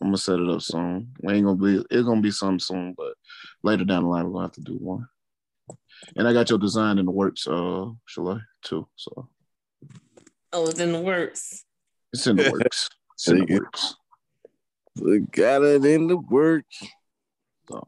I'm 0.00 0.06
gonna 0.08 0.16
set 0.16 0.38
it 0.38 0.48
up 0.48 0.62
soon. 0.62 1.12
We 1.22 1.34
ain't 1.34 1.44
gonna 1.44 1.56
be. 1.58 1.84
It's 1.90 2.06
gonna 2.06 2.20
be 2.22 2.30
something 2.30 2.60
soon, 2.60 2.94
but 2.96 3.14
later 3.62 3.84
down 3.84 4.04
the 4.04 4.08
line 4.08 4.24
we're 4.26 4.32
gonna 4.32 4.44
have 4.46 4.52
to 4.52 4.60
do 4.62 4.74
one. 4.74 5.06
And 6.16 6.26
I 6.28 6.32
got 6.32 6.48
your 6.48 6.58
design 6.60 6.98
in 6.98 7.04
the 7.04 7.10
works, 7.10 7.46
uh, 7.48 7.86
Shalay, 8.08 8.40
too. 8.62 8.86
So 8.96 9.28
Oh, 10.52 10.68
it's 10.68 10.78
in 10.80 10.92
the 10.92 11.00
works. 11.00 11.64
it's 12.12 12.26
in 12.26 12.36
the 12.36 12.50
works. 12.52 12.88
It's 13.14 13.28
in 13.28 13.38
the 13.40 13.44
There 13.46 13.54
you 13.56 13.58
go. 13.60 13.64
works. 13.64 13.94
We 15.00 15.18
got 15.20 15.62
it 15.62 15.84
in 15.84 16.06
the 16.06 16.16
works. 16.16 16.82
So, 17.70 17.82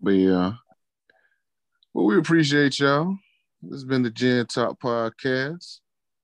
but 0.00 0.10
yeah, 0.12 0.52
well, 1.94 2.06
we 2.06 2.16
appreciate 2.18 2.78
y'all. 2.80 3.16
This 3.62 3.72
has 3.80 3.84
been 3.84 4.02
the 4.02 4.10
Gin 4.10 4.46
Talk 4.46 4.80
Podcast, 4.80 5.78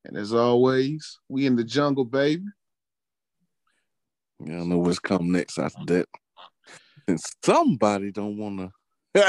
and 0.04 0.16
as 0.16 0.32
always, 0.32 1.18
we 1.28 1.46
in 1.46 1.56
the 1.56 1.64
jungle, 1.64 2.04
baby. 2.04 2.44
You 4.40 4.52
don't 4.52 4.68
know 4.68 4.78
what's 4.78 4.98
coming 4.98 5.32
next 5.32 5.58
after 5.58 5.84
that. 5.86 6.08
And 7.06 7.20
somebody 7.44 8.10
don't 8.12 8.36
wanna 8.36 8.72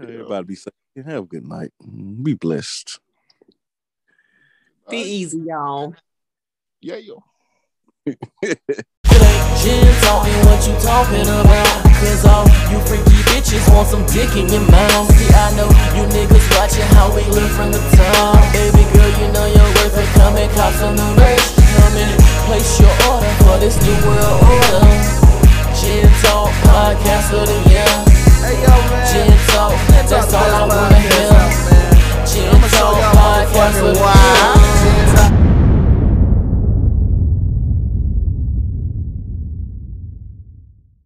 everybody 0.00 0.44
be 0.46 0.54
safe. 0.54 0.72
Have 1.04 1.24
a 1.24 1.26
good 1.26 1.46
night. 1.46 1.70
Be 2.22 2.34
blessed. 2.34 2.98
Be 4.90 4.98
easy, 4.98 5.38
y'all. 5.40 5.94
Yeah, 6.80 6.96
yo. 6.96 7.22
It 8.06 8.16
ain't 8.42 9.58
gin 9.58 9.94
talking 10.02 10.32
what 10.46 10.66
you 10.66 10.74
talking 10.80 11.22
about. 11.22 11.87
Cause 11.98 12.24
off, 12.24 12.46
you 12.70 12.78
freaky 12.86 13.18
bitches 13.30 13.66
want 13.74 13.88
some 13.88 14.06
dick 14.06 14.30
in 14.38 14.48
your 14.48 14.62
mouth. 14.70 15.10
See, 15.18 15.30
I 15.34 15.50
know 15.58 15.68
you 15.98 16.06
niggas 16.14 16.46
watching 16.54 16.86
how 16.94 17.10
we 17.14 17.22
live 17.34 17.50
from 17.52 17.72
the 17.72 17.82
top. 17.98 18.38
Baby 18.54 18.86
girl, 18.94 19.10
you 19.18 19.26
know 19.34 19.46
your 19.46 19.68
worth 19.82 19.98
is 19.98 20.10
coming. 20.14 20.48
Cops 20.54 20.82
on 20.82 20.94
the 20.94 21.02
new 21.02 21.38
coming. 21.74 22.10
Place 22.46 22.80
your 22.80 22.94
order 23.10 23.32
for 23.42 23.58
this 23.58 23.76
new 23.82 23.98
world 24.06 24.42
order. 24.46 25.18
Gin 25.78 26.08
Talk 26.22 26.50
Podcast 26.66 27.32
of 27.32 27.46
the 27.46 27.70
Year 27.70 27.86
Hey 28.42 28.60
yo 28.62 28.74
Gin 29.06 29.30
Talk, 29.48 29.72
that's 29.88 30.34
all 30.34 30.42
I 30.42 30.66
wanna 30.66 30.98
hear. 30.98 31.30
Gin 32.26 32.50
Talk 32.72 32.98
Podcast 33.14 33.78
of 33.86 33.94
the 33.94 35.38
Year 35.42 35.47